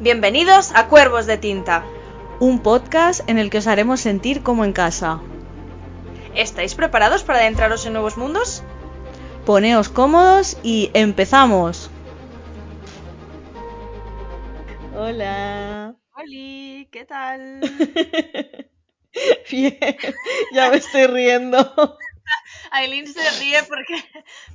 Bienvenidos 0.00 0.72
a 0.74 0.88
Cuervos 0.88 1.26
de 1.26 1.38
Tinta. 1.38 1.84
Un 2.40 2.58
podcast 2.58 3.26
en 3.28 3.38
el 3.38 3.48
que 3.48 3.58
os 3.58 3.68
haremos 3.68 4.00
sentir 4.00 4.42
como 4.42 4.64
en 4.64 4.72
casa. 4.72 5.20
¿Estáis 6.34 6.74
preparados 6.74 7.22
para 7.22 7.38
adentraros 7.38 7.86
en 7.86 7.92
nuevos 7.92 8.16
mundos? 8.16 8.64
Poneos 9.46 9.88
cómodos 9.88 10.58
y 10.64 10.90
empezamos. 10.94 11.90
Hola. 14.96 15.94
Hola, 16.16 16.86
¿qué 16.90 17.06
tal? 17.08 17.60
Bien, 19.50 19.78
ya 20.52 20.70
me 20.70 20.76
estoy 20.78 21.06
riendo. 21.06 21.96
Aileen 22.76 23.06
se 23.06 23.30
ríe 23.38 23.62
porque, 23.64 24.04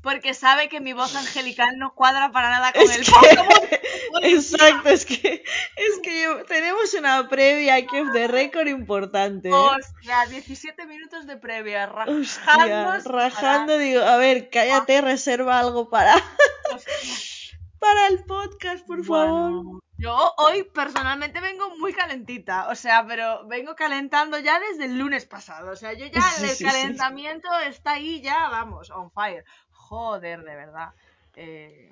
porque 0.02 0.34
sabe 0.34 0.68
que 0.70 0.80
mi 0.82 0.94
voz 0.94 1.16
angelical 1.16 1.78
no 1.78 1.94
cuadra 1.96 2.32
para 2.32 2.50
nada 2.50 2.74
con 2.74 2.82
Es 2.84 2.98
el 2.98 3.06
que-. 3.06 3.82
Exacto, 4.24 4.90
es 4.90 5.06
que, 5.06 5.44
es 5.76 6.00
que 6.04 6.24
yo- 6.24 6.44
tenemos 6.46 6.94
una 6.96 7.30
previa 7.30 7.76
aquí 7.76 7.98
de 8.14 8.28
récord 8.28 8.68
importante. 8.68 9.50
¿eh? 9.50 9.54
Hostia, 9.54 10.26
17 10.30 10.86
minutos 10.86 11.28
de 11.28 11.38
previa, 11.38 11.86
Hostia, 12.08 12.44
rajándonos 12.46 13.04
rajando, 13.06 13.78
digo, 13.78 14.02
a 14.04 14.18
ver, 14.18 14.50
cállate, 14.50 15.02
reserva 15.02 15.60
algo 15.60 15.90
para, 15.90 16.16
Hostia. 16.76 17.58
para 17.80 18.08
el 18.08 18.24
podcast, 18.26 18.86
por 18.86 19.06
favor. 19.06 19.80
Yo 20.00 20.34
hoy 20.38 20.64
personalmente 20.64 21.42
vengo 21.42 21.76
muy 21.78 21.94
calentita, 21.94 22.70
o 22.70 22.76
sea, 22.76 23.06
pero 23.06 23.46
vengo 23.48 23.76
calentando 23.76 24.40
ya 24.40 24.60
desde 24.60 24.86
el 24.86 24.98
lunes 24.98 25.26
pasado, 25.26 25.72
o 25.72 25.76
sea, 25.76 25.94
yo 25.94 26.06
ya 26.06 26.22
Sí, 26.38 26.44
el 26.46 26.50
sí, 26.50 26.56
sí. 26.56 26.64
calentamiento 26.64 27.48
está 27.60 27.92
ahí 27.94 28.22
ya, 28.22 28.50
vamos, 28.50 28.90
on 28.92 29.12
fire. 29.12 29.44
Joder, 29.72 30.44
de 30.44 30.56
verdad. 30.56 30.90
Eh, 31.36 31.92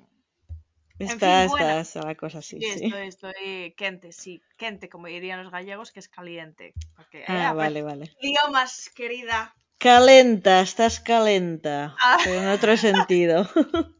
Está, 0.98 1.46
fin, 1.46 1.60
está, 1.60 2.04
la 2.06 2.14
cosa 2.16 2.38
así, 2.38 2.60
sí, 2.60 2.78
sí. 2.78 2.84
estoy, 2.86 3.06
estoy 3.06 3.74
quente, 3.76 4.10
sí, 4.12 4.42
quente, 4.56 4.88
como 4.88 5.06
dirían 5.06 5.42
los 5.42 5.52
gallegos, 5.52 5.92
que 5.92 6.00
es 6.00 6.08
caliente. 6.08 6.74
Porque, 6.96 7.20
eh, 7.20 7.26
Ah, 7.28 7.52
vale, 7.52 7.82
vale. 7.82 8.10
idiomas, 8.20 8.90
querida. 8.90 9.54
Calenta, 9.78 10.60
estás 10.60 10.98
calenta, 10.98 11.94
Ah. 12.02 12.16
pero 12.24 12.40
en 12.40 12.48
otro 12.48 12.76
sentido. 12.76 13.48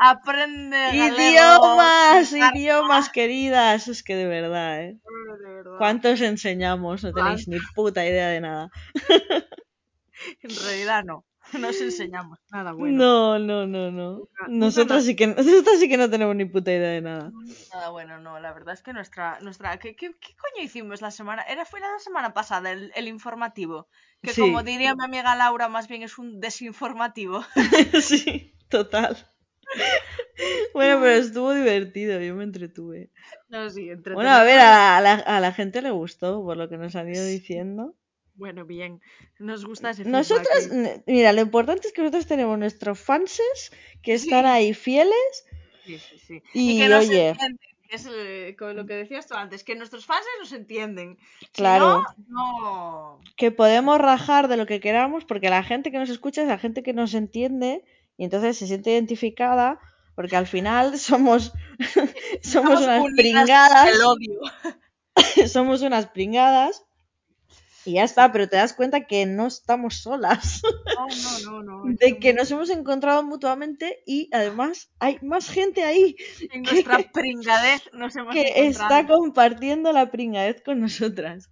Aprende 0.00 0.76
galego, 0.76 1.16
idiomas, 1.16 2.30
Carta, 2.30 2.58
idiomas, 2.58 3.08
queridas. 3.10 3.88
Es 3.88 4.02
que 4.02 4.14
de 4.14 4.26
verdad, 4.26 4.82
¿eh? 4.84 4.98
de 5.42 5.52
verdad. 5.54 5.78
¿Cuántos 5.78 6.20
enseñamos? 6.20 7.02
No 7.04 7.12
tenéis 7.12 7.48
ni 7.48 7.58
puta 7.74 8.06
idea 8.06 8.28
de 8.28 8.40
nada. 8.40 8.70
En 10.42 10.50
realidad 10.50 11.04
no, 11.04 11.24
no 11.60 11.68
os 11.68 11.80
enseñamos 11.80 12.40
nada 12.50 12.72
bueno. 12.72 12.98
No, 12.98 13.38
no, 13.38 13.66
no, 13.68 13.90
no. 13.92 14.28
Nosotros 14.48 15.04
sí, 15.04 15.14
que, 15.14 15.32
sí 15.78 15.88
que 15.88 15.96
no 15.96 16.10
tenemos 16.10 16.34
ni 16.34 16.44
puta 16.44 16.72
idea 16.72 16.90
de 16.90 17.00
nada. 17.00 17.30
Nada 17.72 17.90
bueno, 17.90 18.18
no, 18.18 18.40
la 18.40 18.52
verdad 18.52 18.74
es 18.74 18.82
que 18.82 18.92
nuestra, 18.92 19.38
nuestra, 19.42 19.78
¿qué, 19.78 19.94
qué, 19.94 20.10
qué 20.20 20.34
coño 20.34 20.64
hicimos 20.64 21.02
la 21.02 21.12
semana? 21.12 21.42
Era, 21.42 21.64
fue 21.64 21.78
la 21.78 21.86
semana 22.00 22.34
pasada, 22.34 22.72
el, 22.72 22.90
el 22.96 23.06
informativo, 23.06 23.86
que 24.22 24.32
Sí. 24.32 24.40
como 24.40 24.64
diría 24.64 24.96
mi 24.96 25.04
amiga 25.04 25.36
Laura, 25.36 25.68
más 25.68 25.86
bien 25.86 26.02
es 26.02 26.18
un 26.18 26.40
desinformativo. 26.40 27.44
sí, 28.02 28.54
total. 28.68 29.16
Bueno, 30.72 31.00
pero 31.00 31.14
estuvo 31.14 31.52
divertido, 31.52 32.20
yo 32.20 32.34
me 32.36 32.44
entretuve. 32.44 33.10
No, 33.48 33.68
sí, 33.70 33.90
entretenido. 33.90 34.14
Bueno, 34.14 34.30
a 34.30 34.44
ver, 34.44 34.60
a 34.60 35.00
la, 35.00 35.14
a 35.14 35.40
la 35.40 35.52
gente 35.52 35.82
le 35.82 35.90
gustó, 35.90 36.42
por 36.44 36.56
lo 36.56 36.68
que 36.68 36.76
nos 36.76 36.94
han 36.94 37.12
ido 37.12 37.24
diciendo. 37.24 37.94
Bueno, 38.34 38.64
bien, 38.64 39.00
nos 39.40 39.64
gusta 39.64 39.90
ese 39.90 40.04
Nosotros, 40.04 40.68
¿eh? 40.70 41.02
mira, 41.06 41.32
lo 41.32 41.40
importante 41.40 41.88
es 41.88 41.92
que 41.92 42.02
nosotros 42.02 42.26
tenemos 42.28 42.56
nuestros 42.56 43.00
fanses 43.00 43.72
que 44.00 44.16
Sí. 44.16 44.26
están 44.26 44.46
ahí 44.46 44.74
fieles 44.74 45.44
Sí, 45.84 45.98
sí, 45.98 46.18
sí. 46.18 46.42
y, 46.54 46.78
que 46.78 46.88
nos 46.88 47.08
oye, 47.08 47.30
entienden, 47.30 47.58
es 47.90 48.06
eh, 48.08 48.54
con 48.56 48.76
lo 48.76 48.86
que 48.86 48.94
decías 48.94 49.26
tú 49.26 49.34
antes, 49.34 49.64
que 49.64 49.74
nuestros 49.74 50.06
fans 50.06 50.24
nos 50.38 50.52
entienden. 50.52 51.18
Si 51.40 51.46
Claro. 51.52 52.04
no, 52.28 53.18
no. 53.18 53.20
que 53.36 53.50
podemos 53.50 53.98
rajar 53.98 54.46
de 54.46 54.56
lo 54.56 54.66
que 54.66 54.78
queramos 54.78 55.24
porque 55.24 55.50
la 55.50 55.64
gente 55.64 55.90
que 55.90 55.98
nos 55.98 56.10
escucha 56.10 56.42
es 56.42 56.48
la 56.48 56.58
gente 56.58 56.84
que 56.84 56.92
nos 56.92 57.14
entiende 57.14 57.82
y 58.18 58.24
entonces 58.24 58.58
se 58.58 58.66
siente 58.68 58.92
identificada 58.92 59.80
porque 60.16 60.36
al 60.36 60.46
final 60.48 60.98
somos 61.00 61.52
somos 62.42 62.80
unas 62.82 63.04
pringadas, 63.16 63.88
El 63.88 64.02
odio. 64.02 64.40
somos 65.48 65.82
unas 65.82 66.06
pringadas 66.08 66.84
y 67.84 67.94
ya 67.94 68.04
está, 68.04 68.30
pero 68.32 68.48
te 68.48 68.56
das 68.56 68.74
cuenta 68.74 69.06
que 69.06 69.24
no 69.24 69.46
estamos 69.46 70.02
solas, 70.02 70.60
No, 71.44 71.62
no, 71.62 71.62
no, 71.62 71.82
de 71.86 72.18
que 72.18 72.34
nos 72.34 72.50
hemos 72.50 72.70
encontrado 72.70 73.22
mutuamente 73.22 74.02
y 74.06 74.28
además 74.32 74.90
hay 74.98 75.18
más 75.22 75.48
gente 75.48 75.84
ahí 75.84 76.16
En 76.50 76.62
nuestra 76.64 76.98
pringadez 77.12 77.82
nos 77.92 78.14
hemos 78.16 78.34
que 78.34 78.40
encontrado. 78.42 78.66
está 78.68 79.06
compartiendo 79.06 79.92
la 79.92 80.10
pringadez 80.10 80.62
con 80.62 80.80
nosotras. 80.80 81.50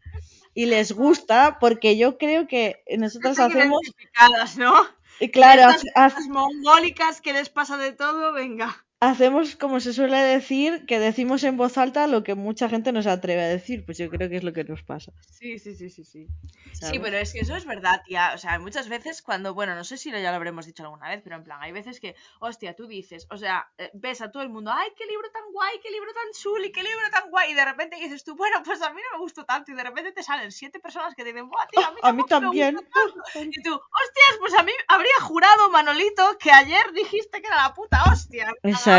Y 0.54 0.66
les 0.66 0.92
gusta 0.92 1.58
porque 1.60 1.96
yo 1.98 2.18
creo 2.18 2.46
que 2.48 2.82
nosotros 2.98 3.38
Están 3.38 3.50
hacemos, 3.52 3.80
identificadas, 3.82 4.56
¿no? 4.58 4.74
Y 5.20 5.30
claro, 5.30 5.70
Estas 5.70 6.14
Las 6.14 6.28
mongólicas 6.28 7.20
que 7.20 7.32
les 7.32 7.48
pasa 7.48 7.76
de 7.76 7.92
todo, 7.92 8.32
venga. 8.32 8.85
Hacemos 9.10 9.56
como 9.56 9.80
se 9.80 9.92
suele 9.92 10.18
decir, 10.18 10.84
que 10.86 10.98
decimos 10.98 11.44
en 11.44 11.56
voz 11.56 11.78
alta 11.78 12.06
lo 12.06 12.22
que 12.22 12.34
mucha 12.34 12.68
gente 12.68 12.92
no 12.92 13.02
se 13.02 13.10
atreve 13.10 13.42
a 13.42 13.48
decir, 13.48 13.84
pues 13.84 13.98
yo 13.98 14.08
creo 14.10 14.28
que 14.28 14.36
es 14.36 14.44
lo 14.44 14.52
que 14.52 14.64
nos 14.64 14.82
pasa. 14.82 15.12
Sí, 15.30 15.58
sí, 15.58 15.74
sí, 15.74 15.90
sí, 15.90 16.04
sí. 16.04 16.26
Sí, 16.72 16.98
pero 16.98 17.16
es 17.16 17.32
que 17.32 17.40
eso 17.40 17.56
es 17.56 17.64
verdad, 17.64 18.02
tía. 18.04 18.32
O 18.34 18.38
sea, 18.38 18.58
muchas 18.58 18.88
veces 18.88 19.22
cuando, 19.22 19.54
bueno, 19.54 19.74
no 19.74 19.84
sé 19.84 19.96
si 19.96 20.10
ya 20.10 20.30
lo 20.30 20.36
habremos 20.36 20.66
dicho 20.66 20.82
alguna 20.82 21.08
vez, 21.08 21.20
pero 21.22 21.36
en 21.36 21.44
plan, 21.44 21.62
hay 21.62 21.72
veces 21.72 22.00
que, 22.00 22.14
hostia, 22.40 22.74
tú 22.74 22.86
dices, 22.86 23.26
o 23.30 23.36
sea, 23.36 23.66
eh, 23.78 23.90
ves 23.94 24.20
a 24.20 24.30
todo 24.30 24.42
el 24.42 24.50
mundo, 24.50 24.70
ay, 24.74 24.88
qué 24.96 25.06
libro 25.06 25.30
tan 25.30 25.42
guay, 25.52 25.78
qué 25.82 25.90
libro 25.90 26.12
tan 26.12 26.32
chuli, 26.32 26.72
qué 26.72 26.82
libro 26.82 27.10
tan 27.10 27.30
guay, 27.30 27.52
y 27.52 27.54
de 27.54 27.64
repente 27.64 27.96
dices 27.96 28.24
tú, 28.24 28.36
bueno, 28.36 28.62
pues 28.64 28.82
a 28.82 28.92
mí 28.92 29.00
no 29.10 29.18
me 29.18 29.22
gustó 29.22 29.44
tanto, 29.44 29.72
y 29.72 29.74
de 29.74 29.82
repente 29.84 30.12
te 30.12 30.22
salen 30.22 30.52
siete 30.52 30.80
personas 30.80 31.14
que 31.14 31.22
te 31.22 31.32
dicen, 31.32 31.48
buah, 31.48 31.66
tío, 31.68 31.86
a 31.86 31.90
mí, 31.90 32.00
A 32.02 32.12
mí 32.12 32.22
también. 32.28 32.74
gustó 32.74 32.90
tanto". 32.92 33.50
Y 33.52 33.62
tú, 33.62 33.72
hostias, 33.72 34.38
pues 34.40 34.54
a 34.54 34.62
mí 34.62 34.72
habría 34.88 35.20
jurado, 35.20 35.70
Manolito, 35.70 36.36
que 36.38 36.50
ayer 36.50 36.92
dijiste 36.92 37.40
que 37.40 37.46
era 37.46 37.56
la 37.56 37.74
puta 37.74 38.02
hostia. 38.12 38.52
A 38.62 38.95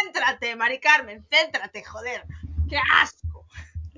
céntrate, 0.00 0.56
Mari 0.56 0.80
Carmen, 0.80 1.26
céntrate, 1.30 1.84
joder. 1.84 2.24
¡Qué 2.68 2.78
asco! 2.94 3.46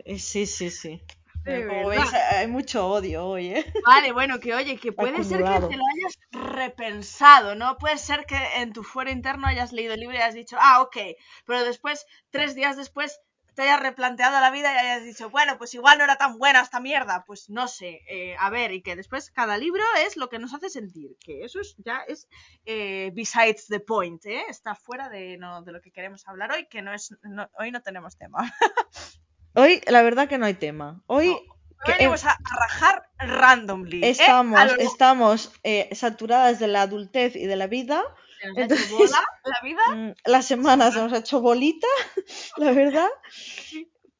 Eh, 0.05 0.19
Sí, 0.19 0.47
sí, 0.47 0.71
sí. 0.71 1.03
De 1.45 1.67
Como 1.67 1.91
hay 1.91 2.47
mucho 2.47 2.89
odio 2.89 3.27
hoy, 3.27 3.49
¿eh? 3.49 3.73
Vale, 3.85 4.13
bueno, 4.13 4.41
que 4.41 4.55
oye, 4.55 4.79
que 4.79 4.93
puede 4.93 5.23
ser 5.25 5.45
que 5.45 5.67
te 5.69 5.77
lo 5.77 5.85
hayas 5.85 6.19
repensado, 6.33 7.55
¿no? 7.55 7.77
Puede 7.77 7.99
ser 7.99 8.25
que 8.25 8.39
en 8.57 8.73
tu 8.73 8.83
fuero 8.83 9.11
interno 9.11 9.47
hayas 9.47 9.73
leído 9.73 9.93
el 9.93 10.01
libro 10.01 10.17
y 10.17 10.21
hayas 10.21 10.35
dicho, 10.35 10.57
ah, 10.59 10.81
ok, 10.81 10.97
pero 11.45 11.63
después, 11.65 12.07
tres 12.31 12.55
días 12.55 12.79
después, 12.79 13.21
te 13.55 13.63
hayas 13.63 13.81
replanteado 13.81 14.41
la 14.41 14.51
vida 14.51 14.73
y 14.75 14.79
hayas 14.79 15.05
dicho, 15.05 15.31
bueno, 15.31 15.57
pues 15.59 15.73
igual 15.75 15.99
no 15.99 16.05
era 16.05 16.17
tan 16.17 16.39
buena 16.39 16.61
esta 16.61 16.81
mierda, 16.81 17.25
pues 17.27 17.49
no 17.51 17.69
sé, 17.69 18.03
eh, 18.09 18.37
a 18.39 18.51
ver, 18.51 18.73
y 18.73 18.83
que 18.83 18.97
después 18.97 19.31
cada 19.31 19.57
libro 19.59 19.83
es 20.07 20.17
lo 20.17 20.29
que 20.29 20.39
nos 20.39 20.53
hace 20.55 20.69
sentir, 20.71 21.17
que 21.21 21.45
eso 21.45 21.61
es, 21.61 21.77
ya 21.79 22.03
es 22.09 22.29
eh, 22.65 23.11
besides 23.15 23.67
the 23.69 23.81
point, 23.81 24.25
¿eh? 24.27 24.43
Está 24.49 24.75
fuera 24.75 25.09
de, 25.09 25.37
no, 25.39 25.63
de 25.63 25.73
lo 25.73 25.81
que 25.81 25.93
queremos 25.93 26.27
hablar 26.27 26.53
hoy, 26.53 26.67
que 26.67 26.83
no 26.83 26.93
es, 26.93 27.15
no- 27.23 27.49
hoy 27.59 27.71
no 27.71 27.81
tenemos 27.83 28.17
tema. 28.17 28.39
Hoy, 29.57 29.81
la 29.87 30.03
verdad 30.03 30.29
que 30.29 30.37
no 30.37 30.47
hay 30.47 30.55
tema. 30.55 31.01
Hoy 31.07 31.29
Hoy 31.29 31.39
que- 31.85 31.93
venimos 31.93 32.25
a, 32.25 32.37
rajar 32.61 33.09
randomly. 33.19 34.05
estamos, 34.05 34.65
lo- 34.65 34.79
estamos 34.81 35.53
saturadas 35.93 36.59
de 36.59 36.67
la 36.67 36.83
adultez 36.83 37.37
y 37.37 37.47
de 37.47 37.55
la 37.55 37.69
vida. 37.69 38.03
Se 38.45 38.49
nos 38.49 38.59
ha 38.59 38.63
hecho 38.65 38.75
entonces- 38.75 38.91
bola 39.13 39.25
la 39.45 39.61
vida. 39.63 39.83
Mm, 39.95 40.15
Las 40.31 40.45
semanas 40.47 40.95
nos 40.97 41.13
ha 41.13 41.19
hecho 41.19 41.41
bolita, 41.41 41.87
la 42.57 42.73
verdad. 42.73 43.09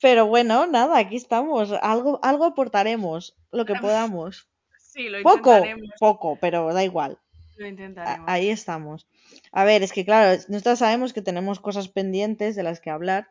Pero 0.01 0.27
bueno, 0.27 0.67
nada, 0.67 0.99
aquí 0.99 1.17
estamos. 1.17 1.73
Algo, 1.81 2.21
algo 2.23 2.45
aportaremos, 2.45 3.37
lo 3.53 3.65
que 3.65 3.75
podamos. 3.75 4.49
Sí, 4.79 5.09
lo 5.09 5.23
Poco, 5.23 5.51
intentaremos. 5.51 5.91
poco, 5.99 6.39
pero 6.41 6.73
da 6.73 6.85
igual. 6.85 7.19
Lo 7.57 7.67
intentaremos. 7.67 8.29
Ahí 8.29 8.51
estamos. 8.51 9.07
A 9.53 9.65
ver, 9.65 9.83
es 9.83 9.93
que 9.93 10.05
claro, 10.05 10.41
nosotros 10.49 10.79
sabemos 10.81 11.13
que 11.13 11.23
tenemos 11.23 11.59
cosas 11.61 11.89
pendientes 11.89 12.55
de 12.57 12.63
las 12.63 12.81
que 12.81 12.91
hablar. 12.91 13.29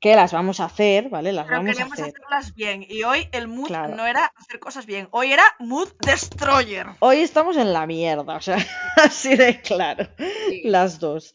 Que 0.00 0.16
las 0.16 0.32
vamos 0.32 0.60
a 0.60 0.64
hacer, 0.64 1.10
¿vale? 1.10 1.32
Las 1.32 1.46
Pero 1.46 1.58
vamos 1.58 1.78
a 1.78 1.84
hacer. 1.84 2.04
hacerlas 2.06 2.54
bien. 2.54 2.84
Y 2.88 3.02
hoy 3.02 3.28
el 3.32 3.48
mood 3.48 3.66
Claro. 3.66 3.94
no 3.94 4.06
era 4.06 4.32
hacer 4.36 4.58
cosas 4.58 4.86
bien. 4.86 5.08
Hoy 5.10 5.32
era 5.32 5.44
mood 5.58 5.88
destroyer. 6.04 6.86
Hoy 7.00 7.18
estamos 7.18 7.56
en 7.58 7.72
la 7.74 7.86
mierda, 7.86 8.36
o 8.36 8.40
sea, 8.40 8.56
así 8.96 9.36
de 9.36 9.60
claro, 9.60 10.08
las 10.64 10.98
dos. 11.00 11.34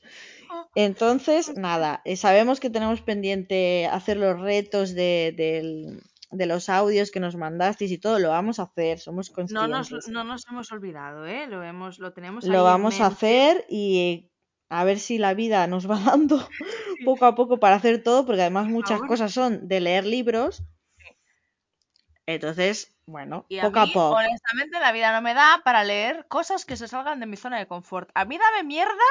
Entonces, 0.73 1.55
nada, 1.55 2.01
eh, 2.05 2.15
sabemos 2.15 2.59
que 2.59 2.69
tenemos 2.69 3.01
pendiente 3.01 3.87
hacer 3.87 4.17
los 4.17 4.39
retos 4.39 4.93
de, 4.93 5.33
del- 5.37 6.01
de 6.31 6.45
los 6.47 6.67
audios 6.69 7.11
que 7.11 7.19
nos 7.19 7.35
mandasteis 7.35 7.91
y 7.91 7.97
todo, 7.97 8.19
lo 8.19 8.29
vamos 8.29 8.59
a 8.59 8.63
hacer, 8.63 8.99
somos 8.99 9.29
No 9.29 9.35
conscientes. 9.35 9.91
nos, 9.91 10.07
no 10.09 10.23
nos 10.23 10.45
hemos 10.49 10.71
olvidado, 10.71 11.25
¿eh? 11.25 11.45
Lo, 11.47 11.63
hemos, 11.63 11.99
lo 11.99 12.11
tenemos 12.13 12.43
Lo 12.45 12.63
vamos 12.63 12.99
a 12.99 13.05
hacer 13.07 13.65
y 13.69 14.31
a 14.69 14.83
ver 14.83 14.99
si 14.99 15.17
la 15.17 15.33
vida 15.33 15.67
nos 15.67 15.89
va 15.89 15.99
dando 16.05 16.47
poco 17.03 17.25
a 17.25 17.35
poco 17.35 17.59
para 17.59 17.75
hacer 17.77 18.03
todo, 18.03 18.25
porque 18.25 18.41
además 18.41 18.67
muchas 18.67 19.03
cosas 19.03 19.33
son 19.33 19.67
de 19.67 19.79
leer 19.81 20.05
libros. 20.05 20.63
Entonces, 22.27 22.95
bueno, 23.07 23.47
Y 23.47 23.59
poco 23.59 23.79
a 23.79 23.85
mí, 23.85 23.91
poco. 23.93 24.15
honestamente, 24.15 24.79
la 24.79 24.91
vida 24.91 25.11
no 25.11 25.21
me 25.21 25.33
da 25.33 25.61
para 25.63 25.83
leer 25.83 26.27
cosas 26.27 26.65
que 26.65 26.77
se 26.77 26.87
salgan 26.87 27.19
de 27.19 27.25
mi 27.27 27.37
zona 27.37 27.57
de 27.59 27.67
confort. 27.67 28.09
A 28.15 28.25
mí 28.25 28.37
dame 28.37 28.63
mierda 28.63 29.07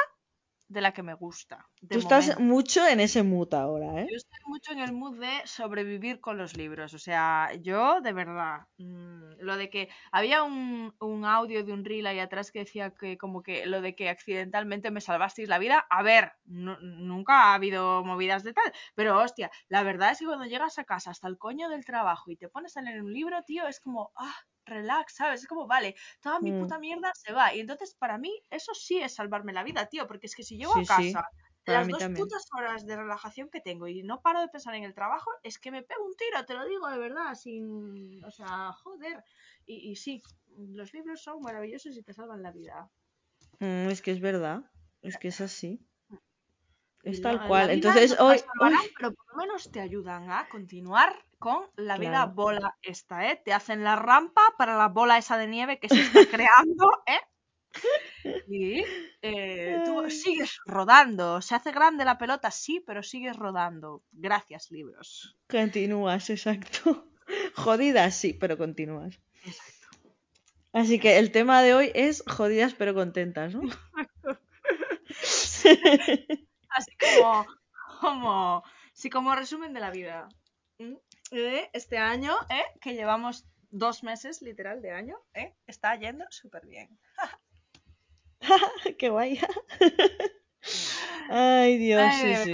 de 0.69 0.81
la 0.81 0.93
que 0.93 1.03
me 1.03 1.13
gusta. 1.15 1.69
Tú 1.89 1.99
estás 1.99 2.39
mucho 2.39 2.87
en 2.87 2.99
ese 2.99 3.23
mood 3.23 3.53
ahora, 3.53 4.01
¿eh? 4.01 4.07
Yo 4.09 4.17
estoy 4.17 4.39
mucho 4.45 4.71
en 4.71 4.79
el 4.79 4.93
mood 4.93 5.19
de 5.19 5.41
sobrevivir 5.45 6.19
con 6.19 6.37
los 6.37 6.55
libros. 6.55 6.93
O 6.93 6.99
sea, 6.99 7.51
yo 7.61 8.01
de 8.01 8.13
verdad, 8.13 8.67
mm, 8.77 9.39
lo 9.39 9.57
de 9.57 9.69
que 9.69 9.89
había 10.11 10.43
un, 10.43 10.93
audio 11.25 11.63
de 11.63 11.73
un 11.73 11.83
reel 11.83 12.07
ahí 12.07 12.19
atrás 12.19 12.51
que 12.51 12.59
decía 12.59 12.91
que 12.91 13.17
como 13.17 13.41
que 13.43 13.65
lo 13.65 13.81
de 13.81 13.95
que 13.95 14.09
accidentalmente 14.09 14.91
me 14.91 15.01
salvasteis 15.01 15.49
la 15.49 15.59
vida. 15.59 15.85
A 15.89 16.03
ver, 16.03 16.33
nunca 16.45 17.51
ha 17.51 17.53
habido 17.55 18.03
movidas 18.03 18.43
de 18.43 18.53
tal. 18.53 18.71
Pero 18.95 19.19
hostia, 19.19 19.51
la 19.67 19.83
verdad 19.83 20.11
es 20.11 20.19
que 20.19 20.25
cuando 20.25 20.45
llegas 20.45 20.79
a 20.79 20.83
casa 20.83 21.11
hasta 21.11 21.27
el 21.27 21.37
coño 21.37 21.69
del 21.69 21.85
trabajo 21.85 22.31
y 22.31 22.37
te 22.37 22.49
pones 22.49 22.77
a 22.77 22.81
leer 22.81 23.01
un 23.01 23.13
libro, 23.13 23.41
tío, 23.43 23.67
es 23.67 23.79
como, 23.79 24.11
ah, 24.15 24.35
relax, 24.65 25.15
¿sabes? 25.15 25.41
Es 25.41 25.47
como, 25.47 25.67
vale, 25.67 25.95
toda 26.21 26.39
mi 26.39 26.51
mm. 26.51 26.61
puta 26.61 26.79
mierda 26.79 27.11
se 27.13 27.33
va. 27.33 27.53
Y 27.53 27.59
entonces, 27.59 27.95
para 27.95 28.17
mí, 28.17 28.31
eso 28.49 28.73
sí 28.73 28.99
es 28.99 29.15
salvarme 29.15 29.53
la 29.53 29.63
vida, 29.63 29.85
tío, 29.87 30.07
porque 30.07 30.27
es 30.27 30.35
que 30.35 30.43
si 30.43 30.57
llego 30.57 30.75
a 30.75 30.83
casa, 30.83 31.29
las 31.65 31.87
dos 31.87 32.03
putas 32.15 32.47
horas 32.57 32.85
de 32.85 32.95
relajación 32.95 33.49
que 33.49 33.61
tengo 33.61 33.87
y 33.87 34.03
no 34.03 34.21
paro 34.21 34.41
de 34.41 34.47
pensar 34.47 34.75
en 34.75 34.83
el 34.83 34.93
trabajo, 34.93 35.31
es 35.43 35.59
que 35.59 35.71
me 35.71 35.83
pego 35.83 36.05
un 36.05 36.15
tiro, 36.15 36.45
te 36.45 36.53
lo 36.53 36.65
digo 36.65 36.87
de 36.89 36.97
verdad, 36.97 37.33
sin. 37.35 38.23
O 38.23 38.31
sea, 38.31 38.71
joder. 38.73 39.23
Y, 39.65 39.91
y 39.91 39.95
sí, 39.95 40.21
los 40.57 40.93
libros 40.93 41.21
son 41.21 41.41
maravillosos 41.41 41.97
y 41.97 42.03
te 42.03 42.13
salvan 42.13 42.43
la 42.43 42.51
vida. 42.51 42.91
Mm, 43.59 43.89
es 43.89 44.01
que 44.01 44.11
es 44.11 44.19
verdad, 44.19 44.71
es 45.01 45.17
que 45.17 45.29
es 45.29 45.41
así. 45.41 45.85
Es 47.03 47.21
tal 47.21 47.47
cual. 47.47 47.69
Entonces 47.69 48.19
hoy, 48.19 48.41
Pero 48.97 49.13
por 49.13 49.25
lo 49.31 49.37
menos 49.37 49.71
te 49.71 49.79
ayudan 49.79 50.31
a 50.31 50.49
continuar 50.49 51.15
con 51.37 51.69
la 51.75 51.97
vida 51.97 52.25
bola 52.25 52.75
esta, 52.81 53.29
¿eh? 53.29 53.39
Te 53.45 53.53
hacen 53.53 53.83
la 53.83 53.95
rampa 53.95 54.41
para 54.57 54.75
la 54.75 54.87
bola 54.87 55.19
esa 55.19 55.37
de 55.37 55.47
nieve 55.47 55.79
que 55.79 55.87
se 55.87 56.01
está 56.01 56.19
creando, 56.31 57.03
¿eh? 57.05 57.19
Y 58.47 58.83
eh, 59.21 59.81
tú 59.85 60.09
sigues 60.09 60.59
rodando. 60.65 61.41
Se 61.41 61.55
hace 61.55 61.71
grande 61.71 62.05
la 62.05 62.17
pelota, 62.17 62.51
sí, 62.51 62.83
pero 62.85 63.03
sigues 63.03 63.35
rodando. 63.35 64.03
Gracias, 64.11 64.71
libros. 64.71 65.37
Continúas, 65.47 66.29
exacto. 66.29 67.09
Jodidas, 67.55 68.15
sí, 68.15 68.33
pero 68.33 68.57
continúas. 68.57 69.19
Exacto. 69.43 69.75
Así 70.73 70.99
que 70.99 71.17
el 71.19 71.31
tema 71.31 71.61
de 71.61 71.73
hoy 71.73 71.91
es 71.95 72.23
jodidas 72.27 72.73
pero 72.73 72.93
contentas, 72.93 73.55
¿no? 73.55 73.61
Así 76.69 76.91
como, 76.99 77.45
como, 78.01 78.63
sí, 78.93 79.09
como 79.09 79.35
resumen 79.35 79.73
de 79.73 79.79
la 79.79 79.91
vida. 79.91 80.27
¿Mm? 80.77 80.95
este 81.71 81.97
año, 81.97 82.35
¿eh? 82.49 82.63
que 82.81 82.93
llevamos 82.93 83.45
dos 83.71 84.03
meses 84.03 84.41
literal 84.41 84.81
de 84.81 84.91
año, 84.91 85.17
¿eh? 85.33 85.55
está 85.67 85.95
yendo 85.95 86.25
súper 86.29 86.65
bien. 86.65 86.99
Qué 88.97 89.09
guay. 89.09 89.39
Ay, 91.29 91.77
Dios, 91.77 92.13
sí, 92.15 92.35
sí, 92.35 92.43
sí. 92.45 92.53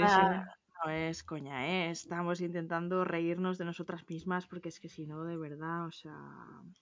No 0.84 0.90
es 0.90 1.22
coña, 1.22 1.68
¿eh? 1.68 1.90
Estamos 1.90 2.40
intentando 2.40 3.04
reírnos 3.04 3.56
de 3.56 3.64
nosotras 3.64 4.02
mismas 4.08 4.48
porque 4.48 4.68
es 4.68 4.80
que 4.80 4.88
si 4.88 5.06
no, 5.06 5.24
de 5.24 5.36
verdad, 5.36 5.86
o 5.86 5.92
sea... 5.92 6.12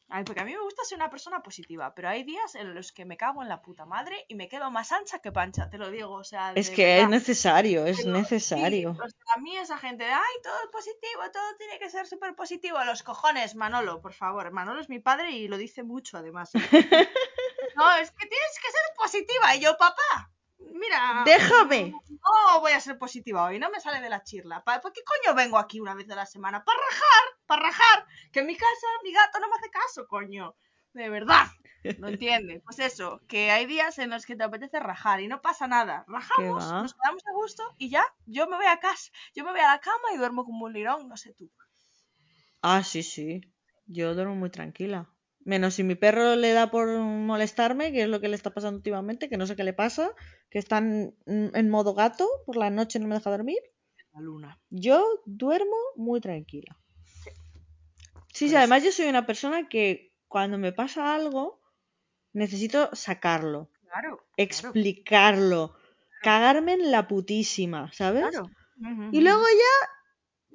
Ay, 0.08 0.24
porque 0.24 0.40
a 0.40 0.44
mí 0.46 0.54
me 0.54 0.62
gusta 0.62 0.84
ser 0.84 0.96
una 0.96 1.10
persona 1.10 1.42
positiva, 1.42 1.94
pero 1.94 2.08
hay 2.08 2.24
días 2.24 2.54
en 2.54 2.74
los 2.74 2.92
que 2.92 3.04
me 3.04 3.18
cago 3.18 3.42
en 3.42 3.50
la 3.50 3.60
puta 3.60 3.84
madre 3.84 4.24
y 4.28 4.36
me 4.36 4.48
quedo 4.48 4.70
más 4.70 4.90
ancha 4.92 5.18
que 5.18 5.32
pancha, 5.32 5.68
te 5.68 5.76
lo 5.76 5.90
digo, 5.90 6.14
o 6.14 6.24
sea... 6.24 6.52
Es 6.54 6.70
que 6.70 7.02
es 7.02 7.08
necesario, 7.10 7.84
es 7.84 8.06
necesario. 8.06 8.96
a 9.36 9.40
mí 9.40 9.54
esa 9.58 9.76
gente 9.76 10.04
de, 10.04 10.10
ay, 10.10 10.34
todo 10.42 10.54
es 10.64 10.70
positivo, 10.72 11.30
todo 11.30 11.56
tiene 11.58 11.78
que 11.78 11.90
ser 11.90 12.06
súper 12.06 12.34
positivo, 12.34 12.78
a 12.78 12.86
los 12.86 13.02
cojones, 13.02 13.54
Manolo, 13.54 14.00
por 14.00 14.14
favor. 14.14 14.50
Manolo 14.50 14.80
es 14.80 14.88
mi 14.88 15.00
padre 15.00 15.32
y 15.32 15.46
lo 15.46 15.58
dice 15.58 15.82
mucho, 15.82 16.16
además. 16.16 16.52
No, 17.81 17.97
es 17.97 18.11
que 18.11 18.27
tienes 18.27 18.59
que 18.62 18.71
ser 18.71 18.97
positiva. 18.97 19.56
Y 19.56 19.61
yo, 19.61 19.77
papá, 19.77 20.31
Mira. 20.73 21.23
Déjame. 21.25 21.93
No 22.09 22.61
voy 22.61 22.73
a 22.73 22.81
ser 22.81 22.99
positiva 22.99 23.44
hoy, 23.44 23.59
no 23.59 23.71
me 23.71 23.81
sale 23.81 24.00
de 24.00 24.11
la 24.11 24.23
chirla. 24.23 24.62
¿Para 24.62 24.81
qué 24.81 25.03
coño 25.05 25.35
vengo 25.35 25.59
aquí 25.59 25.81
una 25.81 25.94
vez 25.94 26.06
de 26.06 26.15
la 26.15 26.27
semana? 26.27 26.65
Para 26.65 26.79
rajar, 26.79 27.38
para 27.47 27.62
rajar. 27.62 28.06
Que 28.32 28.41
en 28.41 28.47
mi 28.47 28.56
casa 28.56 28.87
mi 29.03 29.12
gato 29.12 29.41
no 29.41 29.49
me 29.49 29.56
hace 29.56 29.71
caso, 29.71 30.06
coño. 30.06 30.55
De 30.93 31.09
verdad. 31.09 31.47
No 31.99 32.09
entiende. 32.09 32.61
Pues 32.65 32.79
eso, 32.79 33.21
que 33.27 33.50
hay 33.50 33.67
días 33.67 33.99
en 33.99 34.11
los 34.11 34.27
que 34.27 34.37
te 34.37 34.44
apetece 34.44 34.81
rajar 34.81 35.21
y 35.21 35.29
no 35.29 35.41
pasa 35.41 35.67
nada. 35.67 36.05
Rajamos, 36.09 36.65
nos 36.73 36.94
quedamos 36.94 37.23
a 37.27 37.32
gusto 37.32 37.62
y 37.79 37.88
ya, 37.88 38.05
yo 38.27 38.47
me 38.47 38.56
voy 38.56 38.67
a 38.67 38.79
casa. 38.79 39.11
Yo 39.35 39.44
me 39.44 39.53
voy 39.53 39.61
a 39.61 39.73
la 39.73 39.81
cama 39.81 40.12
y 40.15 40.19
duermo 40.19 40.44
como 40.44 40.67
un 40.67 40.73
lirón, 40.73 41.09
no 41.09 41.17
sé 41.17 41.32
tú. 41.32 41.50
Ah, 42.62 42.82
sí, 42.82 43.03
sí. 43.03 43.41
Yo 43.87 44.15
duermo 44.15 44.35
muy 44.35 44.50
tranquila. 44.50 45.09
Menos 45.44 45.75
si 45.75 45.82
mi 45.82 45.94
perro 45.94 46.37
le 46.37 46.52
da 46.52 46.70
por 46.70 46.88
molestarme, 46.98 47.92
que 47.92 48.02
es 48.02 48.08
lo 48.08 48.20
que 48.20 48.28
le 48.28 48.37
está 48.37 48.50
pasando 48.50 48.76
últimamente, 48.76 49.28
que 49.28 49.38
no 49.38 49.46
sé 49.46 49.56
qué 49.56 49.64
le 49.64 49.72
pasa, 49.72 50.10
que 50.50 50.58
está 50.58 50.78
en, 50.78 51.70
modo 51.70 51.94
gato, 51.94 52.28
por 52.44 52.56
la 52.56 52.70
noche 52.70 52.98
no 52.98 53.08
me 53.08 53.14
deja 53.14 53.31
dormir. 53.31 53.58
La 54.12 54.20
luna. 54.20 54.60
Yo 54.69 55.22
duermo 55.25 55.76
muy 55.96 56.20
tranquila. 56.20 56.76
Sí, 58.32 58.48
sí, 58.48 58.56
además 58.56 58.84
yo 58.84 58.92
soy 58.92 59.06
una 59.08 59.26
persona 59.26 59.69
que 59.69 60.12
cuando 60.28 60.58
me 60.58 60.72
pasa 60.72 61.14
algo, 61.14 61.60
necesito 62.32 62.94
sacarlo. 62.94 63.70
Claro. 63.90 64.25
Explicarlo. 64.36 65.75
Cagarme 66.22 66.75
en 66.75 66.90
la 66.90 67.08
putísima, 67.08 67.90
¿sabes? 67.93 68.26
Claro. 68.28 68.50
Y 69.12 69.20
luego 69.20 69.43
ya 69.43 69.88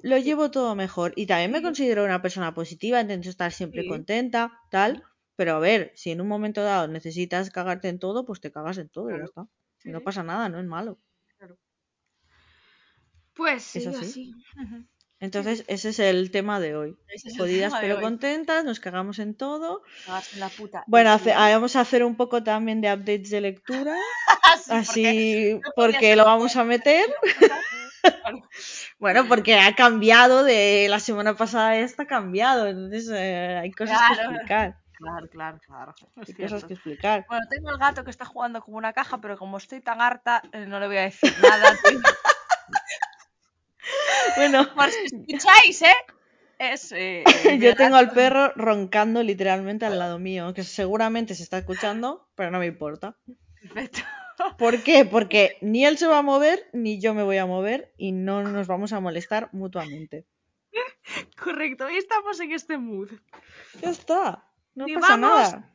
lo 0.02 0.18
llevo 0.18 0.50
todo 0.50 0.74
mejor. 0.74 1.12
Y 1.16 1.26
también 1.26 1.50
me 1.50 1.62
considero 1.62 2.04
una 2.04 2.22
persona 2.22 2.54
positiva, 2.54 3.00
intento 3.00 3.28
estar 3.28 3.52
siempre 3.52 3.86
contenta, 3.86 4.60
tal. 4.70 5.02
Pero 5.36 5.56
a 5.56 5.58
ver, 5.58 5.92
si 5.94 6.10
en 6.10 6.20
un 6.20 6.28
momento 6.28 6.62
dado 6.62 6.88
necesitas 6.88 7.50
cagarte 7.50 7.88
en 7.88 7.98
todo, 7.98 8.24
pues 8.24 8.40
te 8.40 8.50
cagas 8.50 8.78
en 8.78 8.88
todo 8.88 9.10
y 9.10 9.18
ya 9.18 9.24
está. 9.24 9.46
Y 9.84 9.90
no 9.90 10.00
pasa 10.00 10.22
nada, 10.22 10.48
no 10.48 10.58
es 10.58 10.66
malo. 10.66 10.98
Claro. 11.38 11.58
Pues 13.34 13.62
sí, 13.62 13.86
así. 13.86 14.34
Entonces, 15.18 15.64
ese 15.66 15.88
es 15.90 15.98
el 15.98 16.30
tema 16.30 16.60
de 16.60 16.76
hoy. 16.76 16.96
Jodidas 17.38 17.72
pero 17.80 18.00
contentas, 18.02 18.64
nos 18.64 18.80
cagamos 18.80 19.18
en 19.18 19.34
todo. 19.34 19.82
la 20.36 20.48
puta. 20.50 20.84
Bueno, 20.86 21.18
vamos 21.24 21.74
a 21.76 21.80
hacer 21.80 22.04
un 22.04 22.16
poco 22.16 22.42
también 22.42 22.82
de 22.82 22.92
updates 22.92 23.30
de 23.30 23.40
lectura. 23.40 23.96
así, 24.68 25.58
porque, 25.74 26.16
lo 26.16 26.24
vamos 26.24 26.56
a 26.56 26.64
meter. 26.64 27.08
bueno, 28.98 29.26
porque 29.28 29.58
ha 29.58 29.74
cambiado 29.74 30.44
de 30.44 30.86
la 30.88 31.00
semana 31.00 31.36
pasada 31.36 31.70
a 31.70 31.78
esta, 31.78 32.04
ha 32.04 32.06
cambiado. 32.06 32.66
Entonces, 32.66 33.10
eh, 33.12 33.58
hay 33.60 33.70
cosas 33.72 33.98
que 34.08 34.22
explicar. 34.22 34.76
Claro, 34.96 35.28
claro, 35.28 35.60
claro. 35.66 35.94
Hay 36.16 36.34
cosas 36.34 36.64
que 36.64 36.74
explicar. 36.74 37.26
Bueno, 37.28 37.46
tengo 37.50 37.70
el 37.70 37.78
gato 37.78 38.02
que 38.02 38.10
está 38.10 38.24
jugando 38.24 38.62
como 38.62 38.78
una 38.78 38.92
caja, 38.92 39.20
pero 39.20 39.36
como 39.36 39.58
estoy 39.58 39.80
tan 39.80 40.00
harta, 40.00 40.42
eh, 40.52 40.66
no 40.66 40.80
le 40.80 40.86
voy 40.86 40.96
a 40.96 41.02
decir 41.02 41.32
nada. 41.42 41.76
bueno, 44.36 44.74
por 44.74 44.90
si 44.90 45.04
escucháis, 45.04 45.82
¿eh? 45.82 45.96
Es, 46.58 46.92
eh, 46.92 47.22
Yo 47.60 47.76
tengo 47.76 47.96
al 47.96 48.12
perro 48.12 48.52
roncando 48.56 49.22
literalmente 49.22 49.84
al 49.84 49.98
lado 49.98 50.18
mío, 50.18 50.54
que 50.54 50.64
seguramente 50.64 51.34
se 51.34 51.42
está 51.42 51.58
escuchando, 51.58 52.26
pero 52.34 52.50
no 52.50 52.58
me 52.58 52.66
importa. 52.66 53.16
Perfecto. 53.60 54.00
¿Por 54.58 54.82
qué? 54.82 55.04
Porque 55.04 55.56
ni 55.60 55.84
él 55.84 55.98
se 55.98 56.06
va 56.06 56.18
a 56.18 56.22
mover, 56.22 56.68
ni 56.72 57.00
yo 57.00 57.14
me 57.14 57.22
voy 57.22 57.38
a 57.38 57.46
mover 57.46 57.92
y 57.96 58.12
no 58.12 58.42
nos 58.42 58.66
vamos 58.66 58.92
a 58.92 59.00
molestar 59.00 59.48
mutuamente. 59.52 60.24
Correcto, 61.42 61.88
y 61.90 61.96
estamos 61.96 62.40
en 62.40 62.52
este 62.52 62.78
mood. 62.78 63.10
Ya 63.80 63.90
está, 63.90 64.44
no 64.74 64.86
pasa 64.94 65.16
nada. 65.16 65.74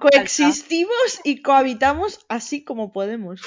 coexistimos 0.00 1.20
y 1.24 1.42
cohabitamos 1.42 2.24
así 2.28 2.64
como 2.64 2.92
podemos. 2.92 3.40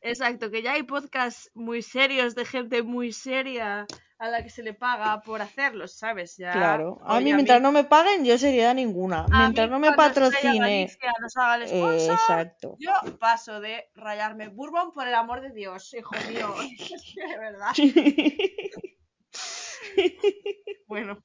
Exacto, 0.00 0.50
que 0.50 0.62
ya 0.62 0.72
hay 0.72 0.84
podcasts 0.84 1.50
muy 1.54 1.82
serios 1.82 2.34
de 2.34 2.44
gente 2.44 2.82
muy 2.82 3.12
seria 3.12 3.86
a 4.18 4.28
la 4.28 4.42
que 4.42 4.50
se 4.50 4.62
le 4.62 4.74
paga 4.74 5.20
por 5.20 5.40
hacerlos, 5.40 5.96
¿sabes? 5.96 6.36
Ya, 6.36 6.52
claro. 6.52 7.00
A 7.04 7.20
mí, 7.20 7.32
mientras 7.32 7.60
no 7.60 7.70
me 7.70 7.84
paguen, 7.84 8.24
yo 8.24 8.36
sería 8.36 8.74
ninguna. 8.74 9.26
mientras 9.28 9.70
no 9.70 9.78
me 9.78 9.92
patrocine. 9.92 10.90
Nos 11.20 11.36
haga 11.36 11.56
el 11.56 11.68
sponsor, 11.68 12.10
exacto. 12.10 12.76
Yo 12.78 12.92
paso 13.18 13.60
de 13.60 13.88
rayarme. 13.94 14.48
Bourbon, 14.48 14.92
por 14.92 15.06
el 15.06 15.14
amor 15.14 15.40
de 15.40 15.50
Dios, 15.50 15.94
hijo 15.94 16.14
mío. 16.28 16.54
de 17.16 17.38
verdad. 17.38 17.72
bueno. 20.86 21.18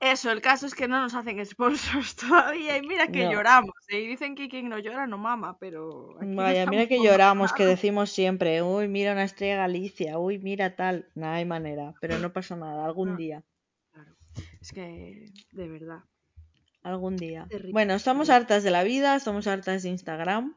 Eso, 0.00 0.30
el 0.30 0.40
caso 0.40 0.66
es 0.66 0.74
que 0.74 0.88
no 0.88 0.98
nos 0.98 1.14
hacen 1.14 1.44
sponsors 1.44 2.16
todavía 2.16 2.78
y 2.78 2.82
mira 2.82 3.08
que 3.08 3.30
lloramos. 3.30 3.74
¿eh? 3.88 4.00
Y 4.00 4.06
dicen 4.06 4.34
que 4.34 4.48
quien 4.48 4.70
no 4.70 4.78
llora 4.78 5.06
no 5.06 5.18
mama, 5.18 5.58
pero... 5.58 6.16
Vaya, 6.22 6.64
mira 6.66 6.86
que 6.86 7.02
lloramos, 7.02 7.52
que 7.52 7.66
decimos 7.66 8.10
siempre, 8.10 8.62
uy, 8.62 8.88
mira 8.88 9.12
una 9.12 9.24
estrella 9.24 9.56
Galicia, 9.56 10.18
uy, 10.18 10.38
mira 10.38 10.74
tal. 10.74 11.10
No 11.14 11.28
hay 11.28 11.44
manera, 11.44 11.92
pero 12.00 12.18
no 12.18 12.32
pasa 12.32 12.56
nada, 12.56 12.86
algún 12.86 13.16
día. 13.16 13.44
Claro, 13.92 14.16
es 14.62 14.72
que 14.72 15.26
de 15.52 15.68
verdad. 15.68 16.00
Algún 16.82 17.18
día. 17.18 17.46
Bueno, 17.70 17.92
estamos 17.92 18.30
hartas 18.30 18.62
de 18.62 18.70
la 18.70 18.84
vida, 18.84 19.16
estamos 19.16 19.46
hartas 19.46 19.82
de 19.82 19.90
Instagram. 19.90 20.56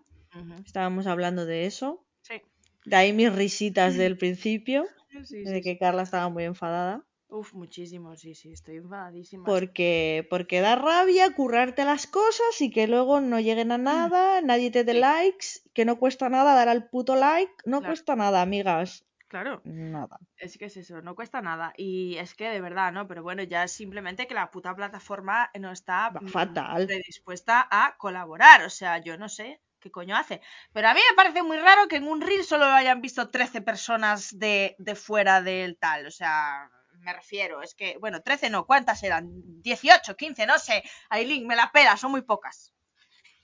Estábamos 0.66 1.06
hablando 1.06 1.46
de 1.46 1.66
eso. 1.66 2.06
Sí. 2.22 2.42
De 2.86 2.96
ahí 2.96 3.12
mis 3.12 3.34
risitas 3.34 3.98
del 3.98 4.18
principio, 4.18 4.86
de 5.30 5.62
que 5.62 5.78
Carla 5.78 6.04
estaba 6.04 6.30
muy 6.30 6.46
enfadada 6.46 7.04
Uf, 7.38 7.50
muchísimo, 7.62 8.16
sí, 8.16 8.32
sí, 8.36 8.52
estoy 8.54 8.76
enfadadísima. 8.78 9.46
Porque, 9.52 10.28
porque 10.32 10.62
da 10.66 10.76
rabia 10.76 11.34
currarte 11.40 11.84
las 11.92 12.06
cosas 12.08 12.54
y 12.66 12.68
que 12.76 12.88
luego 12.88 13.22
no 13.22 13.40
lleguen 13.40 13.72
a 13.72 13.78
nada, 13.78 14.42
nadie 14.42 14.70
te 14.76 14.84
dé 14.84 14.94
likes, 14.94 15.48
que 15.74 15.86
no 15.86 15.98
cuesta 16.02 16.30
nada 16.30 16.54
dar 16.60 16.70
al 16.70 16.90
puto 16.92 17.16
like, 17.16 17.54
no 17.66 17.84
cuesta 17.88 18.16
nada, 18.16 18.42
amigas. 18.42 18.90
Claro. 19.28 19.64
Nada. 19.64 20.18
Es 20.38 20.58
que 20.58 20.66
es 20.66 20.78
eso, 20.78 21.02
no 21.02 21.16
cuesta 21.16 21.42
nada. 21.42 21.74
Y 21.78 22.18
es 22.18 22.36
que 22.36 22.50
de 22.50 22.62
verdad, 22.62 22.92
¿no? 22.92 23.08
Pero 23.08 23.24
bueno, 23.24 23.44
ya 23.44 23.64
es 23.64 23.72
simplemente 23.72 24.28
que 24.28 24.34
la 24.36 24.52
puta 24.52 24.76
plataforma 24.76 25.50
no 25.60 25.72
está 25.72 26.10
Va 26.10 26.22
fatal. 26.28 26.86
predispuesta 26.88 27.68
a 27.72 27.96
colaborar. 27.98 28.64
O 28.64 28.70
sea, 28.70 29.00
yo 29.00 29.18
no 29.18 29.30
sé 29.30 29.62
qué 29.80 29.90
coño 29.92 30.16
hace. 30.16 30.42
Pero 30.72 30.88
a 30.90 30.94
mí 30.94 31.00
me 31.10 31.16
parece 31.16 31.44
muy 31.44 31.58
raro 31.58 31.88
que 31.88 31.96
en 31.98 32.08
un 32.08 32.22
reel 32.22 32.44
solo 32.44 32.66
lo 32.68 32.74
hayan 32.74 33.02
visto 33.02 33.30
13 33.32 33.62
personas 33.62 34.38
de, 34.38 34.76
de 34.80 34.96
fuera 34.96 35.42
del 35.42 35.78
tal. 35.78 36.06
O 36.08 36.12
sea, 36.12 36.70
me 37.04 37.14
refiero, 37.14 37.62
es 37.62 37.76
que, 37.76 37.98
bueno, 38.00 38.22
13 38.22 38.50
no, 38.50 38.66
¿cuántas 38.66 39.04
eran? 39.04 39.30
18, 39.62 40.16
15, 40.16 40.46
no 40.46 40.58
sé. 40.60 40.84
Aileen, 41.10 41.46
me 41.48 41.56
la 41.56 41.72
pela, 41.72 41.98
son 41.98 42.12
muy 42.12 42.22
pocas. 42.22 42.74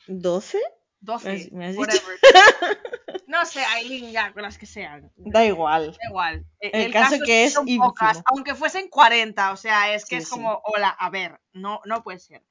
¿12? 0.07 0.57
12, 1.01 1.49
¿Me 1.51 1.67
has 1.67 1.77
dicho? 1.77 1.91
No 3.27 3.45
sé, 3.45 3.63
Aileen, 3.63 4.11
ya, 4.11 4.33
con 4.33 4.41
las 4.41 4.57
que 4.57 4.65
sean. 4.65 5.11
Da 5.15 5.45
igual. 5.45 5.91
Da 5.91 6.09
igual. 6.09 6.45
E- 6.59 6.71
El 6.85 6.91
caso 6.91 7.15
es 7.15 7.21
que 7.23 7.43
es 7.45 7.53
son 7.53 7.67
ínfimo. 7.67 7.85
pocas, 7.89 8.23
aunque 8.25 8.55
fuesen 8.55 8.89
40, 8.89 9.51
o 9.51 9.55
sea, 9.57 9.93
es 9.93 10.03
que 10.03 10.15
Sí, 10.15 10.21
es 10.23 10.23
sí. 10.25 10.31
como, 10.31 10.59
hola, 10.63 10.89
a 10.89 11.11
ver, 11.11 11.39
no, 11.53 11.79
no 11.85 12.01
puede 12.01 12.17
ser. 12.17 12.43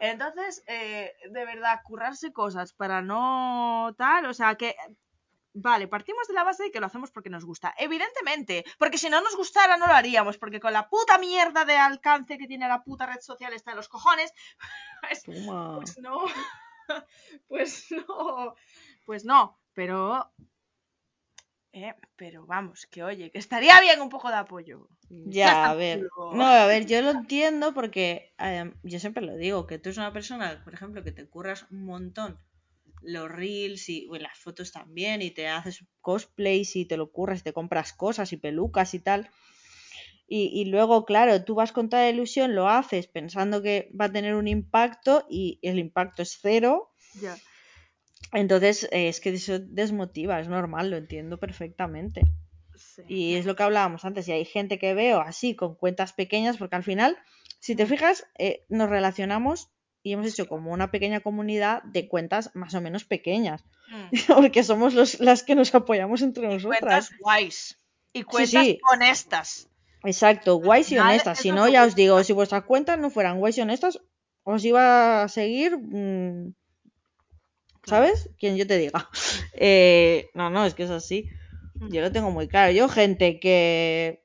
Entonces, 0.00 0.64
eh, 0.66 1.12
de 1.30 1.44
verdad, 1.44 1.80
currarse 1.84 2.32
cosas 2.32 2.72
para 2.72 3.00
no 3.00 3.94
tal, 3.96 4.26
o 4.26 4.34
sea, 4.34 4.56
que, 4.56 4.74
vale, 5.54 5.88
partimos 5.88 6.26
de 6.28 6.34
la 6.34 6.44
base 6.44 6.64
de 6.64 6.70
que 6.70 6.80
lo 6.80 6.86
hacemos 6.86 7.10
porque 7.10 7.30
nos 7.30 7.44
gusta, 7.44 7.74
evidentemente, 7.78 8.64
porque 8.78 8.98
si 8.98 9.08
no 9.08 9.20
nos 9.20 9.36
gustara 9.36 9.76
no 9.76 9.86
lo 9.86 9.94
haríamos, 9.94 10.36
porque 10.36 10.60
con 10.60 10.72
la 10.72 10.88
puta 10.88 11.16
mierda 11.18 11.64
de 11.64 11.76
alcance 11.76 12.36
que 12.36 12.46
tiene 12.46 12.68
la 12.68 12.82
puta 12.82 13.06
red 13.06 13.20
social 13.20 13.52
está 13.54 13.70
en 13.70 13.78
los 13.78 13.88
cojones, 13.88 14.32
pues, 15.00 15.22
pues 15.24 15.98
no, 16.00 16.24
pues 17.48 17.86
no, 17.90 18.54
pues 19.06 19.24
no, 19.24 19.58
pero... 19.72 20.30
Eh, 21.76 21.92
pero 22.14 22.46
vamos, 22.46 22.86
que 22.86 23.02
oye, 23.02 23.32
que 23.32 23.38
estaría 23.38 23.80
bien 23.80 24.00
un 24.00 24.08
poco 24.08 24.28
de 24.28 24.36
apoyo. 24.36 24.88
Ya, 25.08 25.68
a 25.68 25.74
ver. 25.74 26.06
No, 26.32 26.46
a 26.46 26.66
ver, 26.66 26.86
yo 26.86 27.02
lo 27.02 27.10
entiendo 27.10 27.74
porque 27.74 28.32
eh, 28.38 28.72
yo 28.84 29.00
siempre 29.00 29.24
lo 29.24 29.34
digo, 29.34 29.66
que 29.66 29.80
tú 29.80 29.88
eres 29.88 29.98
una 29.98 30.12
persona, 30.12 30.62
por 30.62 30.72
ejemplo, 30.72 31.02
que 31.02 31.10
te 31.10 31.28
curras 31.28 31.66
un 31.72 31.84
montón 31.84 32.38
los 33.04 33.30
reels 33.30 33.88
y 33.88 34.06
bueno, 34.06 34.24
las 34.24 34.38
fotos 34.38 34.72
también 34.72 35.22
y 35.22 35.30
te 35.30 35.48
haces 35.48 35.84
cosplays 36.00 36.76
y 36.76 36.84
te 36.86 36.96
lo 36.96 37.10
curras, 37.10 37.42
te 37.42 37.52
compras 37.52 37.92
cosas 37.92 38.32
y 38.32 38.36
pelucas 38.36 38.94
y 38.94 38.98
tal. 39.00 39.30
Y, 40.26 40.50
y 40.58 40.64
luego, 40.66 41.04
claro, 41.04 41.44
tú 41.44 41.54
vas 41.54 41.72
con 41.72 41.88
toda 41.90 42.04
la 42.04 42.10
ilusión, 42.10 42.54
lo 42.54 42.68
haces 42.68 43.06
pensando 43.06 43.62
que 43.62 43.90
va 43.98 44.06
a 44.06 44.12
tener 44.12 44.34
un 44.34 44.48
impacto 44.48 45.26
y 45.28 45.58
el 45.62 45.78
impacto 45.78 46.22
es 46.22 46.38
cero. 46.40 46.90
Ya. 47.20 47.36
Entonces, 48.32 48.84
eh, 48.90 49.08
es 49.08 49.20
que 49.20 49.30
eso 49.30 49.58
desmotiva, 49.58 50.40
es 50.40 50.48
normal, 50.48 50.90
lo 50.90 50.96
entiendo 50.96 51.38
perfectamente. 51.38 52.22
Sí. 52.74 53.02
Y 53.06 53.34
es 53.34 53.44
lo 53.44 53.54
que 53.54 53.62
hablábamos 53.62 54.04
antes, 54.04 54.26
y 54.26 54.32
hay 54.32 54.44
gente 54.44 54.78
que 54.78 54.94
veo 54.94 55.20
así 55.20 55.54
con 55.54 55.76
cuentas 55.76 56.12
pequeñas, 56.14 56.56
porque 56.56 56.74
al 56.76 56.82
final, 56.82 57.16
si 57.60 57.76
te 57.76 57.84
Mm. 57.84 57.88
fijas, 57.88 58.26
eh, 58.38 58.64
nos 58.68 58.88
relacionamos 58.88 59.70
y 60.04 60.12
hemos 60.12 60.28
hecho 60.28 60.46
como 60.46 60.70
una 60.70 60.92
pequeña 60.92 61.18
comunidad 61.18 61.82
de 61.82 62.06
cuentas 62.06 62.52
más 62.54 62.74
o 62.74 62.80
menos 62.80 63.04
pequeñas, 63.04 63.64
Mm. 63.88 64.10
porque 64.34 64.62
somos 64.62 64.94
los, 64.94 65.20
las 65.20 65.42
que 65.42 65.54
nos 65.54 65.74
apoyamos 65.74 66.22
entre 66.22 66.46
nosotras. 66.46 66.80
Cuentas 66.80 67.10
guays. 67.20 67.78
Y 68.12 68.22
cuentas 68.22 68.64
sí. 68.64 68.80
honestas. 68.92 69.68
Exacto, 70.04 70.56
guays 70.56 70.92
y 70.92 70.98
honestas. 70.98 71.38
Si 71.38 71.50
no, 71.50 71.68
ya 71.68 71.84
os 71.84 71.94
digo, 71.94 72.22
si 72.22 72.32
vuestras 72.32 72.64
cuentas 72.64 72.98
no 72.98 73.10
fueran 73.10 73.38
guays 73.38 73.58
y 73.58 73.62
honestas, 73.62 73.98
os 74.42 74.64
iba 74.64 75.22
a 75.22 75.28
seguir, 75.28 75.76
mm. 75.78 76.54
¿sabes? 77.84 78.30
Quien 78.38 78.56
yo 78.56 78.66
te 78.66 78.78
diga. 78.78 79.08
Eh, 79.56 80.30
no, 80.34 80.50
no, 80.50 80.64
es 80.66 80.74
que 80.74 80.82
es 80.82 80.90
así. 80.90 81.28
Mm. 81.74 81.92
Yo 81.92 82.00
lo 82.02 82.12
tengo 82.12 82.30
muy 82.30 82.48
claro. 82.48 82.72
Yo, 82.72 82.88
gente 82.88 83.40
que 83.40 84.24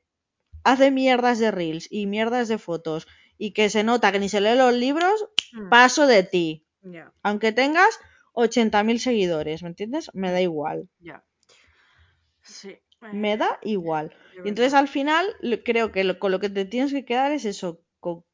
hace 0.63 0.91
mierdas 0.91 1.39
de 1.39 1.51
reels 1.51 1.87
y 1.89 2.05
mierdas 2.07 2.47
de 2.47 2.57
fotos 2.57 3.07
y 3.39 3.53
que 3.53 3.71
se 3.71 3.83
nota 3.83 4.11
que 4.11 4.19
ni 4.19 4.29
se 4.29 4.41
lee 4.41 4.55
los 4.55 4.73
libros, 4.75 5.25
Mm. 5.53 5.69
paso 5.69 6.05
de 6.05 6.21
ti. 6.21 6.67
Aunque 7.23 7.51
tengas 7.51 7.99
80.000 8.33 8.99
seguidores, 8.99 9.63
¿me 9.63 9.69
entiendes? 9.69 10.11
Me 10.13 10.31
da 10.31 10.39
igual. 10.41 10.87
Sí. 12.43 12.77
Me 13.13 13.33
eh, 13.33 13.37
da 13.37 13.59
igual. 13.63 14.13
Y 14.43 14.49
entonces 14.49 14.73
al 14.73 14.87
final 14.87 15.25
creo 15.65 15.91
que 15.91 16.03
lo- 16.03 16.19
con 16.19 16.31
lo 16.31 16.39
que 16.39 16.49
te 16.49 16.65
tienes 16.65 16.91
que 16.91 17.05
quedar 17.05 17.31
es 17.31 17.45
eso, 17.45 17.81
con, 17.99 18.25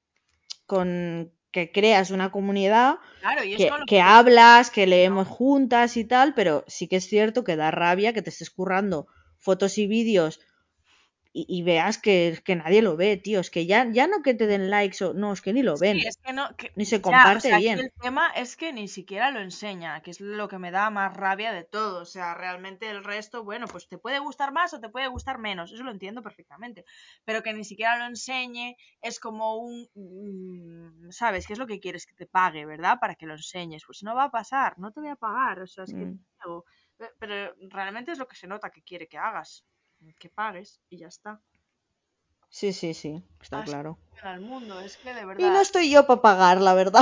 con 0.65 1.31
que 1.51 1.71
creas 1.71 2.11
una 2.11 2.31
comunidad, 2.31 2.95
Claro, 3.21 3.43
y 3.45 3.53
es 3.53 3.57
que, 3.57 3.69
que 3.87 4.01
hablas, 4.01 4.71
que 4.71 4.87
leemos 4.87 5.27
juntas 5.27 5.95
y 5.97 6.03
tal, 6.05 6.33
pero 6.33 6.63
sí 6.67 6.87
que 6.87 6.97
es 6.97 7.05
cierto 7.07 7.43
que 7.43 7.55
da 7.55 7.71
rabia 7.71 8.11
que 8.13 8.21
te 8.21 8.29
estés 8.31 8.49
currando 8.49 9.07
fotos 9.39 9.77
y 9.77 9.87
vídeos 9.87 10.39
y, 11.39 11.45
y 11.57 11.63
veas 11.63 11.97
que, 12.03 12.39
que 12.45 12.55
nadie 12.55 12.81
lo 12.81 12.95
ve, 12.97 13.17
tío. 13.17 13.39
Es 13.41 13.49
que 13.51 13.65
ya, 13.71 13.79
ya 13.91 14.07
no 14.07 14.21
que 14.23 14.33
te 14.33 14.47
den 14.47 14.69
likes 14.69 15.03
o 15.05 15.13
no, 15.13 15.33
es 15.33 15.41
que 15.41 15.53
ni 15.53 15.63
lo 15.63 15.77
ven. 15.77 15.97
Sí, 15.97 16.07
es 16.07 16.17
que 16.17 16.31
no, 16.33 16.55
que- 16.55 16.71
Ni 16.75 16.85
se 16.85 17.01
ya, 17.01 17.01
comparte 17.01 17.37
o 17.37 17.41
sea, 17.41 17.57
aquí 17.57 17.65
bien. 17.65 17.79
el 17.81 17.91
tema 18.01 18.29
es 18.35 18.55
que 18.55 18.71
ni 18.71 18.87
siquiera 18.87 19.29
lo 19.31 19.39
enseña, 19.41 20.01
que 20.01 20.11
es 20.11 20.21
lo 20.21 20.47
que 20.47 20.57
me 20.57 20.71
da 20.71 20.89
más 20.89 21.15
rabia 21.15 21.51
de 21.51 21.65
todo. 21.65 22.01
O 22.01 22.05
sea, 22.05 22.33
realmente 22.33 22.89
el 22.89 23.03
resto, 23.03 23.43
bueno, 23.43 23.67
pues 23.67 23.87
te 23.89 23.97
puede 23.97 24.19
gustar 24.19 24.53
más 24.53 24.73
o 24.73 24.79
te 24.79 24.89
puede 24.89 25.07
gustar 25.09 25.37
menos, 25.37 25.71
eso 25.73 25.83
lo 25.83 25.91
entiendo 25.91 26.21
perfectamente. 26.23 26.85
Pero 27.25 27.43
que 27.43 27.53
ni 27.53 27.65
siquiera 27.65 27.97
lo 27.97 28.05
enseñe 28.05 28.75
es 29.01 29.19
como 29.19 29.57
un, 29.57 29.87
mm, 29.95 31.11
¿sabes? 31.11 31.45
¿Qué 31.45 31.53
es 31.53 31.59
lo 31.59 31.67
que 31.67 31.79
quieres? 31.81 32.05
Que 32.05 32.15
te 32.15 32.25
pague, 32.27 32.65
¿verdad? 32.65 32.97
Para 33.01 33.15
que 33.15 33.25
lo 33.25 33.33
enseñes. 33.33 33.83
Pues 33.85 34.01
no 34.03 34.15
va 34.15 34.25
a 34.25 34.31
pasar, 34.31 34.79
no 34.79 34.91
te 34.91 35.01
voy 35.01 35.09
a 35.09 35.15
pagar, 35.17 35.59
o 35.61 35.67
sea, 35.67 35.83
es 35.83 35.93
que 35.93 36.07
Mm. 36.07 36.19
Pe- 36.97 37.11
Pero 37.19 37.53
realmente 37.69 38.11
es 38.11 38.19
lo 38.19 38.27
que 38.27 38.35
se 38.35 38.47
nota 38.47 38.69
que 38.69 38.81
quiere 38.83 39.07
que 39.07 39.17
hagas, 39.17 39.65
que 40.13 40.29
pagues 40.29 40.81
y 40.89 40.97
ya 40.99 41.07
está. 41.07 41.41
Sí, 42.49 42.73
sí, 42.73 42.93
sí, 42.95 43.23
está 43.39 43.61
Así 43.61 43.63
claro. 43.63 43.97
mundo, 44.41 44.79
es 44.81 44.97
que 44.97 45.13
de 45.13 45.25
Y 45.25 45.25
verdad. 45.25 45.51
no 45.51 45.61
estoy 45.61 45.89
yo 45.91 46.05
para 46.07 46.21
pagar, 46.21 46.61
la 46.61 46.73
verdad. 46.73 47.01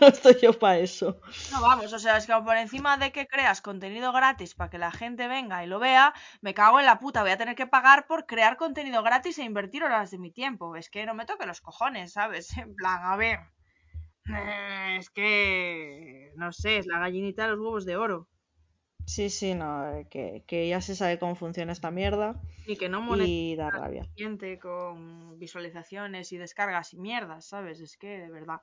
no 0.00 0.06
estoy 0.08 0.36
yo 0.40 0.52
para 0.58 0.78
eso. 0.78 1.20
No, 1.50 1.60
vamos, 1.60 1.92
o 1.92 1.98
sea, 1.98 2.16
es 2.16 2.26
que 2.26 2.34
por 2.48 2.56
encima 2.56 2.96
de 2.96 3.12
que 3.12 3.26
creas 3.26 3.60
contenido 3.68 4.12
gratis 4.12 4.54
para 4.54 4.70
que 4.70 4.78
la 4.78 4.90
gente 4.90 5.28
venga 5.28 5.62
y 5.62 5.66
lo 5.68 5.78
vea, 5.78 6.14
me 6.40 6.54
cago 6.54 6.80
en 6.80 6.86
la 6.86 6.98
puta, 6.98 7.22
voy 7.22 7.30
a 7.32 7.36
tener 7.38 7.54
que 7.56 7.66
pagar 7.66 8.06
por 8.06 8.26
crear 8.26 8.56
contenido 8.56 9.02
gratis 9.02 9.38
e 9.38 9.44
invertir 9.44 9.84
horas 9.84 10.10
de 10.10 10.18
mi 10.18 10.30
tiempo. 10.32 10.76
Es 10.76 10.88
que 10.90 11.06
no 11.06 11.14
me 11.14 11.26
toque 11.26 11.46
los 11.46 11.60
cojones, 11.60 12.12
¿sabes? 12.12 12.48
En 12.66 12.74
plan, 12.74 13.00
a 13.04 13.16
ver. 13.16 13.38
eh, 14.28 14.96
Es 15.00 15.10
que. 15.10 16.32
No 16.36 16.52
sé, 16.52 16.78
es 16.78 16.86
la 16.86 16.98
gallinita 17.00 17.44
de 17.44 17.50
los 17.52 17.60
huevos 17.60 17.84
de 17.86 17.96
oro. 17.96 18.28
Sí, 19.04 19.30
sí, 19.30 19.54
no, 19.54 19.92
eh, 19.98 20.06
que, 20.10 20.44
que 20.46 20.68
ya 20.68 20.80
se 20.80 20.94
sabe 20.96 21.18
cómo 21.18 21.34
funciona 21.36 21.72
esta 21.72 21.90
mierda 21.90 22.40
Y 22.64 22.76
que 22.76 22.88
no 22.88 23.00
y 23.06 23.56
monetiza 23.56 23.56
da 23.56 23.70
rabia. 23.70 24.08
gente 24.16 24.58
con 24.58 25.38
visualizaciones 25.38 26.32
y 26.32 26.38
descargas 26.38 26.92
y 26.94 26.98
mierdas, 26.98 27.48
¿sabes? 27.48 27.80
Es 27.80 27.96
que 27.96 28.08
de 28.20 28.30
verdad. 28.30 28.58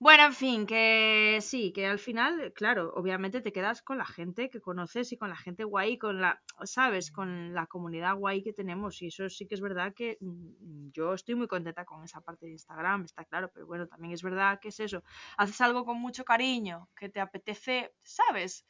Bueno, 0.00 0.24
en 0.26 0.34
fin, 0.34 0.66
que 0.66 1.38
sí, 1.42 1.72
que 1.72 1.86
al 1.86 1.98
final, 2.00 2.52
claro, 2.54 2.92
obviamente 2.94 3.40
te 3.42 3.52
quedas 3.52 3.82
con 3.82 3.98
la 3.98 4.06
gente 4.06 4.50
que 4.50 4.60
conoces 4.60 5.12
y 5.12 5.18
con 5.18 5.30
la 5.30 5.36
gente 5.36 5.64
guay, 5.64 5.98
con 5.98 6.20
la, 6.20 6.42
¿sabes? 6.64 7.12
Con 7.12 7.54
la 7.54 7.66
comunidad 7.68 8.16
guay 8.16 8.42
que 8.42 8.52
tenemos. 8.52 9.02
Y 9.02 9.08
eso 9.08 9.28
sí 9.30 9.46
que 9.48 9.54
es 9.56 9.62
verdad 9.62 9.94
que 9.94 10.18
mm, 10.20 10.90
yo 10.92 11.14
estoy 11.14 11.36
muy 11.36 11.48
contenta 11.48 11.84
con 11.86 12.04
esa 12.04 12.20
parte 12.22 12.46
de 12.46 12.52
Instagram, 12.52 13.04
está 13.04 13.24
claro, 13.24 13.50
pero 13.54 13.66
bueno, 13.66 13.88
también 13.88 14.14
es 14.14 14.22
verdad 14.22 14.58
que 14.60 14.68
es 14.68 14.80
eso. 14.80 15.04
Haces 15.38 15.60
algo 15.62 15.84
con 15.86 15.98
mucho 16.00 16.24
cariño, 16.24 16.90
que 16.96 17.08
te 17.10 17.20
apetece, 17.20 17.94
¿sabes? 18.02 18.66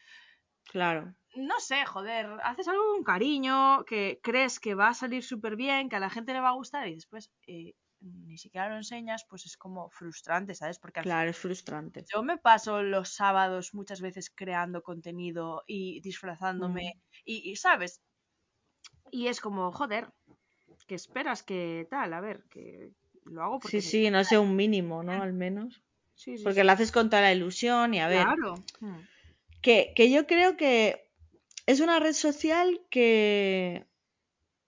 Claro. 0.73 1.14
no 1.37 1.59
sé, 1.61 1.85
joder, 1.87 2.26
haces 2.42 2.68
algo 2.68 2.85
con 2.94 3.04
cariño, 3.04 3.85
que 3.87 4.21
crees 4.23 4.61
que 4.61 4.75
va 4.75 4.88
a 4.88 4.94
salir 4.94 5.23
súper 5.25 5.56
bien, 5.56 5.88
que 5.88 5.97
a 5.97 6.00
la 6.00 6.11
gente 6.11 6.33
le 6.33 6.40
va 6.40 6.50
a 6.50 6.52
gustar 6.61 6.87
y 6.88 6.94
después 6.94 7.33
eh, 7.47 7.75
ni 8.00 8.38
siquiera 8.38 8.68
lo 8.68 8.76
enseñas, 8.76 9.25
pues 9.28 9.47
es 9.47 9.56
como 9.56 9.90
frustrante, 9.90 10.54
¿sabes? 10.54 10.78
Porque 10.78 11.00
al 11.00 11.06
Claro, 11.06 11.30
es 11.30 11.38
frustrante. 11.38 12.09
yo 12.12 12.23
me 12.23 12.38
paso 12.38 12.83
los 12.83 13.11
sábados 13.14 13.75
muchas 13.75 14.00
veces 14.00 14.30
creando 14.35 14.83
contenido 14.83 15.62
y 15.66 16.00
disfrazándome 16.00 16.83
Mm. 16.83 16.94
y, 17.25 17.50
y, 17.50 17.56
¿sabes? 17.56 18.00
Y 19.11 19.28
es 19.28 19.40
como, 19.40 19.73
joder, 19.73 20.12
que 20.88 20.97
esperas 20.97 21.42
que 21.49 21.87
tal, 21.90 22.12
a 22.14 22.21
ver, 22.21 22.44
que 22.50 22.92
lo 23.25 23.42
hago 23.44 23.61
porque 23.61 23.80
Sí, 23.80 23.80
sí, 23.83 24.11
no 24.11 24.23
sé, 24.25 24.38
un 24.38 24.54
mínimo, 24.56 25.02
¿no? 25.02 25.21
Al 25.23 25.33
menos. 25.33 25.83
Sí, 26.14 26.38
sí, 26.38 26.50
Porque 26.50 26.64
sí. 26.64 26.64
lo 26.64 26.73
haces 26.73 26.92
con 26.92 27.11
toda 27.11 27.23
la 27.23 27.33
ilusión 27.35 27.94
y 27.94 28.00
a 28.00 28.09
ver, 28.09 28.28
Claro. 28.28 28.54
Hmm. 28.80 29.06
Que, 29.64 29.92
que 29.97 30.11
yo 30.11 30.26
creo 30.26 30.56
que 30.56 31.11
es 31.66 31.80
una 31.80 31.99
red 31.99 32.12
social 32.12 32.80
que, 32.90 33.87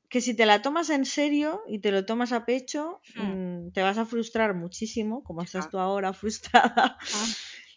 que 0.08 0.20
si 0.20 0.34
te 0.34 0.46
la 0.46 0.62
tomas 0.62 0.90
en 0.90 1.04
serio 1.04 1.62
y 1.68 1.80
te 1.80 1.90
lo 1.92 2.06
tomas 2.06 2.32
a 2.32 2.44
pecho, 2.46 3.00
Hmm. 3.14 3.66
mm, 3.66 3.72
te 3.72 3.82
vas 3.82 3.98
a 3.98 4.06
frustrar 4.06 4.54
muchísimo, 4.54 5.22
como 5.24 5.42
estás 5.42 5.68
Claro. 5.68 5.70
tú 5.70 5.78
ahora 5.78 6.12
frustrada. 6.22 6.96
Ah. 7.14 7.26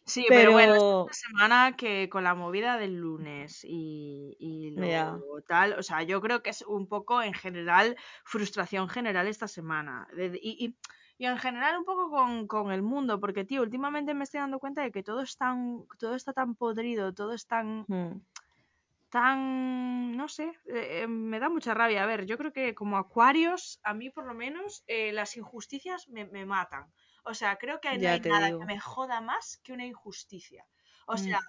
Sí, 0.06 0.26
pero, 0.28 0.52
bueno, 0.54 0.74
esta 0.76 1.28
semana 1.28 1.76
que 1.78 2.10
con 2.10 2.24
la 2.24 2.34
movida 2.34 2.78
del 2.80 2.96
lunes 2.96 3.64
y, 3.64 4.36
y 4.40 4.72
lo 4.72 5.20
tal, 5.48 5.74
o 5.74 5.84
sea, 5.84 6.02
yo 6.02 6.20
creo 6.20 6.42
que 6.42 6.50
es 6.50 6.64
un 6.64 6.88
poco 6.88 7.22
en 7.22 7.34
general 7.36 7.96
frustración 8.26 8.90
general 8.90 9.28
esta 9.28 9.48
semana. 9.48 10.08
y, 10.42 10.66
y, 10.66 10.76
en 11.26 11.38
general 11.38 11.78
un 11.78 11.86
poco 11.86 12.48
con, 12.48 12.72
el 12.72 12.82
mundo, 12.82 13.20
porque 13.20 13.46
tío, 13.46 13.62
últimamente 13.62 14.14
me 14.14 14.24
estoy 14.24 14.40
dando 14.40 14.60
cuenta 14.60 14.82
de 14.82 14.92
que 14.92 15.04
todo 15.04 15.22
es 15.22 15.38
tan, 15.38 15.86
todo 15.98 16.16
está 16.16 16.34
tan 16.34 16.56
podrido, 16.56 17.14
todo 17.14 17.34
es 17.34 17.46
tan, 17.46 17.86
hmm. 17.88 18.22
tan, 19.10 20.16
no 20.16 20.28
sé, 20.28 20.54
eh, 20.66 21.02
eh, 21.02 21.08
me 21.08 21.40
da 21.40 21.50
mucha 21.50 21.74
rabia. 21.74 22.04
A 22.04 22.06
ver, 22.06 22.26
yo 22.26 22.38
creo 22.38 22.54
que 22.54 22.74
como 22.74 22.98
acuarios, 22.98 23.80
a 23.84 23.94
mí 23.94 24.10
por 24.10 24.26
lo 24.26 24.34
menos, 24.34 24.84
eh, 24.88 25.12
las 25.12 25.36
injusticias 25.38 26.08
me, 26.08 26.26
me 26.26 26.46
matan. 26.46 26.86
O 27.24 27.34
sea, 27.34 27.58
creo 27.58 27.80
que 27.82 27.98
no 27.98 28.10
hay 28.10 28.20
nada 28.22 28.50
que 28.50 28.66
me 28.66 28.80
joda 28.80 29.22
más 29.22 29.58
que 29.64 29.74
una 29.74 29.86
injusticia. 29.86 30.66
O 31.06 31.14
mm. 31.14 31.18
sea, 31.18 31.42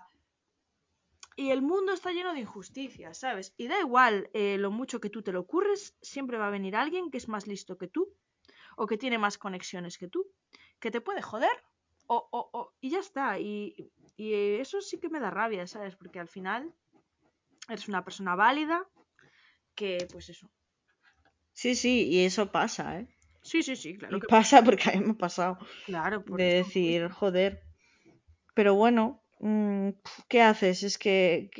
y 1.41 1.53
el 1.53 1.63
mundo 1.63 1.93
está 1.93 2.13
lleno 2.13 2.35
de 2.35 2.41
injusticias, 2.41 3.17
¿sabes? 3.17 3.55
Y 3.57 3.69
da 3.69 3.81
igual 3.81 4.29
eh, 4.35 4.59
lo 4.59 4.71
mucho 4.71 5.01
que 5.01 5.09
tú 5.09 5.23
te 5.23 5.33
lo 5.33 5.41
ocurres, 5.41 5.97
siempre 6.03 6.37
va 6.37 6.49
a 6.49 6.51
venir 6.51 6.77
alguien 6.77 7.11
que 7.11 7.17
es 7.17 7.29
más 7.29 7.47
listo 7.47 7.79
que 7.79 7.89
tú, 7.89 8.13
o 8.77 8.87
que 8.87 8.99
tiene 8.99 9.19
más 9.19 9.39
conexiones 9.39 9.99
que 9.99 10.09
tú, 10.09 10.27
que 10.79 10.91
te 10.91 11.01
puede 11.01 11.23
joder, 11.23 11.51
o, 12.07 12.29
o, 12.31 12.51
o 12.53 12.73
y 12.81 12.91
ya 12.91 12.99
está. 12.99 13.39
Y, 13.39 13.93
y 14.17 14.35
eso 14.61 14.81
sí 14.81 14.99
que 14.99 15.09
me 15.09 15.21
da 15.21 15.31
rabia, 15.31 15.67
¿sabes? 15.67 15.97
Porque 15.97 16.19
al 16.21 16.29
final 16.29 16.75
eres 17.69 17.89
una 17.89 18.05
persona 18.05 18.35
válida 18.35 18.87
que, 19.75 20.07
pues 20.11 20.29
eso. 20.29 20.51
Sí, 21.53 21.75
sí, 21.75 22.09
y 22.09 22.25
eso 22.25 22.51
pasa, 22.51 23.01
¿eh? 23.01 23.09
Sí, 23.43 23.63
sí, 23.63 23.77
sí, 23.77 23.97
claro. 23.97 24.17
Y 24.17 24.21
pasa 24.21 24.63
porque 24.63 24.91
hemos 24.91 25.17
pasado. 25.17 25.59
Claro, 25.87 26.25
De 26.27 26.55
decir, 26.55 27.09
joder. 27.09 27.63
Pero 28.55 28.75
bueno, 28.75 29.23
mm, 29.39 29.91
¿qué 30.29 30.43
haces? 30.43 30.83
¿Es 30.83 30.99
que, 30.99 31.51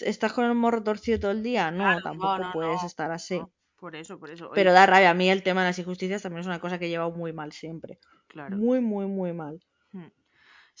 estás 0.00 0.32
con 0.32 0.44
el 0.44 0.54
morro 0.54 0.82
torcido 0.82 1.18
todo 1.20 1.30
el 1.32 1.42
día? 1.42 1.70
No, 1.70 2.00
tampoco 2.00 2.42
puedes 2.52 2.82
estar 2.84 3.10
así. 3.10 3.40
Por 3.78 3.94
eso, 3.94 4.18
por 4.18 4.30
eso. 4.30 4.50
Pero 4.54 4.72
da 4.72 4.86
rabia. 4.86 5.10
A 5.10 5.14
mí 5.14 5.28
el 5.30 5.42
tema 5.42 5.62
de 5.62 5.68
las 5.68 5.78
injusticias 5.78 6.22
también 6.22 6.40
es 6.40 6.46
una 6.46 6.60
cosa 6.60 6.78
que 6.78 6.86
he 6.86 6.88
llevado 6.88 7.10
muy 7.10 7.32
mal 7.32 7.52
siempre. 7.52 7.98
Claro. 8.26 8.56
Muy, 8.56 8.80
muy, 8.80 9.06
muy 9.06 9.32
mal. 9.32 9.62
Hmm. 9.92 10.08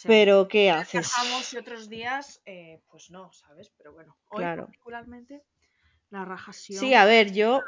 Pero 0.04 0.48
¿qué 0.48 0.70
haces? 0.70 1.10
y 1.52 1.56
otros 1.56 1.88
días, 1.88 2.42
eh, 2.44 2.82
pues 2.90 3.10
no, 3.10 3.32
¿sabes? 3.32 3.70
Pero 3.78 3.92
bueno, 3.92 4.16
hoy 4.28 4.44
particularmente 4.44 5.42
la 6.10 6.24
rajación. 6.24 6.78
Sí, 6.78 6.94
a 6.94 7.04
ver, 7.04 7.32
yo 7.32 7.62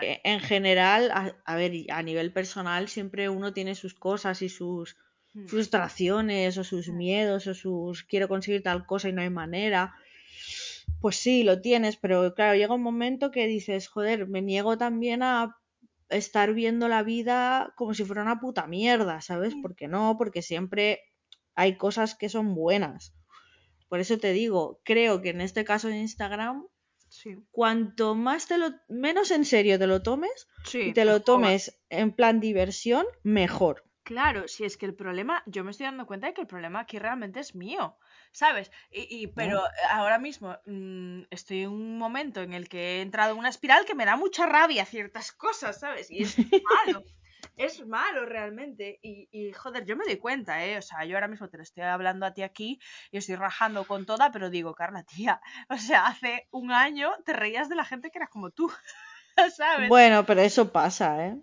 eh, 0.00 0.20
en 0.24 0.40
general, 0.40 1.10
a, 1.44 1.56
ver, 1.56 1.72
a 1.90 2.02
nivel 2.02 2.32
personal, 2.32 2.88
siempre 2.88 3.28
uno 3.28 3.52
tiene 3.52 3.74
sus 3.74 3.94
cosas 3.94 4.42
y 4.42 4.48
sus 4.48 4.96
hmm. 5.34 5.46
frustraciones 5.46 6.58
o 6.58 6.64
sus 6.64 6.88
hmm. 6.88 6.96
miedos 6.96 7.46
o 7.46 7.54
sus 7.54 8.04
quiero 8.04 8.28
conseguir 8.28 8.62
tal 8.62 8.86
cosa 8.86 9.08
y 9.08 9.12
no 9.12 9.22
hay 9.22 9.30
manera. 9.30 9.94
Pues 11.00 11.16
sí, 11.16 11.42
lo 11.42 11.60
tienes, 11.60 11.96
pero 11.96 12.34
claro, 12.34 12.56
llega 12.56 12.74
un 12.74 12.82
momento 12.82 13.30
que 13.30 13.46
dices, 13.46 13.88
joder, 13.88 14.26
me 14.26 14.42
niego 14.42 14.78
también 14.78 15.22
a 15.22 15.56
estar 16.08 16.54
viendo 16.54 16.88
la 16.88 17.02
vida 17.02 17.72
como 17.76 17.94
si 17.94 18.04
fuera 18.04 18.22
una 18.22 18.40
puta 18.40 18.66
mierda, 18.66 19.20
¿sabes? 19.20 19.54
Hmm. 19.54 19.62
Porque 19.62 19.88
no, 19.88 20.16
porque 20.18 20.42
siempre 20.42 21.00
hay 21.54 21.76
cosas 21.76 22.14
que 22.14 22.28
son 22.28 22.54
buenas. 22.54 23.14
Por 23.88 24.00
eso 24.00 24.18
te 24.18 24.32
digo, 24.32 24.80
creo 24.84 25.22
que 25.22 25.30
en 25.30 25.40
este 25.40 25.64
caso 25.64 25.88
de 25.88 25.98
Instagram 25.98 26.66
Cuanto 27.50 28.14
más 28.14 28.46
te 28.46 28.58
lo, 28.58 28.70
menos 28.88 29.30
en 29.30 29.44
serio 29.44 29.78
te 29.78 29.86
lo 29.86 30.02
tomes 30.02 30.48
y 30.72 30.92
te 30.92 31.04
lo 31.04 31.22
tomes 31.22 31.80
en 31.88 32.12
plan 32.12 32.40
diversión, 32.40 33.06
mejor. 33.22 33.84
Claro, 34.02 34.46
si 34.48 34.64
es 34.64 34.76
que 34.76 34.86
el 34.86 34.94
problema, 34.94 35.42
yo 35.46 35.64
me 35.64 35.70
estoy 35.70 35.86
dando 35.86 36.06
cuenta 36.06 36.28
de 36.28 36.34
que 36.34 36.42
el 36.42 36.46
problema 36.46 36.80
aquí 36.80 36.98
realmente 36.98 37.40
es 37.40 37.54
mío, 37.54 37.96
¿sabes? 38.36 38.70
Y, 38.90 39.28
pero 39.28 39.62
ahora 39.90 40.18
mismo 40.18 40.58
mm, 40.66 41.22
estoy 41.30 41.62
en 41.62 41.70
un 41.70 41.96
momento 41.96 42.42
en 42.42 42.52
el 42.52 42.68
que 42.68 42.98
he 42.98 43.00
entrado 43.00 43.32
en 43.32 43.38
una 43.38 43.48
espiral 43.48 43.86
que 43.86 43.94
me 43.94 44.04
da 44.04 44.16
mucha 44.16 44.44
rabia 44.44 44.84
ciertas 44.84 45.32
cosas, 45.32 45.80
¿sabes? 45.80 46.10
Y 46.10 46.22
es 46.22 46.36
malo 46.84 47.02
es 47.56 47.86
malo 47.86 48.26
realmente. 48.26 48.98
Y, 49.02 49.52
joder, 49.52 49.86
yo 49.86 49.96
me 49.96 50.04
doy 50.04 50.18
cuenta, 50.18 50.64
¿eh? 50.66 50.76
O 50.76 50.82
sea, 50.82 51.04
yo 51.04 51.16
ahora 51.16 51.28
mismo 51.28 51.48
te 51.48 51.56
lo 51.56 51.62
estoy 51.62 51.84
hablando 51.84 52.26
a 52.26 52.34
ti 52.34 52.42
aquí 52.42 52.78
y 53.10 53.16
estoy 53.16 53.36
rajando 53.36 53.84
con 53.84 54.04
toda, 54.04 54.30
pero 54.30 54.50
digo, 54.50 54.74
Carla, 54.74 55.04
tía, 55.04 55.40
o 55.70 55.78
sea, 55.78 56.06
hace 56.06 56.46
un 56.50 56.72
año 56.72 57.10
te 57.24 57.32
reías 57.32 57.70
de 57.70 57.76
la 57.76 57.84
gente 57.84 58.10
que 58.10 58.18
era 58.18 58.28
como 58.28 58.50
tú, 58.50 58.70
¿sabes? 59.56 59.88
Bueno, 59.88 60.26
pero 60.26 60.42
eso 60.42 60.70
pasa, 60.72 61.26
¿eh? 61.26 61.36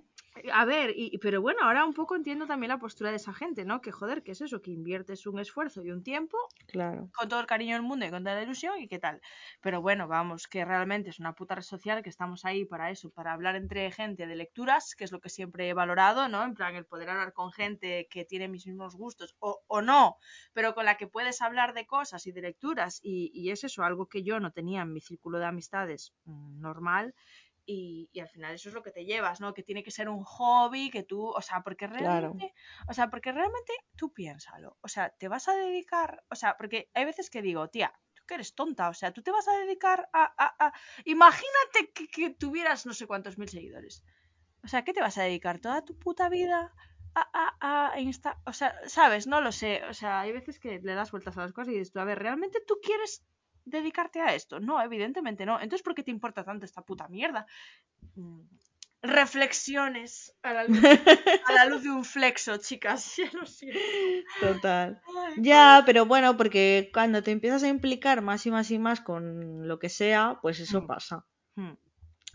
A 0.52 0.66
ver, 0.66 0.94
y, 0.96 1.18
pero 1.20 1.42
bueno, 1.42 1.60
ahora 1.64 1.86
un 1.86 1.94
poco 1.94 2.16
entiendo 2.16 2.48
también 2.48 2.70
la 2.70 2.80
postura 2.80 3.12
de 3.12 3.18
esa 3.18 3.34
gente, 3.34 3.66
¿no? 3.66 3.82
Que 3.82 3.92
joder, 3.92 4.24
que 4.24 4.32
es 4.32 4.42
eso, 4.42 4.62
que 4.62 4.72
inviertes 4.72 5.28
un 5.28 5.40
esfuerzo 5.40 5.84
y 5.84 5.92
un 5.92 6.02
tiempo 6.04 6.38
claro. 6.66 7.12
con 7.16 7.30
todo 7.30 7.40
el 7.40 7.46
cariño 7.46 7.76
del 7.76 7.84
mundo 7.84 8.06
y 8.06 8.10
con 8.10 8.24
toda 8.24 8.36
la 8.36 8.44
ilusión 8.44 8.80
y 8.80 8.88
qué 8.88 8.98
tal. 8.98 9.22
Pero 9.62 9.82
bueno, 9.82 10.08
vamos, 10.08 10.48
que 10.48 10.66
realmente 10.66 11.12
es 11.12 11.20
una 11.20 11.34
puta 11.36 11.54
red 11.56 11.62
social, 11.62 12.02
que 12.02 12.10
estamos 12.10 12.46
ahí 12.46 12.66
para 12.66 12.90
eso, 12.90 13.12
para 13.12 13.34
hablar 13.34 13.56
entre 13.56 13.92
gente 13.92 14.26
de 14.26 14.36
lecturas, 14.36 14.96
que 14.96 15.04
es 15.04 15.12
lo 15.12 15.22
que 15.22 15.30
siempre 15.30 15.70
he 15.70 15.74
valorado, 15.74 16.28
¿no? 16.28 16.44
En 16.44 16.56
plan, 16.56 16.76
el 16.76 16.86
poder 16.86 17.12
hablar 17.12 17.34
con 17.34 17.52
gente 17.52 18.08
que 18.10 18.26
tiene 18.26 18.48
mis 18.48 18.66
mismos 18.66 18.96
gustos 18.96 19.36
o, 19.40 19.62
o 19.68 19.82
no, 19.84 20.18
pero 20.54 20.74
con 20.74 20.86
la 20.86 20.98
que 20.98 21.08
puedes 21.08 21.42
hablar 21.44 21.74
de 21.74 21.86
cosas 21.86 22.26
y 22.26 22.32
de 22.32 22.42
lecturas 22.42 23.00
y, 23.04 23.32
y 23.36 23.52
es 23.52 23.64
eso, 23.64 23.84
algo 23.84 24.08
que 24.08 24.24
yo 24.24 24.40
no 24.40 24.52
tenía 24.52 24.82
en 24.82 24.94
mi 24.94 25.02
círculo 25.02 25.38
de 25.38 25.46
amistades 25.46 26.14
mm, 26.26 26.60
normal 26.60 27.14
y, 27.66 28.10
al 28.20 28.30
final 28.30 28.54
eso 28.56 28.70
es 28.70 28.76
lo 28.76 28.84
que 28.84 28.92
te 28.92 29.06
llevas, 29.06 29.40
¿no? 29.40 29.54
Que 29.54 29.64
tiene 29.64 29.84
que 29.84 29.92
ser 29.92 30.10
un 30.10 30.24
hobby, 30.24 30.90
que 30.90 31.04
tú, 31.04 31.28
o 31.28 31.42
sea, 31.42 31.62
porque 31.62 31.88
realmente, 31.88 32.54
o 32.88 32.94
sea, 32.94 33.10
porque 33.10 33.32
realmente 33.32 33.74
tú 33.96 34.14
piénsalo, 34.14 34.78
o 34.82 34.88
sea, 34.88 35.10
te 35.10 35.28
vas 35.28 35.48
a 35.48 35.56
dedicar, 35.56 36.24
o 36.30 36.36
sea, 36.36 36.58
porque 36.58 36.90
hay 36.94 37.06
veces 37.06 37.30
que 37.30 37.42
digo, 37.42 37.70
tía, 37.70 37.94
tú 38.14 38.24
que 38.26 38.36
eres 38.36 38.56
tonta, 38.56 38.90
o 38.90 38.94
sea, 38.94 39.12
tú 39.12 39.22
te 39.22 39.32
vas 39.32 39.48
a 39.48 39.58
dedicar 39.58 40.10
a, 40.14 40.74
imagínate 41.06 41.92
que, 41.94 42.32
tuvieras 42.32 42.86
no 42.86 42.94
sé 42.94 43.08
cuántos 43.08 43.38
mil 43.38 43.50
seguidores, 43.50 44.04
o 44.64 44.68
sea, 44.68 44.84
¿qué 44.84 44.94
te 44.94 45.02
vas 45.02 45.18
a 45.18 45.24
dedicar 45.24 45.60
toda 45.60 45.84
tu 45.84 45.98
puta 45.98 46.30
vida? 46.30 46.74
A, 47.16 47.54
a, 47.60 47.94
a 47.94 48.00
Insta, 48.00 48.42
o 48.44 48.54
sea, 48.54 48.74
sabes, 48.88 49.28
no 49.28 49.40
lo 49.40 49.52
sé, 49.52 49.84
o 49.86 49.94
sea, 49.94 50.22
hay 50.22 50.32
veces 50.32 50.58
que 50.58 50.80
le 50.80 50.96
das 50.96 51.12
vueltas 51.12 51.38
a 51.38 51.42
las 51.42 51.54
cosas 51.54 51.72
y 51.72 51.78
dices 51.78 51.92
tú, 51.92 52.00
a 52.00 52.06
ver, 52.06 52.18
¿realmente 52.18 52.60
tú 52.66 52.80
quieres 52.82 53.24
dedicarte 53.66 54.22
a 54.22 54.34
esto? 54.36 54.60
No, 54.60 54.82
evidentemente 54.82 55.46
no. 55.46 55.60
Entonces, 55.60 55.84
¿por 55.84 55.96
qué 55.96 56.04
te 56.04 56.12
importa 56.12 56.44
tanto 56.44 56.66
esta 56.66 56.82
puta 56.82 57.08
mierda? 57.08 57.46
Mm, 58.16 58.42
reflexiones 59.04 60.34
a 60.44 60.54
la, 60.54 60.64
luz, 60.64 61.84
de 61.84 61.90
un 61.90 62.06
flexo, 62.06 62.58
chicas. 62.58 63.16
Ya 63.18 63.30
lo 63.34 63.46
siento. 63.46 63.80
Total. 64.40 65.02
ya, 65.38 65.84
pero 65.86 66.06
bueno, 66.06 66.38
porque 66.38 66.90
cuando 66.94 67.22
te 67.22 67.32
empiezas 67.32 67.64
a 67.64 67.68
implicar 67.68 68.22
más 68.22 68.46
y 68.46 68.52
más 68.52 68.72
y 68.72 68.80
más 68.80 69.02
con 69.02 69.68
lo 69.68 69.78
que 69.78 69.90
sea, 69.90 70.40
pues 70.42 70.60
eso 70.60 70.82
hmm. 70.82 70.88
pasa. 70.88 71.26
Hmm. 71.56 71.74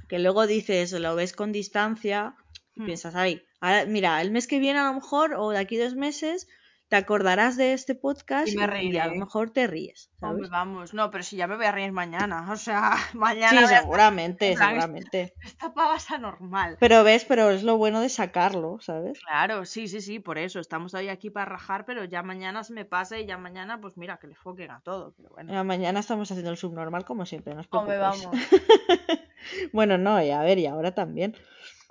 Que 0.08 0.18
luego 0.18 0.46
dices, 0.46 0.92
lo 0.92 1.14
ves 1.14 1.32
con 1.32 1.52
distancia 1.52 2.34
y 2.74 2.84
piensas, 2.84 3.14
ay, 3.14 3.42
ahora, 3.60 3.86
mira, 3.86 4.20
el 4.22 4.30
mes 4.30 4.46
que 4.46 4.58
viene 4.58 4.78
a 4.78 4.84
lo 4.84 4.94
mejor, 4.94 5.34
o 5.34 5.50
de 5.50 5.58
aquí 5.58 5.76
dos 5.76 5.96
meses, 5.96 6.48
te 6.88 6.96
acordarás 6.96 7.56
de 7.58 7.74
este 7.74 7.94
podcast 7.94 8.48
y, 8.48 8.96
a 8.98 9.06
lo 9.06 9.14
mejor 9.14 9.50
te 9.50 9.66
ríes. 9.66 10.10
¿sabes? 10.20 10.48
vamos, 10.48 10.94
no, 10.94 11.10
pero 11.10 11.22
si 11.22 11.36
ya 11.36 11.46
me 11.46 11.56
voy 11.56 11.66
a 11.66 11.72
reír 11.72 11.92
mañana, 11.92 12.50
o 12.50 12.56
sea, 12.56 12.92
mañana. 13.14 13.66
Sí, 13.66 13.74
seguramente, 13.74 14.56
seguramente. 14.56 15.34
Esta, 15.44 15.74
pavasa 15.74 16.16
normal. 16.16 16.78
Pero 16.80 17.04
ves, 17.04 17.26
pero 17.26 17.50
es 17.50 17.62
lo 17.62 17.76
bueno 17.76 18.00
de 18.00 18.08
sacarlo, 18.08 18.78
¿sabes? 18.80 19.20
Claro, 19.20 19.66
sí, 19.66 19.86
sí, 19.86 20.00
sí, 20.00 20.18
por 20.18 20.38
eso. 20.38 20.60
Estamos 20.60 20.94
hoy 20.94 21.08
aquí 21.08 21.28
para 21.28 21.46
rajar, 21.46 21.84
pero 21.84 22.04
ya 22.04 22.22
mañana 22.22 22.64
se 22.64 22.72
me 22.72 22.86
pasa 22.86 23.18
y 23.18 23.26
ya 23.26 23.36
mañana, 23.36 23.80
pues 23.80 23.96
mira, 23.98 24.16
que 24.16 24.26
le 24.26 24.34
foquen 24.34 24.70
a 24.70 24.80
todo. 24.80 25.12
Pero 25.16 25.28
bueno. 25.30 25.52
Ya 25.52 25.64
mañana 25.64 26.00
estamos 26.00 26.30
haciendo 26.30 26.50
el 26.50 26.56
subnormal 26.56 27.04
como 27.04 27.26
siempre, 27.26 27.54
no 27.54 27.62
Hombre, 27.70 27.98
vamos. 27.98 28.28
bueno, 29.72 29.98
no, 29.98 30.22
y 30.22 30.30
a 30.30 30.40
ver, 30.40 30.58
y 30.58 30.66
ahora 30.66 30.94
también. 30.94 31.36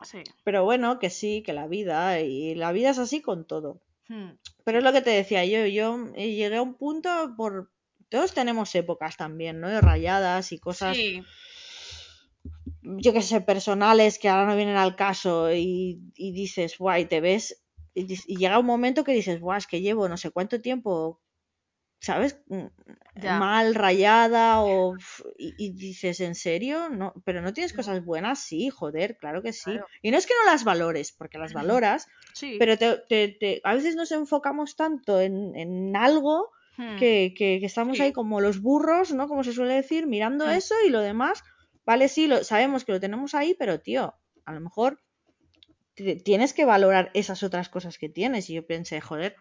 Sí. 0.03 0.23
Pero 0.43 0.63
bueno, 0.63 0.97
que 0.97 1.11
sí, 1.11 1.43
que 1.43 1.53
la 1.53 1.67
vida, 1.67 2.19
y 2.19 2.55
la 2.55 2.71
vida 2.71 2.89
es 2.89 2.99
así 2.99 3.21
con 3.21 3.45
todo. 3.45 3.79
Hmm. 4.09 4.31
Pero 4.63 4.79
es 4.79 4.83
lo 4.83 4.93
que 4.93 5.01
te 5.01 5.09
decía 5.09 5.45
yo, 5.45 5.65
yo 5.65 6.13
llegué 6.13 6.57
a 6.57 6.61
un 6.61 6.75
punto 6.75 7.09
por... 7.35 7.71
Todos 8.09 8.33
tenemos 8.33 8.73
épocas 8.75 9.17
también, 9.17 9.59
¿no? 9.59 9.69
De 9.69 9.81
rayadas 9.81 10.51
y 10.51 10.59
cosas... 10.59 10.95
Sí. 10.95 11.23
Yo 12.81 13.11
qué 13.11 13.21
sé, 13.21 13.41
personales 13.41 14.17
que 14.17 14.29
ahora 14.29 14.47
no 14.47 14.55
vienen 14.55 14.77
al 14.77 14.95
caso 14.95 15.51
y, 15.53 15.99
dices, 16.15 16.77
guay, 16.77 17.05
te 17.05 17.19
ves... 17.19 17.63
Y, 17.93 18.05
llega 18.37 18.59
un 18.59 18.65
momento 18.65 19.03
que 19.03 19.11
dices, 19.11 19.41
guay, 19.41 19.57
es 19.57 19.67
que 19.67 19.81
llevo 19.81 20.07
no 20.07 20.17
sé 20.17 20.31
cuánto 20.31 20.61
tiempo 20.61 21.19
¿sabes? 21.99 22.39
Mm, 22.47 22.67
mal, 23.23 23.75
rayada 23.75 24.61
o... 24.61 24.95
Y, 25.37 25.71
dices, 25.73 26.19
¿en 26.19 26.35
serio? 26.35 26.89
No, 26.89 27.13
pero 27.25 27.41
no 27.41 27.53
tienes 27.53 27.73
cosas 27.73 28.03
buenas, 28.03 28.39
sí, 28.39 28.69
joder, 28.69 29.17
claro 29.17 29.41
que 29.41 29.53
sí. 29.53 29.71
Y 30.01 30.11
no 30.11 30.17
es 30.17 30.25
que 30.25 30.33
no 30.39 30.51
las 30.51 30.63
valores, 30.63 31.11
porque 31.11 31.37
las 31.37 31.53
valoras, 31.53 32.07
sí. 32.33 32.57
pero 32.59 32.77
te, 32.77 33.61
a 33.63 33.73
veces 33.73 33.95
nos 33.95 34.11
enfocamos 34.11 34.75
tanto 34.75 35.19
en, 35.19 35.95
algo 35.95 36.51
hmm. 36.77 36.97
que, 36.97 37.59
estamos 37.63 37.99
ahí 37.99 38.13
como 38.13 38.41
los 38.41 38.61
burros, 38.61 39.13
¿no? 39.13 39.27
Como 39.27 39.43
se 39.43 39.53
suele 39.53 39.73
decir, 39.73 40.07
mirando 40.07 40.45
hmm. 40.45 40.51
eso 40.51 40.75
y 40.85 40.89
lo 40.89 41.01
demás, 41.01 41.43
vale, 41.85 42.09
sí, 42.09 42.27
lo, 42.27 42.43
sabemos 42.43 42.85
que 42.85 42.91
lo 42.91 42.99
tenemos 42.99 43.33
ahí, 43.33 43.55
pero 43.57 43.79
tío, 43.79 44.13
a 44.45 44.53
lo 44.53 44.61
mejor 44.61 44.99
tienes 46.23 46.53
que 46.53 46.65
valorar 46.65 47.09
esas 47.15 47.41
otras 47.41 47.69
cosas 47.69 47.97
que 47.97 48.07
tienes. 48.07 48.49
Y 48.49 48.53
yo 48.53 48.67
pensé, 48.67 49.01
joder, 49.01 49.35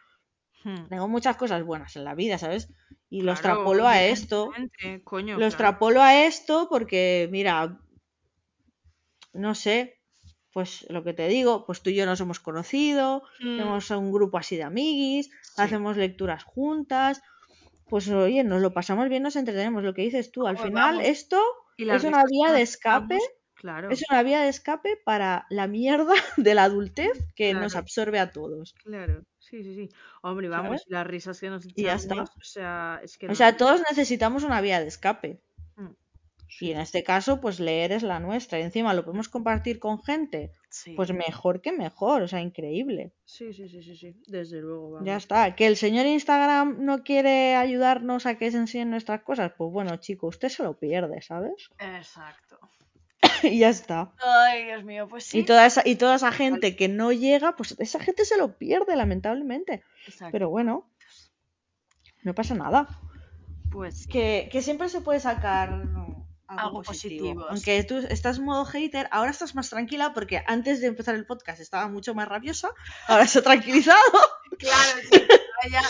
Hmm. 0.67 0.89
Tengo 0.89 1.07
muchas 1.07 1.37
cosas 1.37 1.63
buenas 1.65 1.95
en 1.95 2.03
la 2.03 2.17
vida, 2.17 2.39
¿sabes? 2.39 2.69
Y 3.09 3.21
lo 3.21 3.33
Claro, 3.33 3.35
extrapolo 3.35 3.87
a 3.87 4.03
esto. 4.03 4.51
Coño, 5.05 5.35
Lo 5.35 5.39
claro. 5.39 5.47
extrapolo 5.47 6.03
a 6.03 6.25
esto 6.27 6.67
porque, 6.69 7.29
mira, 7.31 7.79
no 9.33 9.55
sé, 9.55 10.01
pues 10.53 10.87
lo 10.91 11.05
que 11.05 11.13
te 11.13 11.29
digo, 11.29 11.65
pues 11.67 11.83
tú 11.83 11.91
y 11.91 11.95
yo 11.95 12.05
nos 12.05 12.21
hemos 12.21 12.41
conocido, 12.41 13.23
Mm, 13.41 13.57
tenemos 13.57 13.91
un 13.91 14.11
grupo 14.11 14.39
así 14.39 14.57
de 14.57 14.65
amiguis, 14.65 15.31
hacemos 15.57 15.97
lecturas 15.97 16.43
juntas, 16.43 17.23
pues 17.89 18.09
oye, 18.09 18.43
nos 18.43 18.61
lo 18.61 18.73
pasamos 18.75 19.09
bien, 19.09 19.23
nos 19.23 19.37
entretenemos, 19.37 19.85
lo 19.85 19.95
que 19.95 20.03
dices 20.03 20.33
tú, 20.33 20.47
al 20.49 20.59
final 20.59 20.97
vamos. 20.97 21.07
esto 21.07 21.41
es 21.79 22.03
una 22.05 22.25
vía 22.25 22.53
de 22.53 22.63
escape, 22.63 23.19
Claro, 23.57 23.91
es 23.91 24.03
una 24.11 24.23
vía 24.23 24.43
de 24.43 24.49
escape 24.51 24.97
para 25.05 25.47
la 25.51 25.67
mierda 25.67 26.13
de 26.37 26.55
la 26.55 26.65
adultez 26.65 27.11
que 27.35 27.55
nos 27.55 27.75
absorbe 27.75 28.19
a 28.19 28.31
todos. 28.31 28.75
claro. 28.85 29.23
Sí, 29.39 29.63
sí, 29.63 29.75
sí. 29.77 29.89
Hombre, 30.23 30.49
vamos, 30.49 30.83
las 30.89 31.07
risas 31.07 31.39
que 31.39 31.49
nos 31.51 31.65
Y 31.67 31.85
ya 31.85 31.95
está. 31.95 32.23
o 32.23 32.27
sea, 32.43 33.01
es 33.05 33.17
que 33.17 33.27
O 33.27 33.29
no- 33.29 33.35
sea, 33.37 33.57
todos 33.57 33.81
necesitamos 33.89 34.43
una 34.43 34.61
vía 34.61 34.81
de 34.81 34.89
escape. 34.89 35.41
Mm. 35.77 35.91
Y 36.61 36.73
en 36.73 36.81
este 36.81 37.05
caso, 37.05 37.41
pues 37.41 37.61
leer 37.61 37.93
es 37.93 38.03
la 38.03 38.19
nuestra. 38.19 38.59
Y 38.59 38.63
encima 38.63 38.93
lo 38.93 39.05
podemos 39.05 39.29
compartir 39.29 39.79
con 39.79 40.03
gente. 40.03 40.51
Sí. 40.69 40.95
Pues 40.95 41.13
mejor 41.13 41.61
que 41.61 41.71
mejor, 41.71 42.23
o 42.23 42.29
sea, 42.29 42.41
increíble. 42.41 43.13
sí, 43.25 43.53
sí, 43.53 43.69
sí, 43.69 43.83
sí, 43.85 43.97
sí, 43.97 44.17
desde 44.27 44.61
luego, 44.61 44.91
vamos. 44.93 45.07
Ya 45.07 45.17
está. 45.17 45.55
Que 45.55 45.67
el 45.69 45.77
señor 45.77 46.07
Instagram 46.07 46.85
no 46.85 47.05
quiere 47.05 47.55
ayudarnos 47.55 48.27
a 48.27 48.37
que 48.39 48.51
se 48.51 48.57
enseñen 48.59 48.91
nuestras 48.91 49.23
cosas. 49.23 49.53
Pues 49.57 49.71
bueno, 49.73 49.97
chico, 49.99 50.27
usted 50.27 50.49
se 50.49 50.63
lo 50.65 50.77
pierde, 50.79 51.23
¿sabes? 51.23 51.69
Exacto. 51.79 52.59
y 53.43 53.59
ya 53.59 53.69
está. 53.69 54.13
Ay, 54.19 54.65
Dios 54.65 54.85
mío, 54.85 55.09
pues 55.09 55.25
sí. 55.25 55.39
Y 55.41 55.45
toda 55.45 55.67
esa, 55.67 55.83
y 55.85 55.97
toda 55.97 56.17
esa 56.17 56.33
gente 56.33 56.77
que 56.77 56.89
no 56.89 57.13
llega, 57.13 57.57
pues 57.57 57.75
esa 57.79 58.01
gente 58.01 58.25
se 58.25 58.37
lo 58.37 58.57
pierde, 58.59 58.97
lamentablemente. 58.97 59.83
Exacto. 60.07 60.33
Pero 60.33 60.49
bueno, 60.51 60.89
no 62.23 62.35
pasa 62.35 62.55
nada. 62.55 62.89
pues 63.71 64.03
sí. 64.03 64.09
Que, 64.09 64.49
que 64.51 64.63
siempre 64.63 64.89
se 64.89 65.01
puede 65.01 65.21
sacar 65.21 65.71
algo, 65.73 66.27
Algo 66.49 66.83
positivo. 66.83 67.25
positivo, 67.35 67.47
Aunque 67.51 67.83
tú 67.85 67.97
estás 68.09 68.39
en 68.39 68.45
modo 68.45 68.65
hater, 68.65 69.09
ahora 69.11 69.31
estás 69.31 69.55
más 69.55 69.69
tranquila 69.71 70.13
porque 70.15 70.43
antes 70.47 70.81
de 70.81 70.87
empezar 70.89 71.15
el 71.15 71.27
podcast 71.27 71.61
estaba 71.61 71.89
mucho 71.89 72.15
más 72.15 72.29
rabiosa, 72.29 72.71
ahora 73.09 73.27
se 73.27 73.39
ha 73.41 73.43
tranquilizado. 73.43 73.99
Claro, 74.59 75.01
sí, 75.11 75.23
ya, 75.71 75.83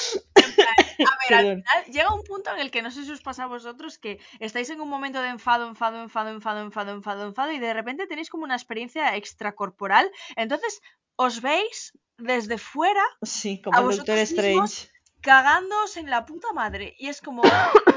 ver, 0.99 1.35
al 1.39 1.45
final 1.45 1.85
llega 1.93 2.15
un 2.15 2.23
punto 2.23 2.51
en 2.53 2.61
el 2.61 2.71
que 2.71 2.83
no 2.83 2.91
sé 2.91 3.05
si 3.05 3.11
os 3.11 3.21
pasa 3.23 3.45
a 3.45 3.47
vosotros 3.47 3.99
que 3.99 4.19
estáis 4.41 4.71
en 4.71 4.81
un 4.81 4.89
momento 4.89 5.21
de 5.23 5.29
enfado, 5.29 5.69
enfado, 5.69 6.03
enfado, 6.03 6.31
enfado, 6.31 6.61
enfado, 6.61 6.93
enfado, 6.93 7.27
enfado 7.27 7.53
y 7.53 7.59
de 7.59 7.75
repente 7.75 8.07
tenéis 8.07 8.31
como 8.31 8.45
una 8.45 8.55
experiencia 8.57 9.17
extracorporal. 9.17 10.11
Entonces 10.37 10.81
os 11.17 11.41
veis 11.41 11.93
desde 12.19 12.59
fuera 12.59 13.03
Sí, 13.23 13.61
A 13.61 13.65
como 13.65 13.83
vosotros 13.83 14.19
Doctor 14.31 14.45
mismos, 14.45 14.73
Strange. 14.73 14.93
cagándoos 15.21 15.97
en 15.97 16.11
la 16.11 16.25
puta 16.25 16.53
madre. 16.55 16.95
Y 16.99 17.09
es 17.09 17.21
como, 17.21 17.43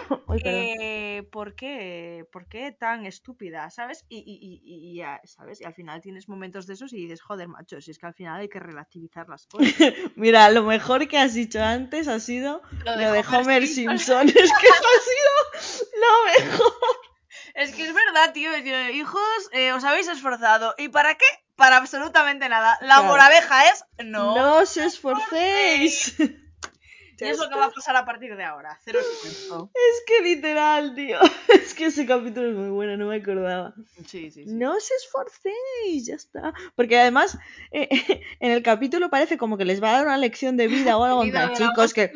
Eh, 0.45 1.23
¿por 1.31 1.55
qué? 1.55 2.25
¿Por 2.31 2.47
qué 2.47 2.71
tan 2.71 3.05
estúpida? 3.05 3.69
¿Sabes? 3.69 4.05
Y, 4.09 4.17
y, 4.19 4.61
y, 4.63 4.91
y 4.91 4.95
ya, 4.95 5.19
¿sabes? 5.25 5.59
Y 5.61 5.65
al 5.65 5.73
final 5.73 6.01
tienes 6.01 6.29
momentos 6.29 6.65
de 6.67 6.73
esos 6.75 6.93
y 6.93 6.97
dices, 6.97 7.21
joder, 7.21 7.47
macho, 7.47 7.81
si 7.81 7.91
es 7.91 7.99
que 7.99 8.05
al 8.05 8.13
final 8.13 8.39
hay 8.39 8.49
que 8.49 8.59
relativizar 8.59 9.27
las 9.27 9.45
cosas. 9.47 9.67
Mira, 10.15 10.49
lo 10.49 10.63
mejor 10.63 11.07
que 11.07 11.17
has 11.17 11.33
dicho 11.33 11.61
antes 11.61 12.07
ha 12.07 12.19
sido 12.19 12.61
Lo 12.85 12.95
lo 12.95 13.11
de 13.11 13.19
Homer 13.19 13.25
Homer 13.41 13.67
Simpson. 13.67 14.27
Es 14.29 14.33
que 14.35 14.67
eso 14.67 14.87
ha 14.95 15.71
sido 15.71 15.89
lo 15.99 16.45
mejor. 16.47 16.73
Es 17.53 17.73
que 17.75 17.83
es 17.85 17.93
verdad, 17.93 18.31
tío. 18.33 18.55
Hijos, 18.89 19.49
eh, 19.51 19.71
os 19.73 19.83
habéis 19.83 20.07
esforzado. 20.07 20.73
¿Y 20.77 20.89
para 20.89 21.15
qué? 21.15 21.25
Para 21.55 21.77
absolutamente 21.77 22.47
nada. 22.47 22.77
La 22.81 22.95
Claro. 22.95 23.03
moraleja 23.07 23.69
es 23.69 23.83
no. 24.05 24.35
No, 24.35 24.57
os 24.59 24.77
esforcéis. 24.77 26.15
Y 27.19 27.29
es 27.29 27.37
lo 27.37 27.49
que 27.49 27.55
va 27.55 27.65
a 27.65 27.71
pasar 27.71 27.95
a 27.95 28.05
partir 28.05 28.35
de 28.35 28.43
ahora. 28.43 28.79
Cero 28.83 28.99
esfuerzo. 28.99 29.71
Es 29.75 30.03
que 30.05 30.21
literal, 30.21 30.95
tío. 30.95 31.19
Es 31.49 31.73
que 31.73 31.85
ese 31.87 32.05
capítulo 32.05 32.49
es 32.49 32.55
muy 32.55 32.69
bueno, 32.69 32.97
no 32.97 33.07
me 33.07 33.17
acordaba. 33.17 33.73
Sí, 34.05 34.31
sí, 34.31 34.45
sí. 34.45 34.45
No 34.47 34.75
os 34.75 34.89
esforcéis, 34.91 36.05
ya 36.05 36.15
está. 36.15 36.53
Porque 36.75 36.99
además, 36.99 37.37
eh, 37.71 37.89
en 38.39 38.51
el 38.51 38.63
capítulo 38.63 39.09
parece 39.09 39.37
como 39.37 39.57
que 39.57 39.65
les 39.65 39.81
va 39.81 39.89
a 39.89 39.93
dar 39.93 40.05
una 40.05 40.17
lección 40.17 40.57
de 40.57 40.67
vida 40.67 40.97
o 40.97 41.03
algo. 41.03 41.23
Vida 41.23 41.53
chicos, 41.53 41.93
que, 41.93 42.11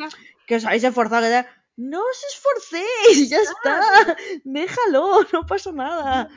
que 0.48 0.56
os 0.56 0.66
habéis 0.66 0.84
esforzado. 0.84 1.24
que 1.24 1.32
tal". 1.32 1.48
No 1.76 2.02
os 2.02 2.24
esforcéis, 2.32 3.30
ya 3.30 3.40
está. 3.40 4.16
Déjalo, 4.44 5.26
no 5.34 5.46
pasa 5.46 5.72
nada. 5.72 6.30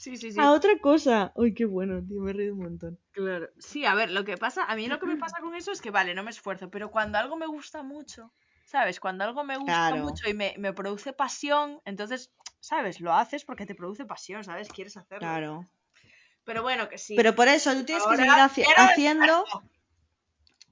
Sí, 0.00 0.16
sí, 0.16 0.32
sí. 0.32 0.40
A 0.40 0.52
otra 0.52 0.78
cosa. 0.80 1.32
Uy, 1.36 1.52
qué 1.54 1.66
bueno, 1.66 2.02
tío, 2.02 2.20
me 2.22 2.30
he 2.30 2.34
reído 2.34 2.54
un 2.54 2.62
montón. 2.62 2.98
Claro. 3.12 3.48
Sí, 3.58 3.84
a 3.84 3.94
ver, 3.94 4.10
lo 4.10 4.24
que 4.24 4.36
pasa, 4.38 4.64
a 4.64 4.76
mí 4.76 4.88
lo 4.88 4.98
que 4.98 5.06
me 5.06 5.16
pasa 5.16 5.40
con 5.40 5.54
eso 5.54 5.72
es 5.72 5.80
que, 5.80 5.90
vale, 5.90 6.14
no 6.14 6.22
me 6.22 6.30
esfuerzo, 6.30 6.70
pero 6.70 6.90
cuando 6.90 7.18
algo 7.18 7.36
me 7.36 7.46
gusta 7.46 7.82
mucho, 7.82 8.32
¿sabes? 8.64 9.00
Cuando 9.00 9.24
algo 9.24 9.44
me 9.44 9.56
gusta 9.58 9.74
Claro. 9.74 10.04
mucho 10.04 10.28
y 10.28 10.34
me, 10.34 10.54
me 10.58 10.72
produce 10.72 11.12
pasión, 11.12 11.80
entonces, 11.84 12.32
¿sabes? 12.60 13.00
Lo 13.00 13.12
haces 13.12 13.44
porque 13.44 13.66
te 13.66 13.74
produce 13.74 14.06
pasión, 14.06 14.44
¿sabes? 14.44 14.68
Quieres 14.70 14.96
hacerlo. 14.96 15.26
Claro. 15.26 15.66
Pero 16.44 16.62
bueno, 16.62 16.88
que 16.88 16.98
sí. 16.98 17.16
Pero 17.16 17.34
por 17.34 17.48
eso 17.48 17.74
tú 17.74 17.84
tienes 17.84 18.06
que 18.06 18.16
seguir 18.16 18.38
haciendo. 18.38 19.44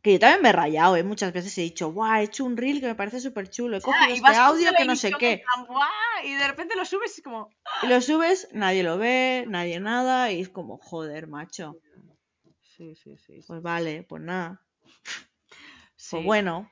Que 0.02 0.12
yo 0.12 0.18
también 0.18 0.42
me 0.42 0.50
he 0.50 0.52
rayado, 0.52 0.96
¿eh? 0.96 1.02
Muchas 1.02 1.32
veces 1.32 1.56
he 1.58 1.62
dicho, 1.62 1.92
guau, 1.92 2.20
he 2.20 2.24
hecho 2.24 2.44
un 2.44 2.56
reel 2.56 2.80
que 2.80 2.86
me 2.86 2.94
parece 2.94 3.20
súper 3.20 3.50
chulo. 3.50 3.78
He 3.78 3.80
cogido 3.80 4.14
este 4.14 4.36
audio 4.36 4.70
que 4.76 4.84
no 4.84 4.94
sé 4.94 5.12
qué. 5.18 5.42
Y 6.24 6.34
de 6.34 6.46
repente 6.46 6.76
lo 6.76 6.84
subes 6.84 7.18
y 7.18 7.22
como. 7.22 7.50
Y 7.82 7.86
lo 7.88 8.00
subes, 8.00 8.48
nadie 8.52 8.82
lo 8.82 8.98
ve, 8.98 9.44
nadie 9.48 9.80
nada, 9.80 10.30
y 10.30 10.40
es 10.40 10.48
como, 10.48 10.78
joder, 10.78 11.26
macho. 11.26 11.76
Sí, 12.62 12.94
sí, 12.94 13.16
sí. 13.16 13.40
Pues 13.46 13.60
vale, 13.60 14.04
pues 14.04 14.22
nada. 14.22 14.62
Sí. 16.08 16.16
Pues 16.16 16.24
bueno. 16.24 16.70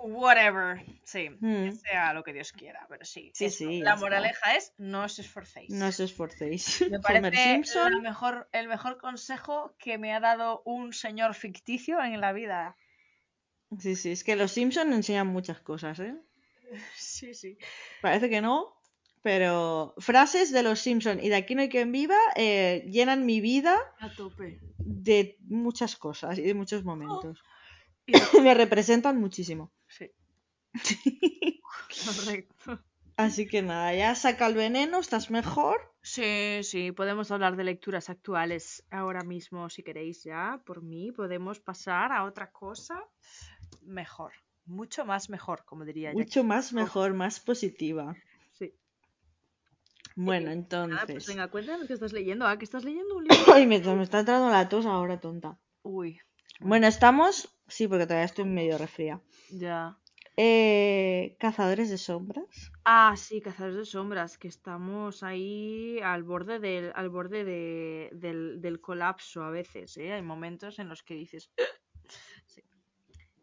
Whatever. 0.00 0.84
Sí. 1.04 1.30
Mm. 1.30 1.64
Que 1.64 1.72
sea 1.72 2.12
lo 2.14 2.22
que 2.22 2.32
Dios 2.32 2.52
quiera, 2.52 2.86
pero 2.88 3.04
sí. 3.04 3.30
Sí, 3.34 3.50
sí, 3.50 3.80
La 3.80 3.96
moraleja 3.96 4.54
es 4.56 4.72
no 4.78 5.04
os 5.04 5.18
esforcéis. 5.18 5.70
No 5.70 5.86
os 5.88 6.00
esforcéis. 6.00 6.80
Me 6.90 6.98
parece 7.00 7.60
la 7.74 8.00
mejor, 8.00 8.48
el 8.52 8.68
mejor 8.68 8.98
consejo 8.98 9.74
que 9.78 9.98
me 9.98 10.14
ha 10.14 10.20
dado 10.20 10.62
un 10.64 10.92
señor 10.92 11.34
ficticio 11.34 12.02
en 12.02 12.20
la 12.20 12.32
vida. 12.32 12.76
Sí, 13.78 13.96
sí, 13.96 14.12
es 14.12 14.24
que 14.24 14.36
los 14.36 14.52
Simpson 14.52 14.92
enseñan 14.92 15.26
muchas 15.26 15.60
cosas, 15.60 15.98
¿eh? 16.00 16.14
Sí, 16.96 17.34
sí. 17.34 17.58
Parece 18.00 18.30
que 18.30 18.40
no, 18.40 18.74
pero 19.22 19.94
frases 19.98 20.52
de 20.52 20.62
los 20.62 20.80
Simpson 20.80 21.18
y 21.22 21.28
de 21.28 21.36
Aquí 21.36 21.54
no 21.54 21.62
hay 21.62 21.68
quien 21.68 21.92
viva 21.92 22.16
eh, 22.36 22.84
llenan 22.88 23.26
mi 23.26 23.40
vida 23.40 23.76
A 24.00 24.10
tope. 24.14 24.58
de 24.78 25.36
muchas 25.40 25.96
cosas 25.96 26.38
y 26.38 26.42
de 26.42 26.54
muchos 26.54 26.84
momentos. 26.84 27.42
De- 27.42 27.57
Me 28.42 28.54
representan 28.54 29.18
muchísimo. 29.20 29.70
Sí. 29.86 30.10
Correcto. 32.06 32.82
Así 33.16 33.48
que 33.48 33.62
nada, 33.62 33.92
ya 33.94 34.14
saca 34.14 34.46
el 34.46 34.54
veneno, 34.54 35.00
estás 35.00 35.30
mejor. 35.30 35.92
Sí, 36.02 36.60
sí, 36.62 36.92
podemos 36.92 37.30
hablar 37.32 37.56
de 37.56 37.64
lecturas 37.64 38.10
actuales 38.10 38.84
ahora 38.90 39.22
mismo 39.24 39.68
si 39.70 39.82
queréis 39.82 40.22
ya. 40.22 40.62
Por 40.64 40.82
mí 40.82 41.10
podemos 41.10 41.58
pasar 41.58 42.12
a 42.12 42.24
otra 42.24 42.52
cosa 42.52 43.02
mejor. 43.82 44.32
Mucho 44.66 45.04
más 45.04 45.30
mejor, 45.30 45.64
como 45.64 45.84
diría 45.84 46.10
Jackie. 46.10 46.22
Mucho 46.22 46.44
más 46.44 46.72
mejor, 46.72 47.14
más 47.14 47.40
positiva. 47.40 48.14
Sí. 48.52 48.72
Bueno, 50.14 50.50
Nada, 50.50 50.66
pues 50.68 51.00
entonces. 51.00 51.26
venga, 51.26 51.48
cuéntame 51.48 51.86
qué 51.86 51.94
estás 51.94 52.12
leyendo. 52.12 52.46
Ah, 52.46 52.56
que 52.56 52.64
estás 52.66 52.84
leyendo 52.84 53.16
un 53.16 53.24
libro. 53.28 53.52
Ay, 53.52 53.66
me, 53.66 53.80
me 53.80 54.02
está 54.04 54.20
entrando 54.20 54.48
la 54.50 54.68
tos 54.68 54.86
ahora, 54.86 55.18
tonta. 55.20 55.58
Uy, 55.82 56.20
Bueno, 56.60 56.86
estamos. 56.86 57.57
Sí, 57.68 57.86
porque 57.88 58.06
todavía 58.06 58.24
estoy 58.24 58.44
medio 58.46 58.78
resfría. 58.78 59.20
ya. 59.50 59.96
Eh, 60.40 61.36
Cazadores 61.40 61.90
de 61.90 61.98
sombras. 61.98 62.70
Ah, 62.84 63.14
sí, 63.16 63.40
Cazadores 63.40 63.76
de 63.76 63.84
Sombras, 63.84 64.38
que 64.38 64.46
estamos 64.46 65.24
ahí 65.24 65.98
al 66.00 66.22
borde 66.22 66.60
del, 66.60 66.92
al 66.94 67.08
borde 67.10 67.44
de- 67.44 68.08
del, 68.12 68.60
del 68.60 68.80
colapso 68.80 69.42
a 69.42 69.50
veces, 69.50 69.96
¿eh? 69.96 70.12
Hay 70.12 70.22
momentos 70.22 70.78
en 70.78 70.88
los 70.88 71.02
que 71.02 71.14
dices... 71.14 71.50
Sí. 72.46 72.62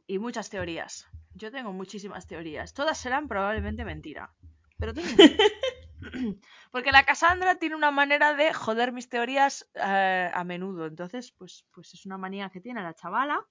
Y 0.07 0.19
muchas 0.19 0.49
teorías. 0.49 1.05
Yo 1.33 1.51
tengo 1.51 1.73
muchísimas 1.73 2.27
teorías. 2.27 2.73
Todas 2.73 2.97
serán 2.97 3.27
probablemente 3.27 3.83
mentira. 3.85 4.33
Pero 4.79 4.93
tengo... 4.93 5.09
Porque 6.71 6.91
la 6.91 7.03
Cassandra 7.05 7.55
tiene 7.55 7.75
una 7.75 7.91
manera 7.91 8.33
de 8.35 8.53
joder 8.53 8.91
mis 8.93 9.09
teorías 9.09 9.69
eh, 9.75 10.31
a 10.33 10.43
menudo. 10.45 10.85
Entonces, 10.85 11.31
pues, 11.33 11.65
pues 11.73 11.93
es 11.93 12.05
una 12.05 12.17
manía 12.17 12.49
que 12.49 12.61
tiene 12.61 12.81
la 12.81 12.93
chavala 12.93 13.45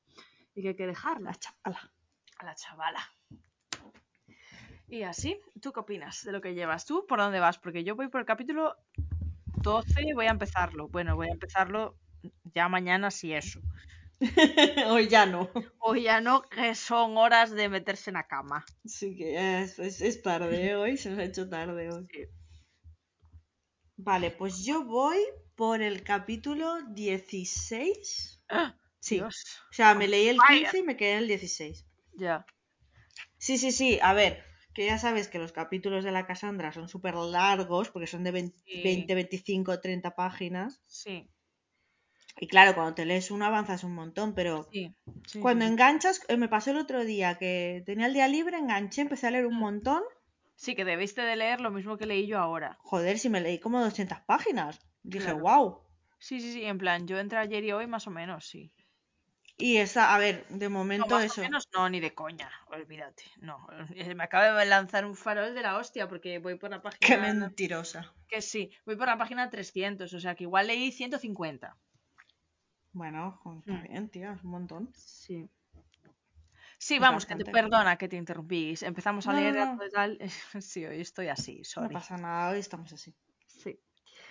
y 0.54 0.62
que 0.62 0.68
hay 0.68 0.76
que 0.76 0.86
dejarla 0.86 1.30
La 1.30 1.36
chavala. 1.36 1.92
a 2.38 2.44
la 2.44 2.54
chavala. 2.54 3.12
Y 4.88 5.02
así, 5.02 5.40
¿tú 5.60 5.72
qué 5.72 5.80
opinas 5.80 6.22
de 6.24 6.32
lo 6.32 6.40
que 6.40 6.54
llevas? 6.54 6.84
¿Tú 6.86 7.06
por 7.06 7.18
dónde 7.18 7.40
vas? 7.40 7.58
Porque 7.58 7.84
yo 7.84 7.96
voy 7.96 8.08
por 8.08 8.20
el 8.20 8.26
capítulo 8.26 8.76
12, 9.62 10.14
voy 10.14 10.26
a 10.26 10.30
empezarlo. 10.30 10.88
Bueno, 10.88 11.16
voy 11.16 11.28
a 11.28 11.32
empezarlo 11.32 11.96
ya 12.54 12.68
mañana 12.68 13.10
si 13.10 13.32
eso. 13.32 13.60
Hoy 14.90 15.08
ya 15.08 15.26
no. 15.26 15.50
O 15.78 15.96
ya 15.96 16.20
no, 16.20 16.42
que 16.42 16.74
son 16.74 17.16
horas 17.16 17.50
de 17.50 17.68
meterse 17.68 18.10
en 18.10 18.14
la 18.14 18.26
cama. 18.26 18.64
Sí 18.86 19.16
que 19.16 19.62
es, 19.62 19.78
es- 19.78 20.00
es 20.00 20.22
tarde 20.22 20.66
¿eh? 20.68 20.76
hoy, 20.80 20.96
se 20.96 21.10
nos 21.10 21.18
ha 21.18 21.24
hecho 21.24 21.48
tarde 21.48 21.90
hoy. 21.90 22.06
Sí. 22.12 22.24
Vale, 23.96 24.30
pues 24.30 24.64
yo 24.64 24.84
voy 24.84 25.18
por 25.56 25.80
el 25.82 26.02
capítulo 26.02 26.82
16. 26.94 28.42
¡Ah! 28.48 28.76
Sí. 29.08 29.16
Dios. 29.16 29.36
O 29.70 29.74
sea, 29.78 29.94
me 29.94 30.08
leí 30.08 30.28
el 30.28 30.36
Vaya. 30.38 30.46
15 30.48 30.78
y 30.78 30.82
me 30.82 30.96
quedé 30.96 31.12
en 31.12 31.18
el 31.18 31.28
16. 31.28 31.86
Ya. 32.18 32.44
Sí, 33.38 33.58
sí, 33.58 33.70
sí. 33.72 33.98
A 34.02 34.12
ver, 34.12 34.42
que 34.74 34.86
ya 34.86 34.98
sabes 34.98 35.28
que 35.28 35.38
los 35.38 35.52
capítulos 35.52 36.02
de 36.04 36.10
la 36.12 36.26
Cassandra 36.26 36.72
son 36.72 36.88
súper 36.88 37.14
largos 37.14 37.90
porque 37.90 38.08
son 38.08 38.24
de 38.24 38.32
20, 38.32 38.62
Sí. 38.64 38.82
20, 38.82 39.14
25, 39.14 39.80
30 39.80 40.16
páginas. 40.16 40.82
Sí. 40.86 41.28
Y 42.36 42.46
claro, 42.46 42.74
cuando 42.76 42.94
te 42.94 43.06
lees 43.06 43.30
uno 43.32 43.44
avanzas 43.44 43.82
un 43.82 43.94
montón, 43.94 44.34
pero 44.34 44.68
Sí. 44.70 44.94
sí, 45.26 45.40
cuando 45.40 45.64
enganchas, 45.64 46.22
eh, 46.28 46.36
me 46.36 46.48
pasó 46.48 46.70
el 46.72 46.78
otro 46.78 47.04
día 47.04 47.36
que 47.38 47.82
tenía 47.86 48.06
el 48.06 48.14
día 48.14 48.28
libre, 48.28 48.58
enganché, 48.58 49.02
empecé 49.02 49.26
a 49.28 49.32
leer 49.32 49.46
un 49.46 49.56
Mm. 49.56 49.60
montón. 49.60 50.02
Sí, 50.56 50.74
que 50.74 50.84
debiste 50.84 51.22
de 51.22 51.36
leer 51.36 51.60
lo 51.60 51.70
mismo 51.70 51.96
que 51.96 52.06
leí 52.06 52.26
yo 52.26 52.38
ahora. 52.40 52.80
Joder, 52.90 53.18
si 53.18 53.28
me 53.30 53.40
leí 53.40 53.58
como 53.58 53.80
200 53.80 54.20
páginas. 54.20 54.80
Dije, 55.02 55.32
Claro. 55.32 55.40
wow. 55.44 55.82
Sí, 56.18 56.40
sí, 56.40 56.52
sí, 56.52 56.64
en 56.64 56.78
plan, 56.78 57.06
yo 57.06 57.18
entre 57.20 57.38
ayer 57.38 57.64
y 57.64 57.72
hoy 57.72 57.86
más 57.86 58.06
o 58.08 58.10
menos, 58.10 58.46
sí. 58.46 58.73
Y 59.56 59.78
esa, 59.78 60.14
a 60.14 60.18
ver, 60.18 60.46
de 60.48 60.68
No, 60.98 61.04
momento 61.08 61.14
más 61.14 61.24
eso. 61.24 61.42
o 61.42 61.44
menos 61.44 61.64
no, 61.74 61.82
ni 61.88 62.00
de 62.00 62.14
coña, 62.14 62.50
olvídate. 62.76 63.24
No, 63.48 63.56
eh, 63.94 64.14
me 64.18 64.24
acaba 64.24 64.46
de 64.60 64.66
lanzar 64.66 65.02
un 65.10 65.16
farol 65.24 65.54
de 65.54 65.62
la 65.62 65.76
hostia 65.78 66.08
porque 66.08 66.38
voy 66.38 66.56
por 66.56 66.70
la 66.70 66.82
página... 66.82 67.08
Qué 67.08 67.16
mentirosa. 67.18 68.02
Que 68.30 68.40
sí, 68.42 68.62
voy 68.86 68.96
por 68.96 69.08
la 69.08 69.18
página 69.22 69.50
300, 69.50 70.12
o 70.14 70.20
sea 70.20 70.34
que 70.36 70.44
igual 70.48 70.66
leí 70.68 70.92
150. 70.92 71.68
Bueno, 72.94 73.42
está 73.58 73.76
Mm. 73.76 73.82
bien, 73.82 74.08
tía, 74.08 74.32
es 74.32 74.42
un 74.42 74.50
montón. 74.52 74.94
Sí. 74.94 75.48
Sí, 76.86 76.98
Es 76.98 77.06
vamos, 77.06 77.26
que 77.26 77.36
te 77.36 77.46
perdona 77.56 77.96
que 78.00 78.08
te 78.10 78.16
interrumpí. 78.22 78.62
Empezamos 78.92 79.26
a 79.26 79.32
No, 79.32 79.40
no, 79.40 79.52
leer 79.52 79.54
no. 79.54 79.80
Sí, 80.70 80.84
hoy 80.86 81.00
estoy 81.00 81.28
así, 81.28 81.64
No 81.76 81.88
sorry. 81.88 81.92
pasa 81.92 82.16
nada, 82.16 82.50
hoy 82.50 82.58
estamos 82.58 82.92
así. 82.92 83.14
Sí. 83.46 83.80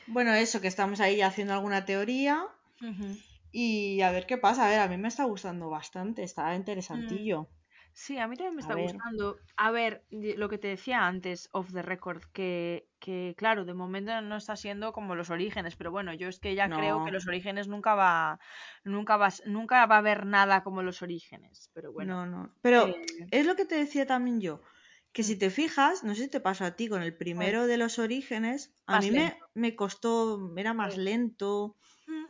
Bueno, 0.06 0.34
eso, 0.34 0.62
que 0.62 0.68
estamos 0.70 1.00
ahí 1.02 1.22
haciendo 1.22 1.54
alguna 1.54 1.84
teoría 1.86 2.48
Ujú. 2.82 3.24
Y 3.54 4.02
a 4.02 4.12
ver 4.12 4.26
qué 4.28 4.38
pasa. 4.38 4.68
A 4.68 4.70
ver, 4.72 4.80
a 4.82 4.88
mí 4.90 4.98
me 4.98 5.08
está 5.10 5.24
gustando 5.26 5.70
bastante, 5.70 6.24
está 6.24 6.56
Mm. 6.92 7.18
interesantillo. 7.36 7.52
Sí, 7.94 8.18
a 8.20 8.28
mí 8.28 8.38
también 8.38 8.56
me 8.56 8.62
A 8.62 8.68
está 8.68 8.76
ver. 8.78 8.96
gustando. 8.96 9.44
A 9.58 9.72
ver, 9.72 10.06
lo 10.12 10.50
que 10.50 10.58
te 10.60 10.68
decía 10.70 11.08
antes, 11.08 11.50
off 11.54 11.72
the 11.74 11.82
record, 11.84 12.24
que, 12.34 12.90
que 13.00 13.36
claro, 13.38 13.66
de 13.66 13.74
momento 13.76 14.22
no 14.22 14.38
está 14.38 14.56
siendo 14.58 14.94
como 14.94 15.16
los 15.16 15.30
orígenes, 15.32 15.76
pero 15.78 15.92
bueno, 15.92 16.14
yo 16.14 16.28
es 16.30 16.40
que 16.40 16.56
ya 16.56 16.72
creo 16.74 17.02
que 17.02 17.12
los 17.12 17.28
orígenes 17.28 17.68
nunca 17.68 17.96
va, 17.96 18.40
nunca 18.84 19.18
va, 19.18 19.30
nunca 19.48 19.86
va 19.88 19.96
a 19.98 20.00
haber 20.00 20.26
nada 20.28 20.64
como 20.64 20.84
los 20.84 21.02
orígenes, 21.04 21.70
pero 21.74 21.94
bueno. 21.94 22.14
No, 22.14 22.26
no. 22.26 22.56
Pero 22.62 22.88
eh, 23.20 23.28
es 23.32 23.46
lo 23.46 23.56
que 23.56 23.66
te 23.66 23.76
decía 23.76 24.06
también 24.08 24.42
yo, 24.42 24.62
que 25.12 25.24
Mm. 25.24 25.24
si 25.24 25.36
te 25.38 25.50
fijas, 25.50 26.04
no 26.04 26.16
sé 26.16 26.24
si 26.24 26.30
te 26.30 26.40
pasó 26.40 26.66
a 26.66 26.76
ti 26.76 26.88
con 26.90 27.04
el 27.04 27.16
primero 27.18 27.68
de 27.68 27.78
los 27.78 28.00
orígenes, 28.00 28.74
a 28.88 28.96
Más 28.96 29.00
mí 29.00 29.12
me, 29.12 29.40
me 29.54 29.76
costó, 29.76 30.54
era 30.58 30.74
más 30.74 30.98
lento. 30.98 31.78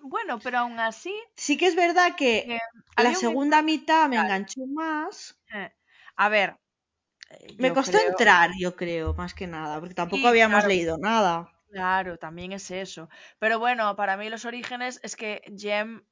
Bueno, 0.03 0.39
pero 0.41 0.59
aún 0.59 0.79
así, 0.79 1.13
Sí 1.35 1.57
que 1.57 1.67
es 1.67 1.75
verdad 1.75 2.15
que 2.17 2.33
eh, 2.41 2.59
la 2.97 3.13
un 3.17 3.23
segunda 3.23 3.61
mitad 3.61 4.09
me 4.09 4.17
enganchó 4.17 4.65
más. 4.65 5.39
eh, 5.53 5.71
a 6.15 6.29
ver, 6.29 6.57
eh, 7.31 7.55
Me 7.57 7.73
costó 7.73 7.97
creo, 7.97 8.09
entrar, 8.09 8.51
yo 8.59 8.75
creo, 8.75 9.15
más 9.15 9.33
que 9.33 9.47
nada, 9.47 9.79
porque 9.79 9.95
tampoco 9.95 10.27
Sí, 10.27 10.27
habíamos 10.27 10.65
claro. 10.65 10.67
leído 10.67 10.97
nada. 10.99 11.51
Claro, 11.69 12.17
también 12.17 12.51
es 12.53 12.71
eso. 12.71 13.09
Pero 13.39 13.59
bueno, 13.59 13.95
para 13.95 14.17
mí 14.17 14.29
los 14.29 14.45
orígenes 14.45 14.99
es 15.03 15.15
que 15.15 15.41
Jem, 15.57 16.05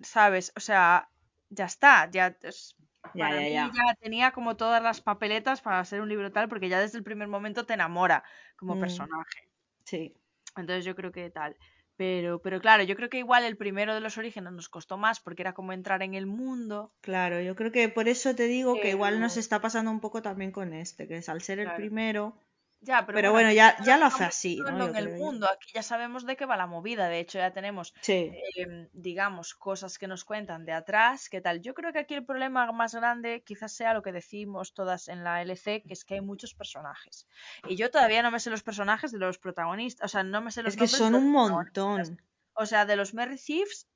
¿sabes? 0.00 0.52
O 0.56 0.60
sea, 0.60 1.10
ya 1.50 1.66
está, 1.66 2.10
ya 2.10 2.36
es- 2.42 2.76
Ya, 3.14 3.28
para 3.28 3.40
ya, 3.40 3.48
mí 3.48 3.54
ya. 3.54 3.74
ya 3.74 3.94
tenía 4.00 4.32
como 4.32 4.56
todas 4.56 4.82
las 4.82 5.00
papeletas 5.02 5.62
para 5.62 5.84
ser 5.84 6.00
un 6.02 6.08
libro 6.10 6.32
tal, 6.32 6.48
porque 6.48 6.68
ya 6.70 6.80
desde 6.80 6.98
el 6.98 7.04
primer 7.04 7.28
momento 7.28 7.66
te 7.66 7.74
enamora 7.74 8.24
como 8.56 8.78
Mm. 8.78 8.78
personaje. 8.78 9.50
Sí. 9.86 10.14
Entonces 10.56 10.84
yo 10.84 10.94
creo 10.96 11.12
que 11.12 11.30
tal. 11.30 11.56
Pero, 11.96 12.40
pero 12.40 12.60
claro, 12.60 12.82
yo 12.82 12.96
creo 12.96 13.08
que 13.08 13.18
igual 13.18 13.44
el 13.44 13.56
primero 13.56 13.94
de 13.94 14.00
los 14.00 14.18
orígenes 14.18 14.52
nos 14.52 14.68
costó 14.68 14.96
más 14.96 15.20
porque 15.20 15.42
era 15.42 15.54
como 15.54 15.72
entrar 15.72 16.02
en 16.02 16.14
el 16.14 16.26
mundo. 16.26 16.92
Claro, 17.00 17.40
yo 17.40 17.54
creo 17.54 17.70
que 17.70 17.88
por 17.88 18.08
eso 18.08 18.34
te 18.34 18.46
digo 18.46 18.80
que 18.80 18.90
igual 18.90 19.20
nos 19.20 19.36
Pero, 19.36 19.40
está 19.40 19.60
pasando 19.60 19.90
un 19.90 20.00
poco 20.00 20.20
también 20.20 20.50
con 20.50 20.72
este, 20.72 21.06
que 21.06 21.18
es 21.18 21.28
al 21.28 21.42
ser 21.42 21.60
el 21.60 21.72
primero. 21.72 22.36
Ya, 22.84 23.06
pero 23.06 23.16
Pero 23.16 23.32
bueno, 23.32 23.50
ya, 23.50 23.76
lo 23.96 24.06
hace 24.06 24.24
así, 24.24 24.56
¿no? 24.58 24.88
en 24.88 24.96
el 24.96 25.16
mundo, 25.16 25.48
aquí 25.50 25.70
ya 25.72 25.82
sabemos 25.82 26.26
de 26.26 26.36
qué 26.36 26.44
va 26.44 26.56
la 26.56 26.66
movida. 26.66 27.08
De 27.08 27.18
hecho, 27.18 27.38
ya 27.38 27.50
tenemos 27.50 27.94
Sí, 28.02 28.30
em, 28.56 28.88
digamos, 28.92 29.54
cosas 29.54 29.98
que 29.98 30.06
nos 30.06 30.24
cuentan 30.24 30.66
de 30.66 30.72
atrás, 30.72 31.30
¿qué 31.30 31.40
tal? 31.40 31.62
Yo 31.62 31.72
creo 31.72 31.92
que 31.92 32.00
aquí 32.00 32.12
el 32.14 32.26
problema 32.26 32.70
más 32.72 32.94
grande 32.94 33.42
quizás 33.42 33.72
sea 33.72 33.94
lo 33.94 34.02
que 34.02 34.12
decimos 34.12 34.74
todas 34.74 35.08
en 35.08 35.24
la 35.24 35.40
LC, 35.40 35.82
que 35.82 35.94
es 35.94 36.04
que 36.04 36.14
hay 36.14 36.20
muchos 36.20 36.52
personajes. 36.54 37.26
Y 37.66 37.76
yo 37.76 37.90
todavía 37.90 38.22
no 38.22 38.30
me 38.30 38.38
sé 38.38 38.50
los 38.50 38.62
personajes 38.62 39.12
de 39.12 39.18
los 39.18 39.38
protagonistas, 39.38 40.04
o 40.04 40.08
sea, 40.12 40.22
no 40.22 40.42
me 40.42 40.50
sé 40.50 40.62
los 40.62 40.74
es 40.74 40.80
que 40.80 40.86
son 40.86 41.14
un 41.14 41.30
montón. 41.30 42.18
O 42.52 42.66
sea, 42.66 42.84
de 42.84 42.96
los 42.96 43.14
Merry 43.14 43.38
Thieves, 43.38 43.88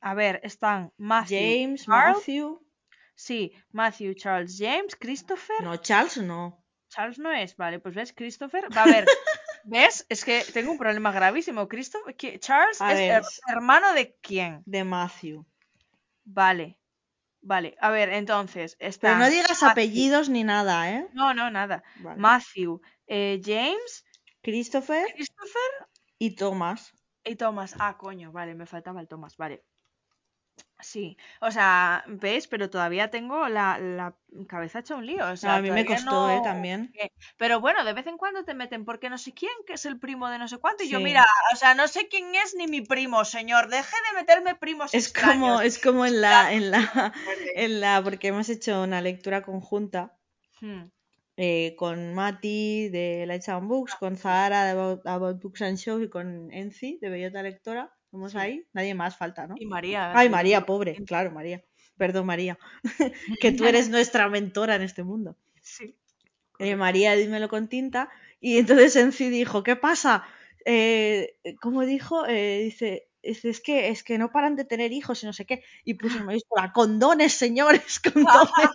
a 0.00 0.14
ver, 0.14 0.40
están 0.42 0.92
Matthew, 0.96 1.38
James, 1.38 1.88
Matthew. 1.88 2.60
sí, 3.14 3.52
Matthew, 3.70 4.14
Charles, 4.14 4.58
James, 4.58 4.96
Christopher, 4.96 5.62
No, 5.62 5.76
Charles 5.76 6.16
no. 6.18 6.63
Charles 6.94 7.18
no 7.18 7.32
es, 7.32 7.56
vale, 7.56 7.78
pues 7.80 7.94
ves, 7.94 8.12
Christopher, 8.12 8.64
va 8.76 8.84
a 8.84 8.86
ver, 8.86 9.04
¿ves? 9.64 10.06
Es 10.08 10.24
que 10.24 10.44
tengo 10.52 10.70
un 10.72 10.78
problema 10.78 11.12
gravísimo. 11.12 11.68
Christopher, 11.68 12.14
¿qui- 12.16 12.38
Charles 12.38 12.80
A 12.80 12.92
es 12.92 12.98
ver, 12.98 13.22
hermano 13.48 13.92
de 13.94 14.16
quién? 14.22 14.62
de 14.66 14.84
Matthew. 14.84 15.44
Vale, 16.24 16.78
vale. 17.42 17.76
A 17.80 17.90
ver, 17.90 18.08
entonces 18.10 18.76
Pero 19.00 19.16
no 19.18 19.28
digas 19.28 19.60
Matthew. 19.62 19.70
apellidos 19.72 20.28
ni 20.28 20.44
nada, 20.44 20.90
¿eh? 20.90 21.06
No, 21.12 21.34
no, 21.34 21.50
nada. 21.50 21.82
Vale. 21.96 22.20
Matthew, 22.20 22.80
eh, 23.06 23.40
James, 23.42 24.04
Christopher 24.42 25.06
Christopher 25.14 25.70
y 26.18 26.34
Thomas. 26.36 26.92
y 27.24 27.36
Thomas. 27.36 27.74
Ah, 27.78 27.96
coño, 27.98 28.32
vale, 28.32 28.54
me 28.54 28.66
faltaba 28.66 29.00
el 29.00 29.08
Thomas, 29.08 29.36
vale. 29.36 29.64
Sí, 30.80 31.16
o 31.40 31.50
sea, 31.50 32.04
¿ves? 32.06 32.46
Pero 32.48 32.68
todavía 32.68 33.10
tengo 33.10 33.48
la, 33.48 33.78
la 33.78 34.16
cabeza 34.48 34.80
hecha 34.80 34.96
un 34.96 35.06
lío. 35.06 35.24
O 35.24 35.28
No, 35.30 35.36
sea, 35.36 35.56
a 35.56 35.62
mí 35.62 35.70
me 35.70 35.86
costó, 35.86 36.28
¿eh? 36.28 36.40
También. 36.42 36.92
Pero 37.38 37.60
bueno, 37.60 37.84
de 37.84 37.92
vez 37.94 38.06
en 38.06 38.18
cuando 38.18 38.44
te 38.44 38.54
meten 38.54 38.84
porque 38.84 39.08
no 39.08 39.16
sé 39.16 39.32
quién, 39.32 39.52
que 39.66 39.74
es 39.74 39.86
el 39.86 39.98
primo 39.98 40.28
de 40.28 40.38
no 40.38 40.48
sé 40.48 40.58
cuánto. 40.58 40.84
Y 40.84 40.90
yo, 40.90 41.00
mira, 41.00 41.24
o 41.52 41.56
sea, 41.56 41.74
no 41.74 41.88
sé 41.88 42.08
quién 42.08 42.34
es 42.34 42.54
ni 42.54 42.66
mi 42.66 42.82
primo, 42.82 43.24
señor. 43.24 43.68
Deje 43.68 43.96
de 44.12 44.20
meterme 44.20 44.56
primos 44.56 44.92
Es 44.92 45.06
extraños. 45.06 45.40
como, 45.40 45.60
es 45.60 45.78
como 45.78 46.06
en 46.06 46.20
la, 46.20 46.52
en 46.52 46.70
la, 46.70 47.12
en 47.54 47.80
la, 47.80 48.02
porque 48.02 48.28
hemos 48.28 48.48
hecho 48.48 48.82
una 48.82 49.00
lectura 49.00 49.42
conjunta 49.42 50.18
Hmm, 50.60 50.90
eh, 51.36 51.74
con 51.76 52.14
Mati 52.14 52.88
de 52.90 53.24
Lights 53.26 53.48
and 53.48 53.68
Books, 53.68 53.94
con 53.96 54.16
Zahara 54.16 54.64
de 54.64 54.70
About, 54.72 55.06
About 55.06 55.42
Books 55.42 55.62
and 55.62 55.76
Shows 55.78 56.02
y 56.04 56.08
con 56.08 56.52
Enzi 56.52 56.98
de 57.00 57.08
Bellota 57.10 57.42
Lectora. 57.42 57.93
Somos 58.14 58.30
Sí. 58.30 58.38
ahí, 58.38 58.64
nadie 58.72 58.94
más 58.94 59.16
falta, 59.16 59.48
¿no? 59.48 59.56
Y 59.58 59.66
María. 59.66 60.16
Ay, 60.16 60.28
María, 60.28 60.64
pobre, 60.64 60.94
claro, 61.04 61.32
María. 61.32 61.64
Perdón, 61.96 62.26
María. 62.26 62.56
que 63.40 63.50
tú 63.50 63.64
eres 63.76 63.88
nuestra 63.90 64.28
mentora 64.28 64.76
en 64.76 64.82
este 64.82 65.02
mundo. 65.02 65.36
Sí. 65.60 65.96
Eh, 66.60 66.76
María, 66.76 67.16
dímelo 67.16 67.48
con 67.48 67.66
tinta. 67.68 68.08
Y 68.38 68.58
entonces 68.58 68.94
Enzi 68.94 69.30
dijo, 69.30 69.64
¿qué 69.64 69.74
pasa? 69.74 70.22
Eh, 70.64 71.38
¿Cómo 71.60 71.82
dijo? 71.82 72.24
Eh, 72.28 72.60
dice, 72.62 73.08
dice, 73.20 73.48
es 73.48 73.60
que, 73.60 73.88
es 73.88 74.04
que 74.04 74.16
no 74.16 74.30
paran 74.30 74.54
de 74.54 74.64
tener 74.64 74.92
hijos 74.92 75.20
y 75.24 75.26
no 75.26 75.32
sé 75.32 75.44
qué. 75.44 75.64
Y 75.84 75.94
puso 75.94 76.18
en 76.18 76.26
mayúscula, 76.26 76.72
condones, 76.72 77.32
señores, 77.32 77.98
condones. 78.14 78.70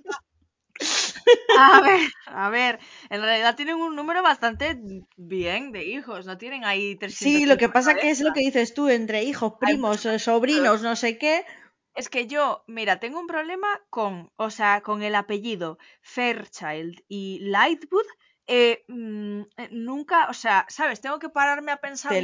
A 1.53 1.79
ver, 1.81 2.01
a 2.25 2.49
ver, 2.49 2.79
en 3.09 3.21
realidad 3.21 3.55
tienen 3.55 3.75
un 3.75 3.95
número 3.95 4.21
bastante 4.23 4.79
bien 5.17 5.71
de 5.71 5.83
hijos, 5.85 6.25
no 6.25 6.37
tienen 6.37 6.63
ahí 6.63 6.95
300 6.95 7.41
Sí, 7.41 7.45
lo 7.45 7.57
que 7.57 7.69
pasa 7.69 7.95
que 7.95 8.09
es 8.11 8.21
lo 8.21 8.31
que 8.33 8.39
dices 8.41 8.73
tú, 8.73 8.87
entre 8.87 9.23
hijos, 9.23 9.53
primos, 9.59 10.07
sobrinos, 10.17 10.81
no 10.81 10.95
sé 10.95 11.17
qué. 11.17 11.45
Es 11.93 12.09
que 12.09 12.25
yo, 12.27 12.63
mira, 12.67 12.99
tengo 12.99 13.19
un 13.19 13.27
problema 13.27 13.67
con, 13.91 14.31
o 14.37 14.49
sea, 14.49 14.81
con 14.81 15.03
el 15.03 15.13
apellido 15.15 15.77
Fairchild 16.01 17.03
y 17.07 17.39
Lightwood. 17.41 18.07
eh, 18.47 18.83
mm, 18.87 19.41
eh, 19.57 19.69
nunca, 19.71 20.27
o 20.29 20.33
sea, 20.33 20.65
¿sabes? 20.69 21.01
Tengo 21.01 21.19
que 21.19 21.29
pararme 21.29 21.71
a 21.71 21.77
pensar 21.81 22.17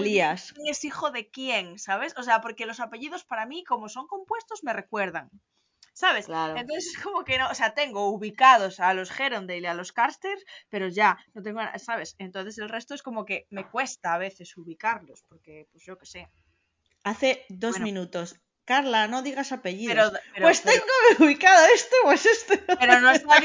quién 0.47 0.67
es 0.67 0.83
hijo 0.83 1.11
de 1.11 1.29
quién, 1.29 1.77
¿sabes? 1.77 2.15
O 2.17 2.23
sea, 2.23 2.41
porque 2.41 2.65
los 2.65 2.79
apellidos 2.79 3.23
para 3.25 3.45
mí, 3.45 3.63
como 3.63 3.87
son 3.89 4.07
compuestos, 4.07 4.63
me 4.63 4.73
recuerdan. 4.73 5.29
¿Sabes? 5.97 6.25
Claro. 6.25 6.55
Entonces 6.59 6.87
es 6.93 6.97
como 7.03 7.23
que 7.23 7.37
no, 7.39 7.49
o 7.49 7.55
sea, 7.55 7.73
tengo 7.73 8.09
ubicados 8.09 8.79
a 8.81 8.93
los 8.93 9.17
Herondale 9.17 9.61
y 9.61 9.65
a 9.65 9.73
los 9.73 9.93
Carsters, 9.93 10.43
pero 10.69 10.89
ya, 10.89 11.17
no 11.33 11.41
tengo, 11.41 11.59
nada, 11.61 11.79
¿sabes? 11.79 12.15
Entonces 12.19 12.57
el 12.57 12.69
resto 12.69 12.93
es 12.93 13.01
como 13.01 13.23
que 13.25 13.47
me 13.49 13.69
cuesta 13.69 14.13
a 14.13 14.17
veces 14.17 14.57
ubicarlos, 14.57 15.23
porque, 15.29 15.67
pues 15.71 15.85
yo 15.85 15.97
qué 15.97 16.05
sé. 16.05 16.29
Hace 17.03 17.45
dos 17.49 17.79
Bueno. 17.79 17.85
minutos. 17.85 18.35
Carla, 18.65 19.07
no 19.07 19.21
digas 19.21 19.51
apellidos. 19.51 19.95
Pero, 19.95 20.11
pero, 20.33 20.45
pues 20.47 20.61
pero- 20.61 20.81
tengo 20.81 21.25
ubicado 21.25 21.65
este, 21.73 21.95
pues 22.03 22.25
este. 22.25 22.57
pero 22.79 22.99
no 22.99 23.11
está 23.11 23.35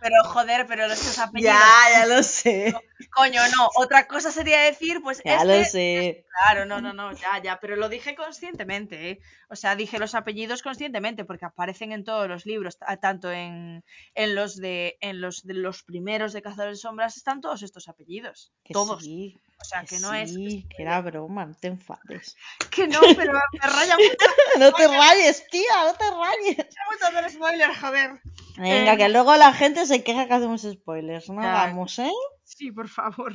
pero 0.00 0.24
joder, 0.24 0.66
pero 0.66 0.86
estos 0.86 1.18
apellidos. 1.18 1.54
Ya, 1.54 2.00
ya 2.00 2.06
lo 2.06 2.22
sé. 2.22 2.74
Coño, 3.14 3.40
no. 3.56 3.68
Otra 3.76 4.06
cosa 4.06 4.30
sería 4.32 4.60
decir, 4.60 5.00
pues 5.02 5.20
Ya 5.24 5.36
este. 5.42 5.46
lo 5.58 5.64
sé. 5.64 6.26
Claro, 6.42 6.64
no, 6.64 6.80
no, 6.80 6.92
no, 6.94 7.12
ya, 7.12 7.42
ya, 7.42 7.60
pero 7.60 7.76
lo 7.76 7.88
dije 7.90 8.14
conscientemente, 8.14 9.10
¿eh? 9.10 9.20
O 9.50 9.56
sea, 9.56 9.76
dije 9.76 9.98
los 9.98 10.14
apellidos 10.14 10.62
conscientemente 10.62 11.24
porque 11.24 11.44
aparecen 11.44 11.92
en 11.92 12.04
todos 12.04 12.28
los 12.28 12.46
libros, 12.46 12.78
ta- 12.78 12.96
tanto 12.96 13.30
en, 13.30 13.84
en 14.14 14.34
los 14.34 14.56
de 14.56 14.96
en 15.00 15.20
los 15.20 15.44
de 15.46 15.54
los 15.54 15.82
primeros 15.82 16.32
de 16.32 16.40
Cazadores 16.42 16.78
de 16.78 16.82
Sombras 16.82 17.16
están 17.16 17.40
todos 17.40 17.62
estos 17.62 17.88
apellidos, 17.88 18.52
Que 18.64 18.72
todos. 18.72 19.02
sí, 19.02 19.38
O 19.60 19.64
sea, 19.64 19.84
que 19.84 19.98
no 20.00 20.12
es 20.14 20.32
sí, 20.32 20.66
que 20.74 20.82
era 20.82 21.00
broma, 21.02 21.44
no 21.46 21.54
te 21.54 21.68
enfades. 21.68 22.36
que 22.70 22.88
no, 22.88 22.98
pero 23.16 23.32
me 23.34 23.68
raya 23.68 23.96
mucho, 23.96 24.26
no 24.58 24.72
te 24.72 24.88
rayes, 24.88 25.46
tía, 25.50 25.84
no 25.84 25.94
te 25.94 26.10
rayes. 26.10 26.56
me 26.56 26.86
gusta 26.90 27.08
hacer 27.08 27.30
spoiler, 27.30 27.70
joder. 27.76 28.20
Venga, 28.56 28.94
Eh, 28.94 28.96
que 28.98 29.08
luego 29.10 29.36
la 29.36 29.52
gente 29.52 29.86
se 29.86 30.02
queja 30.02 30.26
que 30.26 30.34
hacemos 30.34 30.62
spoilers. 30.62 31.28
No 31.30 31.42
Ya. 31.42 31.62
hagamos, 31.62 31.98
¿eh? 31.98 32.10
Sí, 32.44 32.72
por 32.72 32.88
favor. 32.88 33.32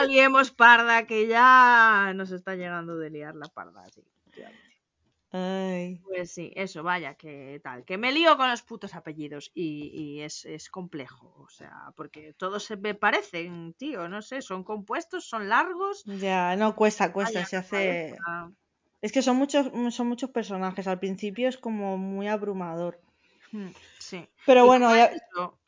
No 0.00 0.06
liemos 0.06 0.50
parda, 0.50 1.06
que 1.06 1.26
ya 1.26 2.12
nos 2.14 2.30
está 2.30 2.54
llegando 2.54 2.96
de 2.96 3.10
liar 3.10 3.34
la 3.34 3.46
parda. 3.48 3.84
Sí, 3.94 4.02
efectivamente. 4.22 4.65
Ay. 5.32 6.00
Pues 6.04 6.30
sí, 6.30 6.52
eso, 6.54 6.82
vaya, 6.82 7.14
que 7.14 7.60
tal. 7.62 7.84
Que 7.84 7.98
me 7.98 8.12
lío 8.12 8.36
con 8.36 8.48
los 8.48 8.62
putos 8.62 8.94
apellidos 8.94 9.50
y, 9.54 9.90
y 9.92 10.20
es, 10.22 10.44
es 10.46 10.70
complejo. 10.70 11.34
O 11.38 11.48
sea, 11.48 11.92
porque 11.96 12.32
todos 12.34 12.64
se 12.64 12.76
me 12.76 12.94
parecen, 12.94 13.74
tío. 13.74 14.08
No 14.08 14.22
sé, 14.22 14.40
son 14.40 14.62
compuestos, 14.64 15.24
son 15.28 15.48
largos. 15.48 16.04
Ya, 16.06 16.54
no 16.56 16.74
cuesta, 16.76 17.12
cuesta, 17.12 17.40
vaya, 17.40 17.46
se 17.46 17.56
hace. 17.56 18.16
Es 19.02 19.12
que 19.12 19.22
son 19.22 19.36
muchos, 19.36 19.70
son 19.94 20.08
muchos 20.08 20.30
personajes. 20.30 20.86
Al 20.86 20.98
principio 20.98 21.48
es 21.48 21.58
como 21.58 21.96
muy 21.98 22.28
abrumador. 22.28 23.00
Hmm, 23.52 23.68
Sí. 23.98 24.28
Pero 24.46 24.64
Y 24.64 24.66
bueno, 24.66 24.94
ya- 24.94 25.12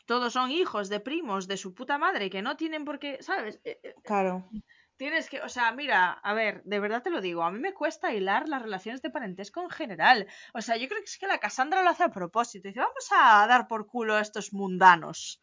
todos 0.07 0.33
son 0.33 0.51
hijos 0.51 0.88
de 0.88 1.01
primos 1.01 1.47
de 1.49 1.57
su 1.59 1.75
puta 1.75 1.99
madre 1.99 2.31
que 2.31 2.40
no 2.42 2.57
tienen 2.57 2.85
por 2.85 2.99
qué, 2.99 3.18
¿sabes? 3.21 3.61
Eh, 3.64 3.79
eh, 3.83 3.94
claro. 4.03 4.49
Tienes 4.98 5.30
que, 5.30 5.40
o 5.42 5.48
sea, 5.48 5.70
mira, 5.70 6.11
a 6.11 6.34
ver, 6.34 6.61
de 6.64 6.80
verdad 6.80 7.02
te 7.02 7.11
lo 7.11 7.20
digo, 7.20 7.44
a 7.44 7.52
mí 7.52 7.61
me 7.61 7.72
cuesta 7.72 8.12
hilar 8.12 8.48
las 8.48 8.61
relaciones 8.61 9.00
de 9.00 9.11
parentesco 9.11 9.62
en 9.62 9.70
general. 9.70 10.26
O 10.52 10.61
sea, 10.61 10.76
yo 10.76 10.88
creo 10.88 11.00
que 11.00 11.04
es 11.04 11.18
que 11.18 11.28
la 11.28 11.38
Cassandra 11.38 11.84
lo 11.84 11.90
hace 11.90 12.02
a 12.02 12.11
propósito. 12.11 12.66
Dice, 12.66 12.80
vamos 12.80 13.08
a 13.12 13.46
dar 13.46 13.68
por 13.68 13.87
culo 13.87 14.16
a 14.16 14.20
estos 14.20 14.52
mundanos. 14.52 15.40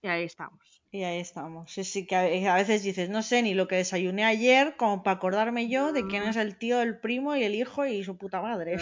Y 0.00 0.08
ahí 0.08 0.24
estamos. 0.24 0.82
Y 0.90 1.04
ahí 1.04 1.20
estamos. 1.20 1.70
Sí, 1.70 1.84
sí, 1.84 2.06
que 2.06 2.16
a 2.16 2.54
a 2.54 2.56
veces 2.56 2.82
dices, 2.82 3.10
no 3.10 3.22
sé 3.22 3.42
ni 3.42 3.52
lo 3.52 3.68
que 3.68 3.76
desayuné 3.76 4.24
ayer, 4.24 4.74
como 4.76 5.02
para 5.02 5.16
acordarme 5.16 5.68
yo 5.68 5.92
de 5.92 6.06
quién 6.06 6.22
es 6.22 6.36
el 6.36 6.56
tío, 6.56 6.80
el 6.80 6.98
primo 6.98 7.36
y 7.36 7.44
el 7.44 7.54
hijo 7.54 7.84
y 7.84 8.02
su 8.04 8.16
puta 8.16 8.40
madre. 8.40 8.76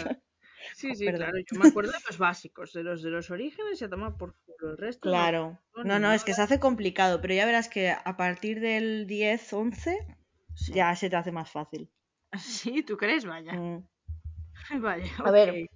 Sí, 0.75 0.95
sí, 0.95 1.05
Perdón. 1.05 1.29
claro. 1.31 1.37
Yo 1.51 1.59
me 1.59 1.69
acuerdo 1.69 1.91
de 1.91 1.97
los 2.09 2.17
básicos, 2.17 2.73
de 2.73 2.83
los 2.83 3.01
de 3.01 3.09
los 3.09 3.29
orígenes 3.31 3.81
y 3.81 3.85
a 3.85 3.89
tomar 3.89 4.15
por 4.17 4.35
culo. 4.45 4.71
El 4.71 4.77
resto. 4.77 5.09
Claro. 5.09 5.59
no, 5.83 5.99
No, 5.99 6.11
es 6.13 6.23
que 6.23 6.33
se 6.33 6.41
hace 6.41 6.59
complicado, 6.59 7.21
pero 7.21 7.33
ya 7.33 7.45
verás 7.45 7.67
que 7.69 7.91
a 7.91 8.17
partir 8.17 8.59
del 8.59 9.07
10, 9.07 9.53
11, 9.53 9.97
Sí. 10.55 10.73
ya 10.73 10.95
se 10.95 11.09
te 11.09 11.15
hace 11.15 11.31
más 11.31 11.49
fácil. 11.51 11.89
Sí, 12.39 12.83
¿tú 12.83 12.97
crees? 12.97 13.25
Vaya. 13.25 13.53
Mm. 13.53 13.87
Vaya. 14.81 15.11
A 15.23 15.31
ver. 15.31 15.67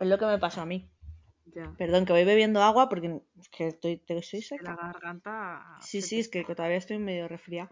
Es 0.00 0.06
lo 0.08 0.18
que 0.18 0.26
me 0.26 0.38
pasó 0.38 0.60
a 0.62 0.66
mí. 0.66 0.88
Ya. 1.54 1.74
Perdón, 1.76 2.06
que 2.06 2.12
voy 2.12 2.24
bebiendo 2.24 2.62
agua 2.62 2.88
porque 2.88 3.20
es 3.38 3.48
que 3.50 3.66
estoy, 3.68 3.98
te- 3.98 4.16
estoy 4.16 4.40
Que 4.40 4.56
la 4.62 4.72
seca. 4.72 4.76
garganta. 4.76 5.76
Sí, 5.80 6.00
se 6.00 6.08
sí, 6.08 6.20
es 6.20 6.28
que 6.28 6.44
todavía 6.44 6.78
estoy 6.78 6.98
medio 6.98 7.28
resfriada. 7.28 7.70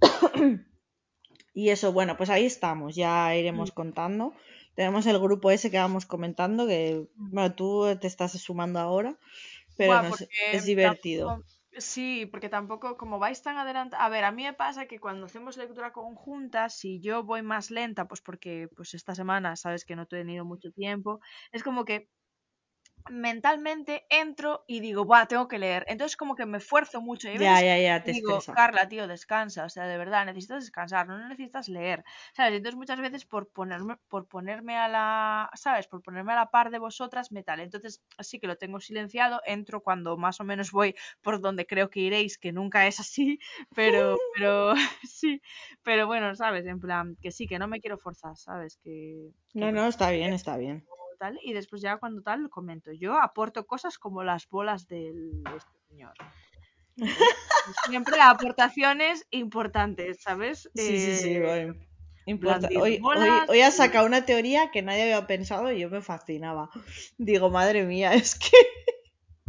Y 1.52 1.70
eso, 1.70 1.92
bueno, 1.92 2.16
pues 2.16 2.30
ahí 2.30 2.46
estamos, 2.46 2.94
ya 2.94 3.34
iremos 3.34 3.72
contando. 3.72 4.34
Tenemos 4.80 5.04
el 5.06 5.18
grupo 5.18 5.50
ese 5.50 5.70
que 5.70 5.76
vamos 5.86 6.06
comentando, 6.06 6.66
que, 6.66 7.06
bueno, 7.14 7.54
tú 7.54 7.84
te 8.00 8.06
estás 8.06 8.32
sumando 8.32 8.78
ahora, 8.80 9.18
pero 9.76 9.88
Buah, 9.88 10.02
no 10.02 10.16
es 10.56 10.64
divertido. 10.64 11.26
tampoco- 11.28 11.44
sí, 11.78 12.26
porque 12.30 12.48
tampoco, 12.48 12.96
como 12.96 13.18
vais 13.18 13.42
tan 13.42 13.56
adelante. 13.58 13.96
A 13.98 14.08
ver, 14.08 14.24
a 14.24 14.32
mí 14.32 14.42
me 14.44 14.54
pasa 14.54 14.86
que 14.86 14.98
cuando 15.04 15.26
hacemos 15.26 15.56
lectura 15.58 15.92
conjunta, 15.92 16.68
si 16.70 17.00
yo 17.00 17.24
voy 17.24 17.42
más 17.42 17.70
lenta, 17.70 18.08
pues 18.08 18.20
porque 18.22 18.68
pues 18.76 18.94
esta 18.94 19.14
semana 19.14 19.56
sabes 19.56 19.84
que 19.84 19.96
no 19.96 20.02
he 20.04 20.06
tenido 20.06 20.44
mucho 20.46 20.70
tiempo, 20.72 21.20
es 21.52 21.62
como 21.62 21.84
que 21.84 22.08
mentalmente 23.08 24.06
entro 24.10 24.64
y 24.66 24.80
digo, 24.80 25.04
Buah, 25.04 25.26
tengo 25.26 25.48
que 25.48 25.58
leer. 25.58 25.84
Entonces 25.88 26.16
como 26.16 26.34
que 26.36 26.46
me 26.46 26.58
esfuerzo 26.58 27.00
mucho. 27.00 27.28
Y 27.28 27.32
hay 27.32 27.38
Ya, 27.38 27.60
ya, 27.62 27.78
ya, 27.78 28.04
te 28.04 28.10
digo, 28.12 28.30
estresa. 28.32 28.52
Carla, 28.52 28.88
tío, 28.88 29.06
descansa. 29.08 29.64
O 29.64 29.68
sea, 29.68 29.86
de 29.86 29.98
verdad, 29.98 30.24
necesitas 30.26 30.64
descansar, 30.64 31.06
no 31.08 31.18
necesitas 31.28 31.68
leer. 31.68 32.04
¿Sabes? 32.34 32.54
Entonces 32.54 32.76
muchas 32.76 33.00
veces 33.00 33.24
por 33.24 33.48
ponerme, 33.50 33.96
por 34.08 34.26
ponerme 34.28 34.76
a 34.76 34.88
la, 34.88 35.50
¿sabes? 35.54 35.86
Por 35.88 36.02
ponerme 36.02 36.32
a 36.32 36.36
la 36.36 36.50
par 36.50 36.70
de 36.70 36.78
vosotras, 36.78 37.32
me 37.32 37.42
tal. 37.42 37.60
Entonces 37.60 38.02
sí 38.20 38.38
que 38.40 38.46
lo 38.46 38.56
tengo 38.56 38.80
silenciado, 38.80 39.40
entro 39.46 39.82
cuando 39.82 40.16
más 40.16 40.40
o 40.40 40.44
menos 40.44 40.70
voy 40.72 40.94
por 41.22 41.40
donde 41.40 41.66
creo 41.66 41.90
que 41.90 42.00
iréis, 42.00 42.38
que 42.38 42.52
nunca 42.52 42.86
es 42.86 43.00
así, 43.00 43.38
pero, 43.74 44.16
pero 44.34 44.74
sí, 45.04 45.40
pero 45.82 46.06
bueno, 46.06 46.34
¿sabes? 46.34 46.66
En 46.66 46.80
plan, 46.80 47.16
que 47.20 47.30
sí, 47.32 47.46
que 47.46 47.58
no 47.58 47.68
me 47.68 47.80
quiero 47.80 47.98
forzar, 47.98 48.36
¿sabes? 48.36 48.78
Que, 48.82 49.30
que 49.48 49.60
No, 49.60 49.70
no, 49.72 49.86
está 49.86 50.10
bien, 50.10 50.32
está 50.32 50.56
bien. 50.56 50.84
Tal, 51.20 51.38
y 51.42 51.52
después 51.52 51.82
ya 51.82 51.98
cuando 51.98 52.22
tal 52.22 52.42
lo 52.42 52.50
comento. 52.50 52.90
Yo 52.92 53.20
aporto 53.20 53.66
cosas 53.66 53.98
como 53.98 54.24
las 54.24 54.48
bolas 54.48 54.88
del 54.88 55.44
de 55.44 55.56
este 55.56 55.78
señor. 55.88 56.14
Siempre 57.86 58.20
aportaciones 58.20 59.26
importantes, 59.30 60.22
¿sabes? 60.22 60.68
Sí, 60.74 60.98
sí, 60.98 61.16
sí, 61.16 61.28
Eh, 61.34 61.40
bueno, 61.40 61.74
importa. 62.26 62.58
blandir 62.58 62.78
Hoy, 62.78 63.00
hoy, 63.02 63.28
hoy 63.48 63.60
has 63.60 63.76
sacado 63.76 64.06
una 64.06 64.24
teoría 64.24 64.70
que 64.70 64.82
nadie 64.82 65.02
había 65.02 65.26
pensado 65.26 65.70
y 65.70 65.80
yo 65.80 65.90
me 65.90 66.00
fascinaba. 66.00 66.70
Digo, 67.18 67.50
madre 67.50 67.84
mía, 67.84 68.12
es 68.14 68.34
que 68.34 68.56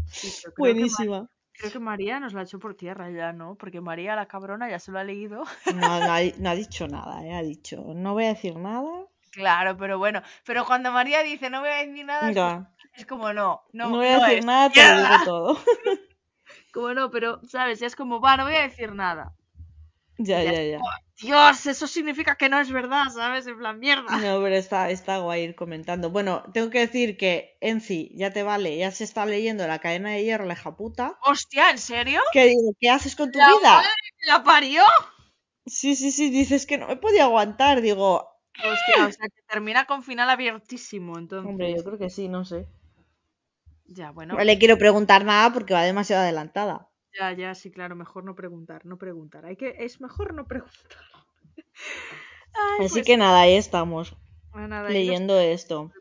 sí, 0.07 0.31
buenísima. 0.57 1.29
Creo 1.53 1.71
que 1.71 1.79
María 1.79 2.19
nos 2.19 2.33
la 2.33 2.43
echó 2.43 2.59
por 2.59 2.75
tierra 2.75 3.11
ya, 3.11 3.33
¿no? 3.33 3.55
Porque 3.55 3.81
María, 3.81 4.15
la 4.15 4.27
cabrona, 4.27 4.69
ya 4.69 4.79
se 4.79 4.91
lo 4.91 4.99
ha 4.99 5.03
leído. 5.03 5.43
No, 5.65 5.99
no, 5.99 6.11
ha, 6.11 6.19
no 6.39 6.49
ha 6.49 6.55
dicho 6.55 6.87
nada, 6.87 7.25
eh, 7.25 7.33
ha 7.33 7.41
dicho, 7.41 7.93
no 7.95 8.13
voy 8.13 8.25
a 8.25 8.33
decir 8.33 8.55
nada. 8.57 9.07
Claro, 9.31 9.77
pero 9.77 9.97
bueno. 9.97 10.21
Pero 10.45 10.65
cuando 10.65 10.91
María 10.91 11.23
dice 11.23 11.49
no 11.49 11.61
voy 11.61 11.69
a 11.69 11.85
decir 11.85 12.05
nada, 12.05 12.29
es, 12.31 12.37
Ya, 12.37 12.39
como, 12.39 12.67
es 12.93 13.05
como 13.05 13.33
no, 13.33 13.63
no, 13.73 13.89
no 13.89 13.97
voy 13.97 14.07
a 14.07 14.15
decir 14.15 14.39
es. 14.39 14.45
nada, 14.45 14.71
te 14.73 14.83
lo 14.83 14.95
digo 14.95 15.19
todo. 15.19 15.59
Como 16.73 16.93
no, 16.93 17.11
pero, 17.11 17.39
¿sabes? 17.47 17.81
Es 17.81 17.95
como, 17.95 18.19
va, 18.19 18.35
no 18.35 18.43
voy 18.45 18.55
a 18.55 18.63
decir 18.63 18.91
nada. 18.93 19.35
Ya, 20.19 20.43
ya 20.43 20.51
ya, 20.51 20.61
ya. 20.63 20.87
Dios, 21.21 21.65
eso 21.67 21.87
significa 21.87 22.35
que 22.35 22.49
no 22.49 22.59
es 22.59 22.69
verdad, 22.71 23.05
¿sabes? 23.13 23.47
En 23.47 23.57
plan, 23.57 23.79
mierda. 23.79 24.17
No, 24.23 24.41
pero 24.43 24.55
está, 24.55 24.89
está 24.91 25.17
guay 25.19 25.41
ir 25.43 25.55
comentando. 25.55 26.11
Bueno, 26.11 26.43
tengo 26.53 26.69
que 26.69 26.79
decir 26.85 27.17
que 27.17 27.57
Enci, 27.61 28.11
ya 28.15 28.31
te 28.31 28.43
vale, 28.43 28.77
ya 28.77 28.91
se 28.91 29.03
está 29.05 29.25
leyendo 29.25 29.65
La 29.67 29.79
cadena 29.79 30.11
de 30.11 30.23
hierro, 30.23 30.45
la 30.45 30.53
hija 30.53 30.75
puta. 30.75 31.19
Hostia, 31.21 31.69
¿en 31.71 31.77
serio? 31.79 32.21
¿Qué 32.29 32.45
digo? 32.47 32.73
¿Qué 32.79 32.89
haces 32.89 33.15
con 33.15 33.31
tu 33.31 33.39
La 33.39 33.45
vida? 33.45 33.73
madre 33.73 33.89
que 34.17 34.27
la 34.27 34.43
parió. 34.43 34.83
Sí, 35.65 35.95
sí, 35.95 36.11
sí, 36.11 36.29
dices 36.29 36.65
que 36.67 36.77
no 36.77 36.87
me 36.87 36.97
podía 36.97 37.23
aguantar. 37.23 37.81
Digo, 37.81 38.30
Hostia, 38.63 39.07
o 39.07 39.11
sea, 39.11 39.27
que 39.27 39.41
termina 39.47 39.85
con 39.85 40.03
final 40.03 40.29
abiertísimo, 40.29 41.17
entonces. 41.17 41.49
hombre, 41.49 41.75
yo 41.75 41.83
creo 41.83 41.97
que 41.97 42.09
sí, 42.09 42.27
no 42.27 42.45
sé. 42.45 42.67
Ya, 43.87 44.11
bueno. 44.11 44.35
No 44.35 44.43
le 44.43 44.57
quiero 44.57 44.77
preguntar 44.77 45.25
nada 45.25 45.51
porque 45.53 45.73
va 45.73 45.83
demasiado 45.83 46.23
adelantada. 46.23 46.89
Ya, 47.19 47.33
ya, 47.33 47.53
sí, 47.55 47.71
claro, 47.71 47.95
mejor 47.95 48.23
no 48.23 48.35
preguntar, 48.35 48.85
no 48.85 48.97
preguntar. 48.97 49.45
Hay 49.45 49.57
que, 49.57 49.75
es 49.79 49.99
mejor 49.99 50.33
no 50.33 50.47
preguntar. 50.47 51.01
Ay, 52.53 52.85
Así 52.85 52.95
pues, 52.95 53.05
que 53.05 53.17
nada, 53.17 53.41
ahí 53.41 53.55
estamos, 53.55 54.15
ah, 54.53 54.85
ahí 54.85 54.93
leyendo 54.93 55.39
esto. 55.39 55.91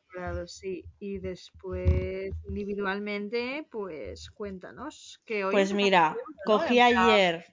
sí. 0.47 0.85
Y 0.99 1.19
después, 1.19 2.33
individualmente, 2.49 3.67
pues 3.71 4.31
cuéntanos. 4.31 5.21
Que 5.25 5.45
hoy 5.45 5.53
Pues 5.53 5.73
mira, 5.73 6.17
cogí 6.45 6.81
ayer. 6.81 7.45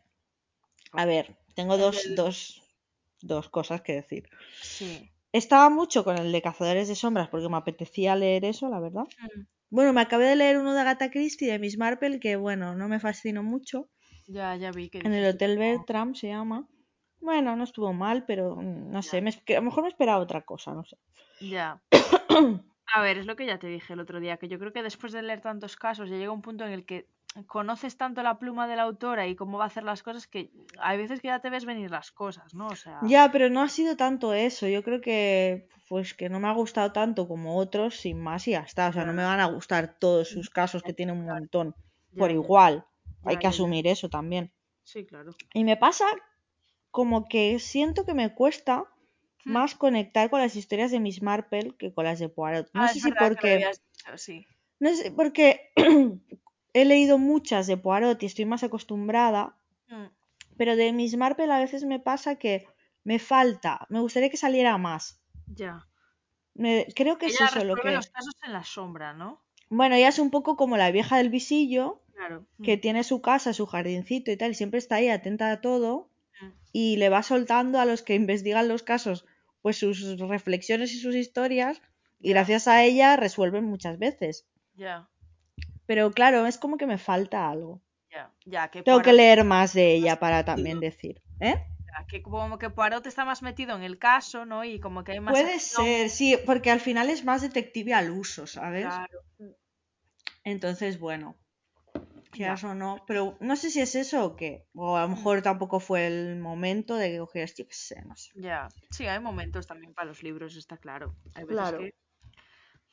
A 0.91 1.05
ver, 1.05 1.35
tengo 1.55 1.77
dos, 1.77 2.03
dos, 2.15 2.63
dos 3.21 3.49
cosas 3.49 3.81
que 3.81 3.93
decir. 3.93 4.29
Sí. 4.61 5.11
Estaba 5.31 5.69
mucho 5.69 6.03
con 6.03 6.17
el 6.17 6.31
de 6.31 6.41
Cazadores 6.41 6.87
de 6.87 6.95
Sombras 6.95 7.29
porque 7.29 7.49
me 7.49 7.57
apetecía 7.57 8.15
leer 8.15 8.45
eso, 8.45 8.69
la 8.69 8.79
verdad. 8.79 9.03
Mm, 9.21 9.41
Bueno, 9.69 9.93
me 9.93 10.01
acabé 10.01 10.25
de 10.25 10.35
leer 10.35 10.57
uno 10.57 10.73
de 10.73 10.81
Agatha 10.81 11.11
Christie 11.11 11.51
de 11.51 11.59
Miss 11.59 11.77
Marple 11.77 12.19
que, 12.19 12.35
bueno, 12.37 12.75
no 12.75 12.87
me 12.87 12.99
fascinó 12.99 13.43
mucho. 13.43 13.89
Ya, 14.27 14.55
ya 14.55 14.71
vi 14.71 14.89
que 14.89 14.99
En 14.99 15.13
el 15.13 15.25
Hotel 15.33 15.57
Bertram 15.57 16.15
se 16.15 16.27
llama. 16.29 16.67
Bueno, 17.19 17.55
no 17.55 17.63
estuvo 17.63 17.93
mal, 17.93 18.25
pero 18.25 18.55
mm, 18.55 18.91
no 18.91 19.01
sé, 19.01 19.21
me 19.21 19.31
a 19.31 19.53
lo 19.53 19.61
mejor 19.63 19.83
me 19.83 19.89
esperaba 19.89 20.19
otra 20.23 20.41
cosa, 20.41 20.73
no 20.73 20.83
sé. 20.85 20.97
Ya. 21.39 21.81
A 22.93 23.01
ver, 23.01 23.17
es 23.17 23.25
lo 23.25 23.35
que 23.35 23.45
ya 23.45 23.59
te 23.59 23.67
dije 23.67 23.93
el 23.93 23.99
otro 23.99 24.19
día, 24.19 24.37
que 24.37 24.47
yo 24.47 24.59
creo 24.59 24.71
que 24.71 24.81
después 24.83 25.11
de 25.11 25.21
leer 25.21 25.41
tantos 25.41 25.75
casos 25.75 26.09
ya 26.09 26.15
llega 26.15 26.31
un 26.31 26.41
punto 26.41 26.65
en 26.65 26.71
el 26.71 26.85
que 26.85 27.09
conoces 27.47 27.97
tanto 27.97 28.23
la 28.23 28.39
pluma 28.39 28.67
de 28.67 28.75
la 28.75 28.83
autora 28.83 29.27
y 29.27 29.35
cómo 29.35 29.57
va 29.57 29.65
a 29.65 29.67
hacer 29.67 29.83
las 29.83 30.03
cosas 30.03 30.27
que 30.27 30.51
hay 30.79 30.97
veces 30.97 31.21
que 31.21 31.27
ya 31.29 31.39
te 31.41 31.49
ves 31.49 31.65
venir 31.65 31.91
las 31.91 32.11
cosas, 32.11 32.53
¿no? 32.53 32.71
O 32.71 32.75
sea, 32.75 33.13
Ya, 33.13 33.31
pero 33.31 33.49
no 33.49 33.61
ha 33.61 33.69
sido 33.69 33.95
tanto 33.95 34.33
eso. 34.33 34.67
Yo 34.67 34.83
creo 34.83 35.01
que, 35.01 35.67
pues, 35.89 36.13
que 36.13 36.29
no 36.29 36.39
me 36.39 36.47
ha 36.47 36.53
gustado 36.53 36.91
tanto 36.91 37.27
como 37.27 37.57
otros, 37.57 37.95
sin 37.95 38.19
más 38.19 38.47
y 38.47 38.51
ya 38.51 38.61
está. 38.61 38.89
O 38.89 38.93
sea, 38.93 39.05
no 39.05 39.13
me 39.13 39.23
van 39.23 39.39
a 39.39 39.45
gustar 39.47 39.97
todos 39.99 40.29
sus 40.29 40.49
casos, 40.49 40.83
que 40.83 40.93
tiene 40.93 41.11
un 41.11 41.25
montón, 41.25 41.75
por 42.17 42.31
igual. 42.31 42.85
Hay 43.23 43.37
que 43.37 43.47
asumir 43.47 43.87
eso 43.87 44.09
también. 44.09 44.51
Sí, 44.83 45.05
claro. 45.05 45.31
Y 45.53 45.63
me 45.63 45.77
pasa 45.77 46.05
como 46.91 47.27
que 47.27 47.59
siento 47.59 48.05
que 48.05 48.13
me 48.13 48.33
cuesta 48.33 48.85
Hmm. 49.45 49.53
más 49.53 49.75
conectar 49.75 50.29
con 50.29 50.39
las 50.41 50.55
historias 50.55 50.91
de 50.91 50.99
Miss 50.99 51.21
Marple 51.21 51.75
que 51.77 51.93
con 51.93 52.05
las 52.05 52.19
de 52.19 52.29
Poirot. 52.29 52.69
No 52.73 52.83
Ah, 52.83 52.87
sé 52.87 52.99
si 52.99 53.11
porque... 53.11 53.57
dicho, 53.57 54.17
sí. 54.17 54.45
No 54.79 54.89
sé, 54.95 55.11
porque 55.11 55.71
he 56.81 56.85
leído 56.85 57.17
muchas 57.17 57.67
de 57.67 57.77
Poirot 57.77 58.21
y 58.23 58.25
estoy 58.27 58.45
más 58.45 58.63
acostumbrada, 58.63 59.55
Mm, 59.89 60.07
pero 60.57 60.75
de 60.75 60.91
Miss 60.93 61.15
Marple 61.17 61.51
a 61.51 61.59
veces 61.59 61.83
me 61.85 61.99
pasa 61.99 62.35
que 62.35 62.67
me 63.03 63.19
falta, 63.19 63.85
me 63.89 63.99
gustaría 64.01 64.29
que 64.29 64.37
saliera 64.37 64.77
más. 64.77 65.21
Ya. 65.47 65.85
Me- 66.55 66.87
creo 66.95 67.17
que 67.17 67.27
es 67.27 67.35
Ella 67.35 67.45
eso 67.45 67.63
lo 67.63 67.75
que... 67.75 67.91
los 67.91 68.09
casos 68.09 68.35
en 68.43 68.53
la 68.53 68.63
sombra, 68.63 69.13
¿no? 69.13 69.41
Bueno, 69.69 69.95
ella 69.95 70.09
es 70.09 70.19
un 70.19 70.29
poco 70.31 70.55
como 70.57 70.75
la 70.77 70.91
vieja 70.91 71.17
del 71.17 71.29
visillo, 71.29 72.01
Claro. 72.13 72.45
que 72.63 72.77
Mm, 72.77 72.81
tiene 72.81 73.03
su 73.03 73.21
casa, 73.21 73.53
su 73.53 73.65
jardincito 73.65 74.31
y 74.31 74.37
tal, 74.37 74.51
y 74.51 74.55
siempre 74.55 74.79
está 74.79 74.95
ahí 74.95 75.09
atenta 75.09 75.51
a 75.51 75.61
todo, 75.61 76.09
mm, 76.41 76.51
y 76.73 76.97
le 76.97 77.09
va 77.09 77.23
soltando 77.23 77.79
a 77.79 77.85
los 77.85 78.01
que 78.03 78.15
investigan 78.15 78.67
los 78.67 78.83
casos, 78.83 79.25
pues 79.61 79.77
sus 79.77 80.19
reflexiones 80.19 80.93
y 80.93 80.99
sus 80.99 81.15
historias, 81.15 81.81
y 82.19 82.29
gracias 82.31 82.67
a 82.67 82.83
ella 82.83 83.15
resuelven 83.15 83.65
muchas 83.65 83.99
veces. 83.99 84.47
Ya. 84.75 85.07
Pero 85.87 86.11
claro, 86.11 86.45
es 86.45 86.57
como 86.59 86.77
que 86.77 86.85
me 86.85 86.97
falta 86.99 87.49
algo. 87.49 87.81
Ya, 88.11 88.31
ya, 88.45 88.69
que 88.69 88.83
Tengo 88.83 89.01
que 89.01 89.13
leer 89.13 89.43
más 89.43 89.73
de 89.73 89.93
ella 89.95 90.19
para 90.19 90.37
metido. 90.37 90.55
también 90.55 90.79
decir. 90.79 91.21
¿Eh? 91.39 91.55
ya, 91.87 92.05
que 92.07 92.21
como 92.21 92.57
que 92.59 92.69
Poirot 92.69 93.05
está 93.07 93.25
más 93.25 93.41
metido 93.41 93.75
en 93.75 93.83
el 93.83 93.97
caso, 93.97 94.45
¿no? 94.45 94.63
Y 94.63 94.79
como 94.79 95.03
que 95.03 95.13
hay 95.13 95.19
más 95.19 95.33
Puede 95.33 95.55
acción. 95.55 95.85
ser, 95.85 96.09
sí, 96.09 96.37
porque 96.45 96.69
al 96.71 96.79
final 96.79 97.09
es 97.09 97.23
más 97.25 97.41
detective 97.41 97.93
al 97.93 98.11
uso, 98.11 98.45
¿sabes? 98.47 98.85
Claro. 98.85 99.19
Entonces, 100.43 100.99
bueno, 100.99 101.35
quieras 102.31 102.63
o 102.63 102.73
no, 102.73 103.03
pero 103.07 103.37
no 103.39 103.55
sé 103.55 103.69
si 103.69 103.81
es 103.81 103.95
eso 103.95 104.25
o 104.25 104.35
qué. 104.35 104.65
O 104.73 104.95
a 104.97 105.01
lo 105.01 105.09
mejor 105.09 105.41
tampoco 105.41 105.79
fue 105.79 106.07
el 106.07 106.37
momento 106.39 106.95
de 106.95 107.11
que 107.11 107.17
cogieras, 107.19 107.55
yo 107.55 107.67
qué 107.67 107.73
sé, 107.73 108.01
no 108.05 108.15
sé. 108.15 108.31
Ya, 108.35 108.67
sí, 108.91 109.05
hay 109.07 109.19
momentos 109.19 109.67
también 109.67 109.93
para 109.93 110.07
los 110.07 110.23
libros, 110.23 110.55
está 110.55 110.77
claro. 110.77 111.15
Hay 111.35 111.43
veces 111.43 111.57
Claro. 111.57 111.79
que... 111.79 111.93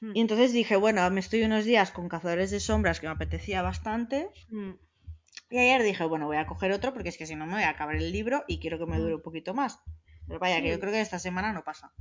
Mm, 0.00 0.12
Y 0.16 0.20
entonces 0.20 0.52
dije, 0.52 0.76
bueno, 0.76 1.08
me 1.10 1.20
estoy 1.20 1.42
unos 1.44 1.64
días 1.64 1.90
con 1.90 2.08
Cazadores 2.08 2.50
de 2.50 2.60
Sombras 2.60 3.00
que 3.00 3.06
me 3.06 3.12
apetecía 3.12 3.62
bastante. 3.62 4.30
mm, 4.50 4.74
Y 5.50 5.58
ayer 5.58 5.82
dije, 5.82 6.04
bueno, 6.04 6.26
voy 6.26 6.36
a 6.36 6.46
coger 6.46 6.72
otro 6.72 6.92
porque 6.92 7.08
es 7.10 7.18
que 7.18 7.26
si 7.26 7.34
no 7.36 7.46
me 7.46 7.54
voy 7.54 7.62
a 7.62 7.70
acabar 7.70 7.96
el 7.96 8.12
libro 8.12 8.44
y 8.48 8.58
quiero 8.60 8.78
que 8.78 8.86
me 8.86 8.98
dure 8.98 9.14
un 9.16 9.22
poquito 9.22 9.54
más. 9.54 9.78
Pero 10.26 10.38
vaya, 10.40 10.60
que 10.62 10.70
yo 10.70 10.80
creo 10.80 10.92
que 10.92 11.00
esta 11.00 11.18
semana 11.18 11.52
no 11.52 11.62
pasa. 11.64 11.92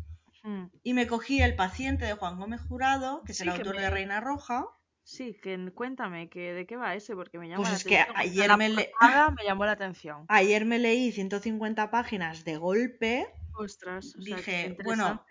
mm. 0.44 0.66
Y 0.84 0.94
me 0.94 1.08
cogí 1.08 1.42
El 1.42 1.56
paciente 1.56 2.06
de 2.06 2.14
Juan 2.14 2.38
Gómez 2.40 2.62
Jurado, 2.68 3.24
que 3.26 3.32
es 3.34 3.38
Sí, 3.40 3.44
el 3.44 3.50
autor 3.50 3.76
me- 3.76 3.82
de 3.82 3.90
Reina 3.90 4.20
Roja. 4.22 4.66
Sí, 5.04 5.38
que 5.44 5.72
cuéntame, 5.74 6.30
que 6.30 6.54
¿de 6.54 6.66
qué 6.66 6.78
va 6.78 6.96
ese? 6.96 7.14
Porque 7.16 7.38
me 7.38 7.50
llama 7.50 7.64
Pues 7.64 7.72
la 7.72 7.76
es 7.78 7.84
que 7.84 7.98
atención. 8.00 8.18
Ayer 8.18 8.48
la 8.48 8.58
me 8.58 8.70
le- 8.70 8.92
me 9.38 9.44
llamó 9.44 9.66
la 9.66 9.72
atención. 9.74 10.26
Ayer 10.30 10.66
me 10.66 10.80
leí 10.80 11.12
150 11.12 11.92
páginas 11.92 12.46
de 12.46 12.58
golpe. 12.58 13.28
Ostras, 13.56 14.16
o 14.16 14.22
sea, 14.22 14.38
Dije, 14.38 14.78
bueno. 14.84 15.26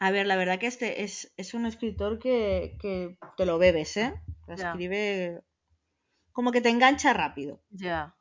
A 0.00 0.10
ver, 0.10 0.26
la 0.26 0.36
verdad 0.36 0.58
que 0.58 0.66
este 0.66 1.02
es, 1.02 1.32
es 1.36 1.54
un 1.54 1.66
escritor 1.66 2.18
que, 2.18 2.76
que 2.80 3.18
te 3.36 3.46
lo 3.46 3.58
bebes, 3.58 3.96
¿eh? 3.96 4.14
Te 4.46 4.56
Ya. 4.56 4.70
escribe 4.70 5.42
como 6.32 6.52
que 6.52 6.60
te 6.60 6.68
engancha 6.68 7.12
rápido. 7.12 7.62
Ya. 7.70 8.14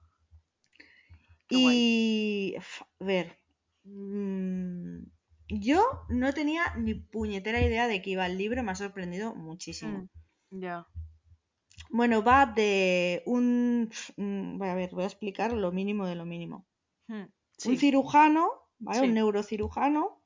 Y, 1.49 2.55
a 2.57 3.03
ver, 3.03 3.37
mm, 3.83 5.03
yo 5.49 5.83
no 6.09 6.33
tenía 6.33 6.73
ni 6.75 6.95
puñetera 6.95 7.61
idea 7.61 7.87
de 7.87 8.01
que 8.01 8.11
iba 8.11 8.25
el 8.25 8.37
libro, 8.37 8.63
me 8.63 8.71
ha 8.71 8.75
sorprendido 8.75 9.35
muchísimo. 9.35 10.07
Mm, 10.51 10.61
Ya. 10.61 10.87
Bueno, 11.89 12.23
va 12.23 12.45
de 12.45 13.21
un, 13.25 13.89
mm, 14.17 14.57
voy 14.57 14.69
a 14.69 14.75
ver, 14.75 14.91
voy 14.91 15.03
a 15.03 15.07
explicar 15.07 15.53
lo 15.53 15.71
mínimo 15.71 16.07
de 16.07 16.15
lo 16.15 16.25
mínimo. 16.25 16.65
Mm, 17.07 17.25
Un 17.65 17.77
cirujano, 17.77 18.49
¿vale? 18.79 18.99
Sí. 19.01 19.05
Un 19.07 19.13
neurocirujano. 19.13 20.21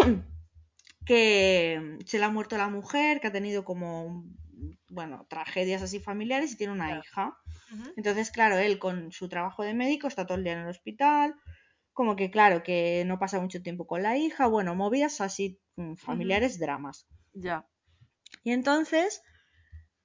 que 1.06 1.98
se 2.06 2.18
le 2.18 2.24
ha 2.24 2.30
muerto 2.30 2.56
la 2.56 2.68
mujer, 2.68 3.20
que 3.20 3.28
ha 3.28 3.32
tenido 3.32 3.64
como, 3.64 4.24
bueno, 4.88 5.26
tragedias 5.28 5.82
así 5.82 6.00
familiares 6.00 6.52
y 6.52 6.56
tiene 6.56 6.72
una 6.72 6.98
hija. 6.98 7.36
Entonces, 7.96 8.30
claro, 8.30 8.58
él 8.58 8.78
con 8.78 9.12
su 9.12 9.28
trabajo 9.28 9.62
de 9.62 9.74
médico 9.74 10.08
está 10.08 10.26
todo 10.26 10.38
el 10.38 10.44
día 10.44 10.54
en 10.54 10.60
el 10.60 10.68
hospital, 10.68 11.34
como 11.92 12.16
que, 12.16 12.30
claro, 12.30 12.62
que 12.62 13.04
no 13.06 13.18
pasa 13.18 13.40
mucho 13.40 13.62
tiempo 13.62 13.86
con 13.86 14.02
la 14.02 14.16
hija, 14.16 14.46
bueno, 14.46 14.74
movidas 14.74 15.20
así, 15.20 15.60
mm, 15.76 15.94
familiares, 15.94 16.58
dramas. 16.58 17.06
Ya. 17.32 17.66
Y 18.42 18.52
entonces, 18.52 19.22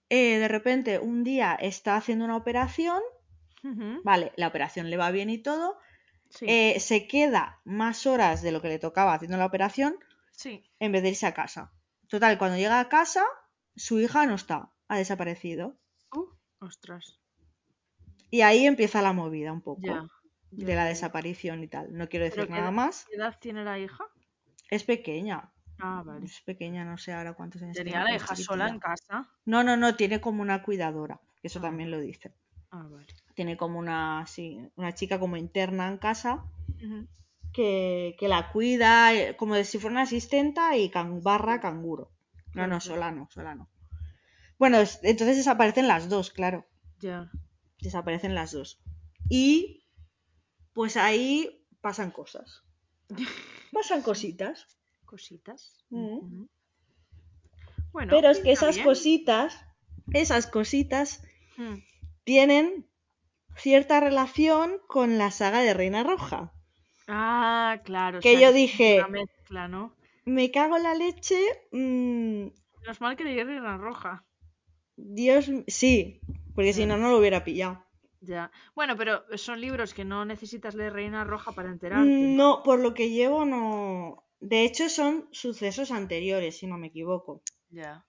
eh, 0.09 0.37
de 0.37 0.47
repente, 0.47 0.99
un 0.99 1.23
día 1.23 1.55
está 1.55 1.95
haciendo 1.95 2.25
una 2.25 2.37
operación, 2.37 3.01
vale, 4.03 4.31
la 4.35 4.47
operación 4.47 4.91
le 4.91 4.97
va 4.97 5.09
bien 5.09 5.29
y 5.31 5.39
todo, 5.39 5.77
Sí. 6.35 6.45
eh, 6.47 6.79
se 6.79 7.07
queda 7.07 7.61
más 7.63 8.05
horas 8.05 8.41
de 8.41 8.51
lo 8.51 8.61
que 8.61 8.67
le 8.67 8.77
tocaba 8.79 9.13
haciendo 9.13 9.37
la 9.37 9.45
operación 9.45 9.95
Sí. 10.31 10.63
en 10.79 10.91
vez 10.91 11.01
de 11.01 11.09
irse 11.09 11.25
a 11.25 11.33
casa. 11.33 11.71
Total, 12.09 12.37
cuando 12.37 12.57
llega 12.57 12.79
a 12.79 12.89
casa, 12.89 13.23
su 13.75 13.99
hija 13.99 14.25
no 14.25 14.35
está, 14.35 14.69
ha 14.89 14.97
desaparecido. 14.97 15.77
Uh, 16.13 16.25
ostras. 16.59 17.19
Y 18.29 18.41
ahí 18.41 18.65
empieza 18.65 19.01
la 19.01 19.13
movida 19.13 19.51
un 19.53 19.61
poco 19.61 19.81
Ya. 19.81 20.05
ya, 20.51 20.65
de 20.65 20.75
la 20.75 20.85
desaparición 20.85 21.63
y 21.63 21.67
tal. 21.67 21.93
No 21.95 22.09
quiero 22.09 22.25
¿Pero 22.25 22.35
decir 22.35 22.49
nada 22.51 22.63
edad- 22.65 22.71
más. 22.73 23.05
¿Qué 23.09 23.15
edad 23.15 23.37
tiene 23.39 23.63
la 23.63 23.79
hija? 23.79 24.03
Es 24.69 24.83
pequeña. 24.83 25.51
Ah, 25.79 26.03
vale. 26.05 26.25
Es 26.25 26.41
pequeña, 26.41 26.83
no 26.85 26.97
sé 26.97 27.13
ahora 27.13 27.33
cuántos 27.33 27.61
años 27.61 27.75
Tenía 27.77 27.93
tiene. 27.93 28.03
la 28.03 28.05
pero 28.05 28.17
es 28.17 28.23
hija 28.23 28.35
sola 28.35 28.67
en 28.69 28.79
casa. 28.79 29.29
No, 29.45 29.63
no, 29.63 29.77
no, 29.77 29.95
tiene 29.95 30.19
como 30.21 30.41
una 30.41 30.63
cuidadora. 30.63 31.19
Eso 31.43 31.59
Ah. 31.59 31.63
también 31.63 31.91
lo 31.91 31.99
dice. 31.99 32.33
Ah, 32.71 32.85
vale. 32.89 33.07
Tiene 33.35 33.57
como 33.57 33.77
una, 33.79 34.25
una 34.75 34.93
chica 34.95 35.19
como 35.19 35.37
interna 35.37 35.87
en 35.87 35.97
casa 35.97 36.43
que, 37.53 38.15
que 38.19 38.27
la 38.27 38.51
cuida, 38.51 39.13
eh, 39.13 39.35
como 39.37 39.55
de 39.55 39.63
si 39.65 39.77
fuera 39.77 39.93
una 39.93 40.01
asistenta 40.03 40.75
y 40.77 40.89
can- 40.89 41.21
barra 41.21 41.59
canguro. 41.61 42.11
No, 42.53 42.63
no, 42.63 42.79
claro. 42.79 42.81
sola 42.81 43.11
no, 43.11 43.27
sola 43.31 43.55
no. 43.55 43.69
Bueno, 44.57 44.77
es- 44.79 44.99
entonces 45.03 45.37
desaparecen 45.37 45.87
las 45.87 46.07
dos, 46.09 46.31
claro. 46.31 46.65
Ya. 46.99 47.29
Desaparecen 47.81 48.33
las 48.35 48.51
dos. 48.53 48.79
Y 49.29 49.83
pues 50.73 50.95
ahí 50.97 51.65
pasan 51.81 52.11
cosas. 52.11 52.63
Pasan 53.71 54.01
cositas. 54.01 54.67
Cositas. 55.05 55.85
Mm. 55.89 56.45
Bueno, 57.91 58.09
Pero 58.11 58.29
es 58.29 58.39
que 58.39 58.51
esas 58.51 58.75
bien. 58.75 58.85
cositas, 58.87 59.65
esas 60.13 60.47
cositas 60.47 61.21
Mm. 61.57 61.75
tienen 62.25 62.85
cierta 63.57 63.99
relación 63.99 64.79
con 64.87 65.17
la 65.17 65.31
saga 65.31 65.61
de 65.61 65.73
Reina 65.73 66.03
Roja. 66.03 66.51
Ah, 67.07 67.81
claro. 67.83 68.17
o 68.19 68.21
Que 68.21 68.31
sea, 68.31 68.39
yo 68.41 68.53
dije- 68.53 68.97
Una 68.99 69.07
mezcla, 69.07 69.67
¿no? 69.67 69.95
Me 70.25 70.49
cago 70.51 70.77
en 70.77 70.83
la 70.83 70.95
leche. 70.95 71.37
mm, 71.71 72.47
Menos 72.81 73.01
mal 73.01 73.15
que 73.15 73.23
leí 73.23 73.43
Reina 73.43 73.77
Roja. 73.77 74.23
Dios, 74.97 75.49
sí, 75.67 76.21
porque 76.55 76.73
si 76.73 76.85
no, 76.85 76.97
no 76.97 77.09
lo 77.11 77.17
hubiera 77.17 77.43
pillado. 77.43 77.83
Ya. 78.21 78.51
Bueno, 78.75 78.95
pero 78.97 79.23
son 79.37 79.61
libros 79.61 79.93
que 79.93 80.03
no 80.05 80.25
necesitas 80.25 80.73
leer 80.73 80.93
Reina 80.93 81.23
Roja 81.23 81.51
para 81.51 81.69
enterarte. 81.69 82.09
Mm, 82.09 82.35
No, 82.35 82.63
por 82.63 82.79
lo 82.79 82.93
que 82.93 83.09
llevo, 83.11 83.45
no. 83.45 84.23
De 84.39 84.63
hecho, 84.63 84.89
son 84.89 85.27
sucesos 85.31 85.91
anteriores, 85.91 86.57
si 86.57 86.65
no 86.67 86.77
me 86.77 86.87
equivoco. 86.87 87.41
Ya. 87.69 88.03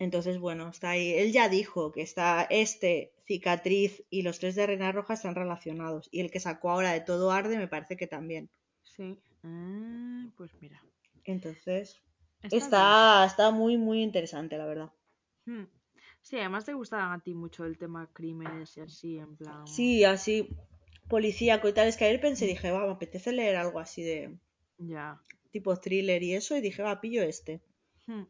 Entonces, 0.00 0.38
bueno, 0.38 0.68
está 0.70 0.90
ahí. 0.90 1.12
Él 1.14 1.30
ya 1.32 1.48
dijo 1.48 1.92
que 1.92 2.02
está 2.02 2.42
este, 2.50 3.12
cicatriz 3.26 4.02
y 4.10 4.22
los 4.22 4.38
tres 4.38 4.54
de 4.54 4.66
Reina 4.66 4.92
Roja 4.92 5.14
están 5.14 5.34
relacionados. 5.34 6.08
Y 6.10 6.20
el 6.20 6.30
que 6.30 6.40
sacó 6.40 6.70
ahora 6.70 6.92
de 6.92 7.00
todo 7.00 7.30
arde 7.30 7.56
me 7.56 7.68
parece 7.68 7.96
que 7.96 8.06
también. 8.06 8.50
Sí. 8.82 9.18
Ah, 9.42 10.26
pues 10.36 10.50
mira. 10.60 10.82
Entonces, 11.24 12.00
Está 12.42 12.56
está, 12.56 13.24
está 13.26 13.50
muy, 13.50 13.78
muy 13.78 14.02
interesante, 14.02 14.58
la 14.58 14.66
verdad. 14.66 14.92
bien. 15.46 15.62
Mm. 15.62 15.68
Sí, 16.20 16.36
además 16.38 16.64
te 16.64 16.72
gustaban 16.72 17.12
a 17.12 17.22
ti 17.22 17.34
mucho 17.34 17.66
el 17.66 17.76
tema 17.76 18.08
crímenes 18.12 18.76
y 18.78 18.80
así, 18.80 19.18
en 19.18 19.36
plan. 19.36 19.66
Sí, 19.66 20.04
así, 20.04 20.48
policíaco 21.08 21.68
y 21.68 21.72
tal. 21.74 21.86
Es 21.88 21.98
que 21.98 22.06
ayer 22.06 22.18
pensé, 22.20 22.46
dije, 22.46 22.70
va, 22.70 22.86
me 22.86 22.92
apetece 22.92 23.30
leer 23.32 23.56
algo 23.56 23.78
así 23.78 24.02
de 24.02 24.34
Ya. 24.78 25.20
tipo 25.50 25.76
thriller 25.78 26.22
y 26.22 26.34
eso. 26.34 26.56
Y 26.56 26.62
dije, 26.62 26.82
va, 26.82 27.00
pillo 27.02 27.22
este. 27.22 27.60
Mm. 28.06 28.22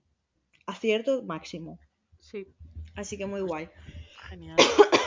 Acierto 0.67 1.23
máximo. 1.23 1.79
Sí. 2.19 2.49
Así 2.97 3.17
que 3.17 3.27
muy 3.27 3.43
guay. 3.43 3.69
Genial. 4.29 4.57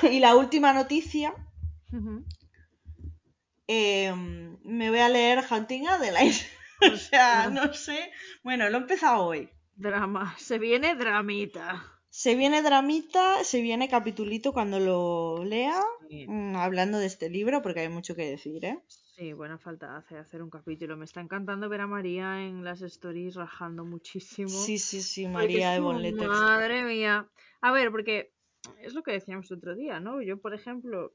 Y 0.12 0.20
la 0.20 0.36
última 0.36 0.74
noticia, 0.74 1.34
eh, 3.68 4.14
me 4.64 4.90
voy 4.90 5.00
a 5.00 5.10
leer 5.10 5.44
Hunting 5.50 5.88
Adeline. 5.88 6.36
o 6.94 6.98
sea, 6.98 7.50
no 7.50 7.74
sé. 7.74 8.12
Bueno, 8.44 8.70
lo 8.70 8.78
he 8.78 8.82
empezado 8.82 9.26
hoy. 9.26 9.50
Drama. 9.76 10.36
Se 10.38 10.58
viene 10.60 10.96
dramita. 10.96 11.94
Se 12.10 12.36
viene 12.36 12.64
dramita, 12.64 13.44
se 13.44 13.62
viene 13.62 13.90
capitulito 13.90 14.52
cuando 14.52 14.80
lo 14.80 15.44
lea, 15.44 15.80
mm, 16.10 16.56
hablando 16.56 16.98
de 16.98 17.06
este 17.06 17.30
libro, 17.30 17.62
porque 17.62 17.82
hay 17.82 17.90
mucho 17.90 18.16
que 18.16 18.28
decir, 18.28 18.66
¿eh? 18.66 18.80
Sí, 19.18 19.34
buena 19.34 19.58
falta 19.58 19.98
hace 19.98 20.18
hacer 20.18 20.42
un 20.42 20.50
capítulo. 20.50 20.98
Me 20.98 21.06
está 21.06 21.22
encantando 21.22 21.70
ver 21.70 21.82
a 21.82 21.88
María 21.88 22.42
en 22.42 22.64
las 22.64 22.82
stories 22.82 23.36
rajando 23.36 23.84
muchísimo. 23.84 24.50
Sí, 24.50 24.80
sí, 24.80 25.02
sí, 25.02 25.28
María 25.28 25.72
de 25.72 25.78
como, 25.78 25.94
Bon 25.94 26.02
Letters. 26.02 26.28
Madre 26.28 26.84
mía. 26.84 27.28
A 27.62 27.72
ver, 27.72 27.92
porque 27.92 28.32
es 28.82 28.94
lo 28.94 29.04
que 29.04 29.12
decíamos 29.14 29.50
el 29.52 29.58
otro 29.58 29.76
día, 29.76 30.00
¿no? 30.00 30.22
Yo, 30.22 30.38
por 30.38 30.54
ejemplo, 30.54 31.14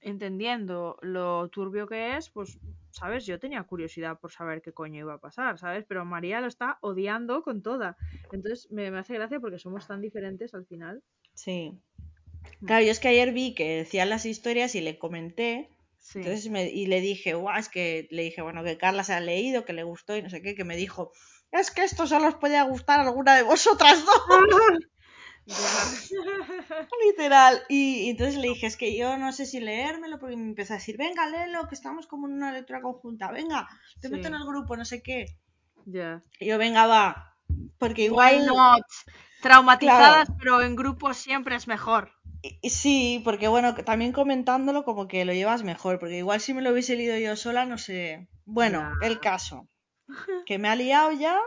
entendiendo 0.00 0.96
lo 1.02 1.48
turbio 1.48 1.86
que 1.86 2.16
es, 2.16 2.28
pues, 2.30 2.58
¿sabes? 2.90 3.24
Yo 3.26 3.38
tenía 3.38 3.62
curiosidad 3.62 4.18
por 4.18 4.32
saber 4.32 4.60
qué 4.62 4.72
coño 4.72 5.00
iba 5.00 5.14
a 5.14 5.18
pasar, 5.18 5.58
¿sabes? 5.58 5.84
Pero 5.86 6.04
María 6.04 6.40
lo 6.40 6.48
está 6.48 6.78
odiando 6.80 7.42
con 7.42 7.62
toda. 7.62 7.96
Entonces 8.32 8.70
me, 8.70 8.90
me 8.90 8.98
hace 8.98 9.14
gracia 9.14 9.38
porque 9.40 9.58
somos 9.58 9.86
tan 9.86 10.00
diferentes 10.00 10.54
al 10.54 10.66
final. 10.66 11.02
Sí. 11.34 11.72
Mm. 12.60 12.66
Claro, 12.66 12.84
yo 12.84 12.90
es 12.90 12.98
que 13.00 13.08
ayer 13.08 13.32
vi 13.32 13.54
que 13.54 13.76
decían 13.76 14.10
las 14.10 14.26
historias 14.26 14.74
y 14.74 14.80
le 14.80 14.98
comenté, 14.98 15.68
Sí. 16.00 16.18
entonces 16.18 16.50
me- 16.50 16.68
y 16.68 16.86
le 16.86 17.00
dije, 17.00 17.34
guau, 17.34 17.56
es 17.58 17.68
que 17.68 18.08
le 18.10 18.22
dije, 18.24 18.42
bueno, 18.42 18.64
que 18.64 18.76
Carla 18.76 19.04
se 19.04 19.12
ha 19.14 19.20
leído, 19.20 19.64
que 19.64 19.72
le 19.72 19.84
gustó 19.84 20.16
y 20.16 20.22
no 20.22 20.30
sé 20.30 20.42
qué, 20.42 20.56
que 20.56 20.64
me 20.64 20.76
dijo, 20.76 21.12
es 21.52 21.70
que 21.70 21.84
esto 21.84 22.08
solo 22.08 22.26
os 22.26 22.34
puede 22.34 22.60
gustar 22.64 22.98
a 22.98 23.04
alguna 23.04 23.36
de 23.36 23.44
vosotras 23.44 24.04
dos. 24.04 24.16
Literal. 27.06 27.62
Y, 27.68 28.02
y 28.02 28.10
entonces 28.10 28.36
le 28.36 28.48
dije, 28.48 28.66
es 28.66 28.76
que 28.76 28.96
yo 28.96 29.16
no 29.18 29.32
sé 29.32 29.46
si 29.46 29.60
leérmelo, 29.60 30.18
porque 30.18 30.36
me 30.36 30.44
empezó 30.48 30.74
a 30.74 30.76
decir, 30.76 30.96
venga, 30.96 31.26
léelo, 31.28 31.68
que 31.68 31.74
estamos 31.74 32.06
como 32.06 32.26
en 32.28 32.34
una 32.34 32.52
lectura 32.52 32.80
conjunta, 32.80 33.30
venga, 33.30 33.68
te 34.00 34.08
meto 34.08 34.28
en 34.28 34.34
Sí. 34.34 34.40
el 34.40 34.46
grupo, 34.46 34.76
no 34.76 34.84
sé 34.84 35.02
qué. 35.02 35.26
Ya. 35.84 36.22
Y 36.38 36.46
yo, 36.46 36.58
venga, 36.58 36.86
va. 36.86 37.36
Porque 37.78 38.04
igual. 38.04 38.46
Traumatizadas, 39.40 40.28
pero 40.38 40.62
en 40.62 40.76
grupo 40.76 41.12
siempre 41.14 41.56
es 41.56 41.66
mejor. 41.66 42.12
Sí, 42.62 43.20
porque 43.24 43.48
bueno, 43.48 43.74
también 43.74 44.12
comentándolo 44.12 44.84
como 44.84 45.08
que 45.08 45.24
lo 45.24 45.32
llevas 45.32 45.62
mejor, 45.64 45.98
porque 45.98 46.18
igual 46.18 46.40
si 46.40 46.54
me 46.54 46.62
lo 46.62 46.70
hubiese 46.70 46.96
leído 46.96 47.16
yo 47.18 47.36
sola, 47.36 47.64
no 47.66 47.78
sé. 47.78 48.28
Bueno, 48.44 48.92
el 49.02 49.20
caso. 49.20 49.68
Que 50.46 50.58
me 50.58 50.68
ha 50.68 50.76
liado 50.76 51.12
ya 51.12 51.38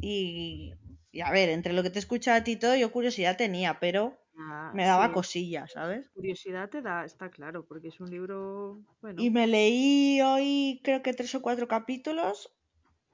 y, 0.00 0.72
y, 1.14 1.20
a 1.20 1.30
ver, 1.30 1.48
entre 1.48 1.72
lo 1.72 1.84
que 1.84 1.90
te 1.90 2.00
escucha 2.00 2.34
a 2.34 2.42
ti 2.42 2.56
todo, 2.56 2.74
yo 2.74 2.90
curiosidad 2.90 3.36
tenía, 3.36 3.78
pero 3.78 4.18
me 4.72 4.84
daba 4.84 5.12
cosillas, 5.12 5.70
¿sabes? 5.70 6.10
Curiosidad 6.10 6.68
te 6.68 6.82
da, 6.82 7.04
está 7.04 7.30
claro, 7.30 7.64
porque 7.64 7.88
es 7.88 8.00
un 8.00 8.10
libro... 8.10 8.80
Bueno. 9.00 9.22
Y 9.22 9.30
me 9.30 9.46
leí 9.46 10.20
hoy 10.22 10.80
creo 10.82 11.04
que 11.04 11.14
tres 11.14 11.32
o 11.36 11.40
cuatro 11.40 11.68
capítulos 11.68 12.52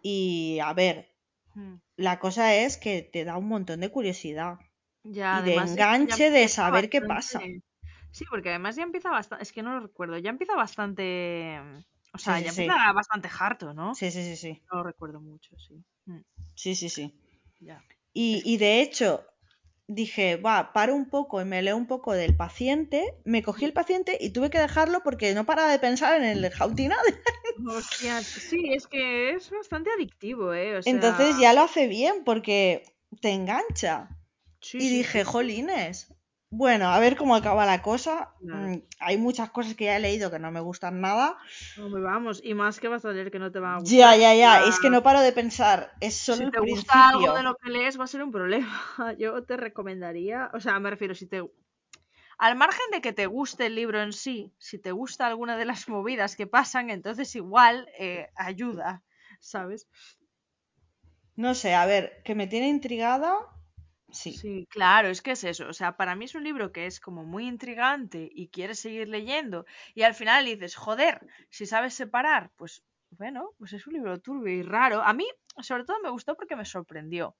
y 0.00 0.60
a 0.64 0.72
ver, 0.72 1.10
hmm. 1.54 1.74
la 1.96 2.18
cosa 2.18 2.54
es 2.54 2.78
que 2.78 3.02
te 3.02 3.26
da 3.26 3.36
un 3.36 3.48
montón 3.48 3.80
de 3.80 3.90
curiosidad. 3.90 4.58
Ya, 5.02 5.42
y 5.42 5.50
de 5.50 5.56
enganche 5.56 6.30
de 6.30 6.48
saber 6.48 6.88
qué 6.88 7.02
pasa. 7.02 7.40
Sí, 8.12 8.24
porque 8.30 8.48
además 8.48 8.76
ya 8.76 8.82
empieza 8.82 9.10
bastante, 9.10 9.42
es 9.42 9.52
que 9.52 9.62
no 9.62 9.74
lo 9.74 9.80
recuerdo, 9.80 10.16
ya 10.16 10.30
empieza 10.30 10.56
bastante... 10.56 11.60
O 12.14 12.18
sea, 12.18 12.40
ya 12.40 12.48
empieza 12.48 12.92
bastante 12.94 13.28
harto, 13.38 13.74
¿no? 13.74 13.94
Sí, 13.94 14.10
sí, 14.10 14.24
sí, 14.24 14.36
sí. 14.36 14.62
No 14.72 14.78
lo 14.78 14.84
recuerdo 14.84 15.20
mucho, 15.20 15.54
sí. 15.58 15.84
Hmm. 16.06 16.22
Sí, 16.54 16.74
sí, 16.74 16.88
sí. 16.88 17.14
Ya. 17.60 17.84
Y, 18.12 18.42
y 18.44 18.56
de 18.56 18.80
hecho, 18.80 19.24
dije, 19.86 20.36
va, 20.36 20.72
paro 20.72 20.94
un 20.94 21.08
poco 21.08 21.40
y 21.40 21.44
me 21.44 21.62
leo 21.62 21.76
un 21.76 21.86
poco 21.86 22.12
del 22.12 22.36
paciente, 22.36 23.14
me 23.24 23.42
cogí 23.42 23.64
el 23.64 23.72
paciente 23.72 24.16
y 24.20 24.30
tuve 24.30 24.50
que 24.50 24.58
dejarlo 24.58 25.02
porque 25.02 25.34
no 25.34 25.46
paraba 25.46 25.70
de 25.70 25.78
pensar 25.78 26.20
en 26.20 26.24
el 26.24 26.50
Jautina. 26.50 26.96
Hostia, 27.66 28.22
sí, 28.22 28.72
es 28.72 28.86
que 28.86 29.30
es 29.30 29.50
bastante 29.50 29.90
adictivo, 29.90 30.54
¿eh? 30.54 30.80
Entonces 30.84 31.38
ya 31.38 31.52
lo 31.52 31.62
hace 31.62 31.88
bien 31.88 32.22
porque 32.24 32.84
te 33.20 33.30
engancha. 33.30 34.08
y 34.72 34.88
dije, 34.88 35.24
jolines, 35.24 36.14
bueno, 36.52 36.88
a 36.88 36.98
ver 36.98 37.16
cómo 37.16 37.36
acaba 37.36 37.64
la 37.64 37.80
cosa. 37.80 38.30
Mm, 38.40 38.78
hay 38.98 39.18
muchas 39.18 39.50
cosas 39.50 39.76
que 39.76 39.84
ya 39.84 39.96
he 39.96 40.00
leído 40.00 40.32
que 40.32 40.40
no 40.40 40.50
me 40.50 40.58
gustan 40.58 41.00
nada. 41.00 41.38
No 41.76 41.88
me 41.88 42.00
vamos, 42.00 42.40
y 42.42 42.54
más 42.54 42.80
que 42.80 42.88
vas 42.88 43.04
a 43.04 43.12
leer 43.12 43.30
que 43.30 43.38
no 43.38 43.52
te 43.52 43.60
va 43.60 43.76
a 43.76 43.78
gustar. 43.78 43.96
Ya, 43.96 44.16
ya, 44.16 44.34
ya, 44.34 44.64
es 44.64 44.80
que 44.80 44.90
no 44.90 45.00
paro 45.00 45.20
de 45.20 45.32
pensar, 45.32 45.92
es 46.00 46.16
solo 46.16 46.46
si 46.46 46.50
te 46.50 46.58
gusta 46.58 47.10
algo 47.10 47.34
de 47.34 47.44
lo 47.44 47.54
que 47.54 47.70
lees 47.70 47.98
va 47.98 48.04
a 48.04 48.08
ser 48.08 48.24
un 48.24 48.32
problema. 48.32 48.68
Yo 49.18 49.44
te 49.44 49.56
recomendaría, 49.56 50.50
o 50.52 50.60
sea, 50.60 50.78
me 50.80 50.90
refiero, 50.90 51.14
si 51.14 51.26
te... 51.26 51.48
Al 52.36 52.56
margen 52.56 52.90
de 52.90 53.00
que 53.00 53.12
te 53.12 53.26
guste 53.26 53.66
el 53.66 53.76
libro 53.76 54.02
en 54.02 54.12
sí, 54.12 54.52
si 54.58 54.78
te 54.78 54.90
gusta 54.90 55.28
alguna 55.28 55.56
de 55.56 55.66
las 55.66 55.88
movidas 55.88 56.34
que 56.34 56.48
pasan, 56.48 56.90
entonces 56.90 57.36
igual 57.36 57.86
eh, 57.96 58.30
ayuda, 58.34 59.04
¿sabes? 59.38 59.86
No 61.36 61.54
sé, 61.54 61.74
a 61.74 61.86
ver, 61.86 62.22
que 62.24 62.34
me 62.34 62.46
tiene 62.46 62.68
intrigada, 62.68 63.36
Sí. 64.12 64.66
claro, 64.70 65.08
es 65.08 65.22
que 65.22 65.32
es 65.32 65.44
eso. 65.44 65.68
O 65.68 65.72
sea, 65.72 65.96
para 65.96 66.14
mí 66.14 66.24
es 66.24 66.34
un 66.34 66.44
libro 66.44 66.72
que 66.72 66.86
es 66.86 67.00
como 67.00 67.24
muy 67.24 67.46
intrigante 67.46 68.28
y 68.32 68.48
quieres 68.48 68.80
seguir 68.80 69.08
leyendo 69.08 69.66
y 69.94 70.02
al 70.02 70.14
final 70.14 70.44
dices, 70.44 70.76
joder, 70.76 71.26
si 71.48 71.66
sabes 71.66 71.94
separar, 71.94 72.50
pues 72.56 72.82
bueno, 73.10 73.50
pues 73.58 73.72
es 73.72 73.86
un 73.86 73.94
libro 73.94 74.20
turbio 74.20 74.52
y 74.52 74.62
raro. 74.62 75.02
A 75.02 75.12
mí, 75.12 75.26
sobre 75.58 75.84
todo, 75.84 75.98
me 76.02 76.10
gustó 76.10 76.36
porque 76.36 76.56
me 76.56 76.64
sorprendió. 76.64 77.36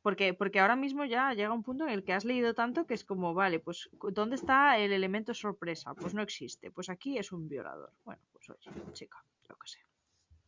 Porque, 0.00 0.34
porque 0.34 0.58
ahora 0.58 0.74
mismo 0.74 1.04
ya 1.04 1.32
llega 1.32 1.52
un 1.52 1.62
punto 1.62 1.84
en 1.84 1.90
el 1.90 2.02
que 2.02 2.12
has 2.12 2.24
leído 2.24 2.54
tanto 2.54 2.86
que 2.86 2.94
es 2.94 3.04
como, 3.04 3.34
vale, 3.34 3.60
pues 3.60 3.88
¿dónde 4.10 4.34
está 4.34 4.76
el 4.78 4.92
elemento 4.92 5.32
sorpresa? 5.32 5.94
Pues 5.94 6.12
no 6.12 6.22
existe. 6.22 6.72
Pues 6.72 6.88
aquí 6.88 7.18
es 7.18 7.30
un 7.30 7.48
violador. 7.48 7.92
Bueno, 8.04 8.20
pues 8.32 8.50
oye, 8.50 8.70
chica, 8.92 9.22
lo 9.48 9.56
que 9.56 9.68
sea. 9.68 9.84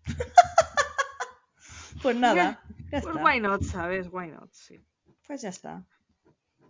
pues 2.02 2.16
nada. 2.16 2.60
pues 2.90 3.04
why 3.22 3.38
not, 3.38 3.62
¿sabes? 3.62 4.08
Why 4.10 4.28
not, 4.28 4.50
sí. 4.52 4.84
Pues 5.26 5.42
ya 5.42 5.48
está. 5.48 5.86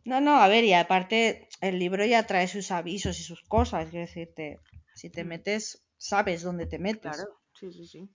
No, 0.05 0.21
no, 0.21 0.37
a 0.37 0.49
ver, 0.49 0.65
y 0.65 0.75
aparte 0.75 1.49
el 1.61 1.79
libro 1.79 2.05
ya 2.05 2.27
trae 2.27 2.47
sus 2.47 2.71
avisos 2.71 3.19
y 3.21 3.23
sus 3.23 3.43
cosas, 3.43 3.89
quiero 3.89 4.07
decirte, 4.07 4.61
si 4.95 5.11
te 5.11 5.25
mm. 5.25 5.29
metes, 5.29 5.87
sabes 5.97 6.43
dónde 6.43 6.67
te 6.67 6.79
metes. 6.79 7.17
Claro, 7.17 7.41
sí, 7.59 7.73
sí, 7.73 7.87
sí. 7.87 8.09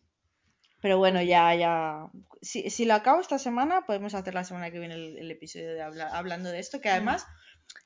Pero 0.82 0.98
bueno, 0.98 1.22
ya, 1.22 1.54
ya. 1.56 2.10
Si, 2.42 2.70
si 2.70 2.86
lo 2.86 2.94
acabo 2.94 3.20
esta 3.20 3.40
semana, 3.40 3.86
podemos 3.86 4.14
hacer 4.14 4.34
la 4.34 4.44
semana 4.44 4.72
que 4.72 4.80
viene 4.80 4.96
el, 4.96 5.32
episodio 5.32 5.74
de 5.74 5.82
hablando 5.82 6.50
de 6.50 6.60
esto, 6.60 6.80
que 6.80 6.90
mm. 6.90 6.94
además, 6.94 7.26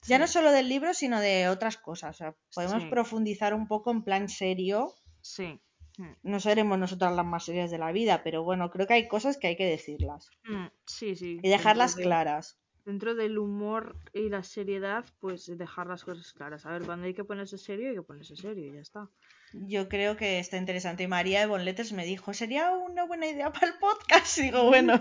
ya 0.06 0.20
no 0.20 0.28
solo 0.28 0.52
del 0.52 0.70
libro, 0.70 0.94
sino 0.94 1.20
de 1.20 1.48
otras 1.48 1.78
cosas. 1.78 2.16
O 2.16 2.18
sea, 2.18 2.36
podemos 2.54 2.86
profundizar 2.86 3.54
un 3.54 3.68
poco 3.68 3.90
en 3.92 4.04
plan 4.04 4.30
serio. 4.30 4.94
Sí. 5.22 5.60
Mm. 5.98 6.12
No 6.24 6.40
seremos 6.40 6.78
nosotras 6.80 7.14
las 7.16 7.26
más 7.26 7.46
serias 7.46 7.72
de 7.72 7.78
la 7.78 7.92
vida, 7.92 8.22
pero 8.24 8.44
bueno, 8.44 8.70
creo 8.72 8.88
que 8.88 8.96
hay 8.96 9.08
cosas 9.08 9.38
que 9.38 9.48
hay 9.48 9.56
que 9.56 9.66
decirlas. 9.66 10.30
Mm, 10.46 10.68
sí, 10.86 11.16
sí. 11.16 11.40
Y 11.42 11.50
dejarlas 11.50 11.96
claras. 11.96 12.58
Dentro 12.86 13.16
del 13.16 13.38
humor 13.38 13.96
y 14.14 14.28
la 14.28 14.44
seriedad, 14.44 15.06
pues 15.20 15.46
dejar 15.58 15.88
las 15.88 16.04
cosas 16.04 16.34
claras. 16.34 16.66
A 16.66 16.72
ver, 16.72 16.84
cuando 16.84 17.06
hay 17.06 17.14
que 17.14 17.24
ponerse 17.24 17.58
serio, 17.58 17.90
hay 17.90 17.96
que 17.96 18.02
ponerse 18.02 18.36
serio 18.36 18.68
y 18.68 18.74
ya 18.74 18.82
está. 18.82 19.10
Yo 19.54 19.88
creo 19.88 20.18
que 20.18 20.40
está 20.40 20.58
interesante. 20.58 21.04
Y 21.04 21.08
María 21.08 21.40
de 21.40 21.46
Bon 21.46 21.64
Letters 21.64 21.94
me 21.94 22.06
dijo, 22.06 22.34
sería 22.34 22.72
una 22.72 23.06
buena 23.06 23.28
idea 23.28 23.54
para 23.54 23.68
el 23.68 23.74
podcast. 23.76 24.38
Y 24.40 24.42
digo, 24.52 24.66
bueno, 24.66 25.00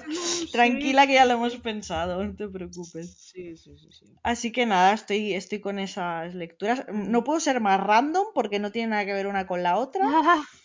tranquila 0.53 1.09
que 1.09 1.15
ya 1.15 1.25
lo 1.25 1.35
hemos 1.35 1.57
pensado, 1.57 2.23
no 2.23 2.37
te 2.37 2.47
preocupes. 2.49 3.17
Sí, 3.19 3.57
sí, 3.57 3.77
sí, 3.77 3.89
sí. 3.91 4.15
Así 4.23 4.53
que 4.53 4.65
nada, 4.65 4.93
estoy, 4.93 5.35
estoy 5.35 5.61
con 5.61 5.81
esas 5.81 6.37
lecturas. 6.37 6.87
No 6.93 7.25
puedo 7.25 7.41
ser 7.41 7.61
más 7.61 7.81
random 7.81 8.27
porque 8.33 8.61
no 8.61 8.71
tiene 8.71 8.91
nada 8.91 9.07
que 9.07 9.15
ver 9.15 9.27
una 9.27 9.49
con 9.49 9.65
la 9.65 9.77
otra. 9.77 10.05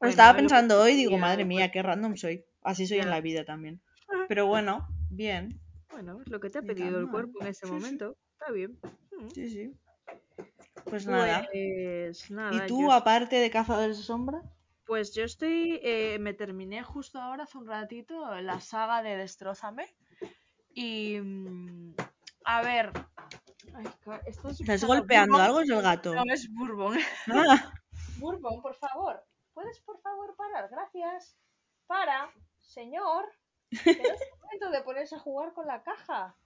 estaba 0.00 0.36
pensando 0.36 0.80
hoy, 0.80 0.94
digo, 0.94 1.18
madre 1.18 1.44
mía, 1.44 1.70
qué 1.70 1.82
random 1.82 2.16
soy. 2.16 2.44
Así 2.62 2.86
soy 2.86 2.98
en 2.98 3.10
la 3.10 3.20
vida 3.20 3.44
también. 3.44 3.80
Pero 4.28 4.46
bueno, 4.46 4.86
bien. 5.10 5.60
Bueno, 5.90 6.20
es 6.20 6.28
lo 6.28 6.40
que 6.40 6.50
te 6.50 6.58
ha 6.58 6.62
pedido 6.62 6.98
el 6.98 7.08
cuerpo 7.08 7.40
en 7.40 7.46
ese 7.48 7.66
momento. 7.66 8.16
Está 8.32 8.52
bien. 8.52 8.78
Mm. 9.12 9.28
Sí, 9.34 9.48
sí. 9.48 9.72
Pues 10.84 11.06
nada. 11.06 11.46
Pues 11.50 12.30
nada. 12.30 12.54
¿Y 12.54 12.66
tú, 12.66 12.92
aparte 12.92 13.36
de 13.36 13.50
Cazadores 13.50 13.96
de 13.98 14.02
Sombra? 14.02 14.42
Pues 14.84 15.14
yo 15.14 15.24
estoy. 15.24 15.80
Eh, 15.82 16.18
me 16.20 16.34
terminé 16.34 16.82
justo 16.82 17.18
ahora, 17.18 17.44
hace 17.44 17.58
un 17.58 17.66
ratito, 17.66 18.34
la 18.40 18.60
saga 18.60 19.02
de 19.02 19.16
Destrózame. 19.16 19.86
Y. 20.74 21.18
Mm, 21.18 21.94
a 22.44 22.62
ver. 22.62 22.92
¿Estás 24.26 24.84
golpeando 24.84 25.38
algo? 25.38 25.60
Es 25.60 25.70
el 25.70 25.82
gato. 25.82 26.14
No, 26.14 26.22
es 26.32 26.48
Bourbon. 26.52 26.98
Ah. 27.28 27.72
Bourbon, 28.18 28.62
por 28.62 28.74
favor. 28.74 29.24
¿Puedes 29.56 29.80
por 29.80 29.98
favor 30.02 30.36
parar? 30.36 30.68
Gracias. 30.68 31.34
Para, 31.86 32.30
señor. 32.60 33.24
Que 33.70 33.94
no 33.94 34.02
es 34.02 34.20
momento 34.42 34.70
de 34.70 34.82
ponerse 34.82 35.14
a 35.14 35.18
jugar 35.18 35.54
con 35.54 35.66
la 35.66 35.82
caja. 35.82 36.36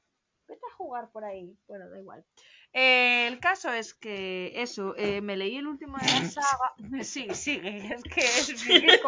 Vete 0.46 0.64
a 0.64 0.76
jugar 0.76 1.10
por 1.10 1.24
ahí. 1.24 1.58
Bueno, 1.66 1.90
da 1.90 1.98
igual. 1.98 2.24
Eh, 2.72 3.26
el 3.26 3.40
caso 3.40 3.72
es 3.72 3.94
que 3.94 4.52
eso, 4.62 4.94
eh, 4.96 5.20
me 5.22 5.36
leí 5.36 5.56
el 5.56 5.66
último 5.66 5.98
de 5.98 6.04
la 6.06 6.10
saga. 6.30 7.02
Sí, 7.02 7.26
sigue, 7.34 7.78
es 7.92 8.04
que 8.04 8.20
es 8.20 9.02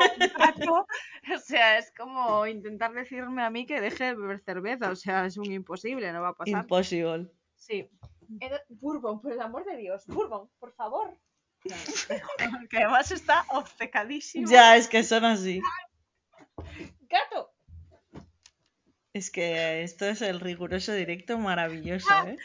como 0.65 0.81
O 0.81 1.39
sea, 1.39 1.79
es 1.79 1.93
como 1.97 2.45
intentar 2.49 2.93
decirme 2.95 3.45
a 3.45 3.51
mí 3.51 3.67
que 3.67 3.81
deje 3.81 4.03
de 4.07 4.15
beber 4.17 4.41
cerveza. 4.41 4.91
O 4.91 4.97
sea, 4.97 5.27
es 5.27 5.37
un 5.37 5.53
imposible, 5.53 6.13
no 6.13 6.23
va 6.23 6.31
a 6.31 6.35
pasar. 6.35 6.63
Imposible. 6.63 7.31
Sí. 7.55 7.89
Bourbon, 8.69 9.23
por 9.23 9.31
el 9.31 9.41
amor 9.41 9.65
de 9.65 9.77
Dios. 9.77 10.05
Bourbon, 10.09 10.51
por 10.59 10.73
favor. 10.73 11.17
Que 12.71 12.79
además 12.79 13.11
está 13.13 13.45
obcecadísimo. 13.49 14.49
Ya, 14.49 14.77
es 14.77 14.89
que 14.89 15.03
son 15.03 15.25
así. 15.25 15.61
¡Gato! 17.09 17.53
Es 19.13 19.31
que 19.31 19.83
esto 19.83 20.07
es 20.07 20.23
el 20.23 20.41
riguroso 20.41 20.93
directo 20.93 21.39
maravilloso, 21.39 22.09
¿eh? 22.27 22.39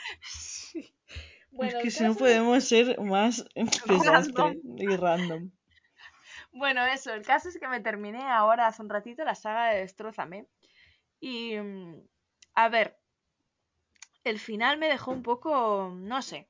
es 1.59 1.75
que 1.81 1.91
si 1.91 2.03
no 2.03 2.15
podemos 2.15 2.63
ser 2.65 2.99
más 2.99 3.45
desastre 3.87 4.59
y 4.77 4.95
random. 4.95 5.51
Bueno, 6.51 6.85
eso, 6.85 7.13
el 7.13 7.25
caso 7.25 7.49
es 7.49 7.57
que 7.57 7.67
me 7.67 7.79
terminé 7.79 8.21
ahora 8.23 8.67
hace 8.67 8.81
un 8.81 8.89
ratito 8.89 9.23
la 9.23 9.35
saga 9.35 9.69
de 9.69 9.79
Destrozame. 9.79 10.47
Y. 11.19 11.57
Mm, 11.57 12.01
a 12.55 12.69
ver. 12.69 12.97
El 14.23 14.39
final 14.39 14.77
me 14.77 14.89
dejó 14.89 15.11
un 15.11 15.23
poco. 15.23 15.93
No 15.95 16.21
sé 16.21 16.49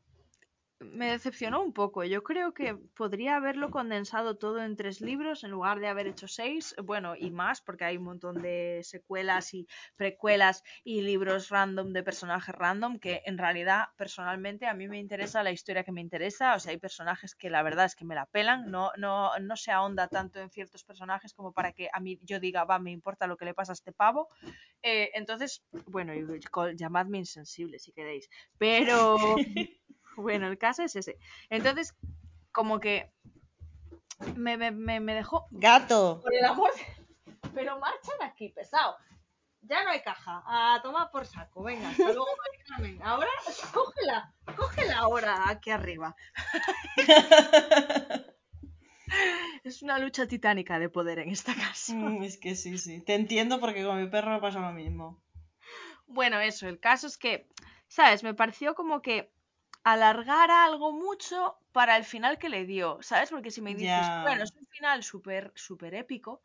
me 0.80 1.12
decepcionó 1.12 1.62
un 1.62 1.74
poco. 1.74 2.04
Yo 2.04 2.24
creo 2.24 2.54
que 2.54 2.76
podría 2.76 3.36
haberlo 3.36 3.72
condensado 3.72 4.38
todo 4.38 4.64
en 4.64 4.76
tres 4.76 5.02
libros 5.02 5.44
en 5.44 5.52
lugar 5.52 5.80
de 5.80 5.88
haber 5.88 6.08
hecho 6.08 6.28
seis, 6.28 6.76
bueno, 6.84 7.16
y 7.16 7.32
más, 7.32 7.62
porque 7.62 7.86
hay 7.86 7.98
un 7.98 8.04
montón 8.04 8.42
de 8.42 8.82
secuelas 8.84 9.54
y 9.54 9.68
precuelas 9.96 10.64
y 10.84 11.02
libros 11.02 11.50
random 11.50 11.94
de 11.94 12.04
personajes 12.04 12.54
random 12.54 13.00
que 13.00 13.22
en 13.26 13.38
realidad 13.38 13.86
personalmente 13.96 14.68
a 14.68 14.74
mí 14.74 14.88
me 14.88 15.00
interesa 15.00 15.44
la 15.44 15.52
historia 15.52 15.84
que 15.84 15.92
me 15.92 16.02
interesa. 16.02 16.56
O 16.56 16.60
sea, 16.60 16.72
hay 16.72 16.78
personajes 16.78 17.36
que 17.36 17.50
la 17.50 17.64
verdad 17.64 17.86
es 17.86 17.96
que 17.96 18.06
me 18.06 18.16
la 18.16 18.26
pelan, 18.26 18.70
no, 18.70 18.92
no, 18.98 19.38
no 19.40 19.56
se 19.56 19.72
ahonda 19.72 20.08
tanto 20.08 20.40
en 20.40 20.50
ciertos 20.50 20.84
personajes 20.84 21.34
como 21.34 21.54
para 21.54 21.74
que 21.74 21.90
a 21.92 22.00
mí 22.00 22.20
yo 22.24 22.40
diga, 22.40 22.66
va, 22.66 22.80
me 22.80 22.92
importa 22.92 23.28
lo 23.28 23.38
que 23.38 23.46
le 23.46 23.54
pasa 23.54 23.72
a 23.72 23.74
este 23.74 23.94
pavo. 23.94 24.30
Eh, 24.84 25.10
entonces, 25.16 25.64
bueno, 25.88 26.14
llamadme 26.76 27.20
insensible 27.20 27.80
si 27.80 27.92
queréis, 27.92 28.30
pero... 28.58 29.18
Bueno, 30.18 30.48
el 30.48 30.58
caso 30.58 30.84
es 30.84 30.96
ese. 30.96 31.18
Entonces, 31.50 31.96
como 32.52 32.80
que 32.80 33.12
me, 34.36 34.58
me, 34.58 35.00
me 35.00 35.14
dejó. 35.14 35.48
Gato. 35.52 36.20
Por 36.22 36.34
el 36.34 36.44
amor. 36.44 36.72
Pero 37.54 37.80
marchan 37.80 38.16
aquí, 38.24 38.50
pesado. 38.50 38.98
ya 39.62 39.84
no 39.84 39.92
hay 39.92 40.02
caja. 40.02 40.44
A 40.46 40.82
tomar 40.82 41.12
por 41.12 41.26
saco. 41.26 41.64
Venga, 41.64 41.90
hasta 41.90 42.12
luego, 42.14 42.28
Carmen. 42.68 43.00
Ahora, 43.04 43.30
cógela, 43.74 44.34
cógela 44.56 44.98
ahora 44.98 45.50
aquí 45.50 45.70
arriba. 45.70 46.16
es 49.64 49.82
una 49.82 50.00
lucha 50.00 50.28
titánica 50.28 50.80
de 50.80 50.90
poder 50.90 51.20
en 51.20 51.30
esta 51.30 51.54
casa. 51.56 51.94
Mm, 51.94 52.24
es 52.24 52.38
que 52.38 52.56
sí, 52.56 52.78
sí. 52.78 53.02
Te 53.02 53.16
entiendo 53.16 53.60
porque 53.60 53.86
con 53.86 54.02
mi 54.02 54.10
perro 54.10 54.42
pasa 54.42 54.60
lo 54.60 54.72
mismo. 54.72 55.24
Bueno, 56.08 56.40
eso, 56.40 56.68
el 56.68 56.80
caso 56.80 57.08
es 57.08 57.18
que, 57.18 57.48
¿sabes? 57.88 58.24
Me 58.24 58.34
pareció 58.34 58.76
como 58.76 59.02
que 59.02 59.32
alargara 59.94 60.66
algo 60.66 60.92
mucho 60.92 61.60
para 61.72 61.98
el 61.98 62.04
final 62.04 62.38
que 62.40 62.50
le 62.50 62.66
dio, 62.66 63.00
¿sabes? 63.02 63.30
Porque 63.30 63.52
si 63.52 63.62
me 63.62 63.76
dices, 63.76 64.12
bueno, 64.16 64.44
es 64.44 64.52
un 64.56 64.66
final 64.68 65.04
súper, 65.04 65.52
súper 65.56 65.96
épico, 65.96 66.42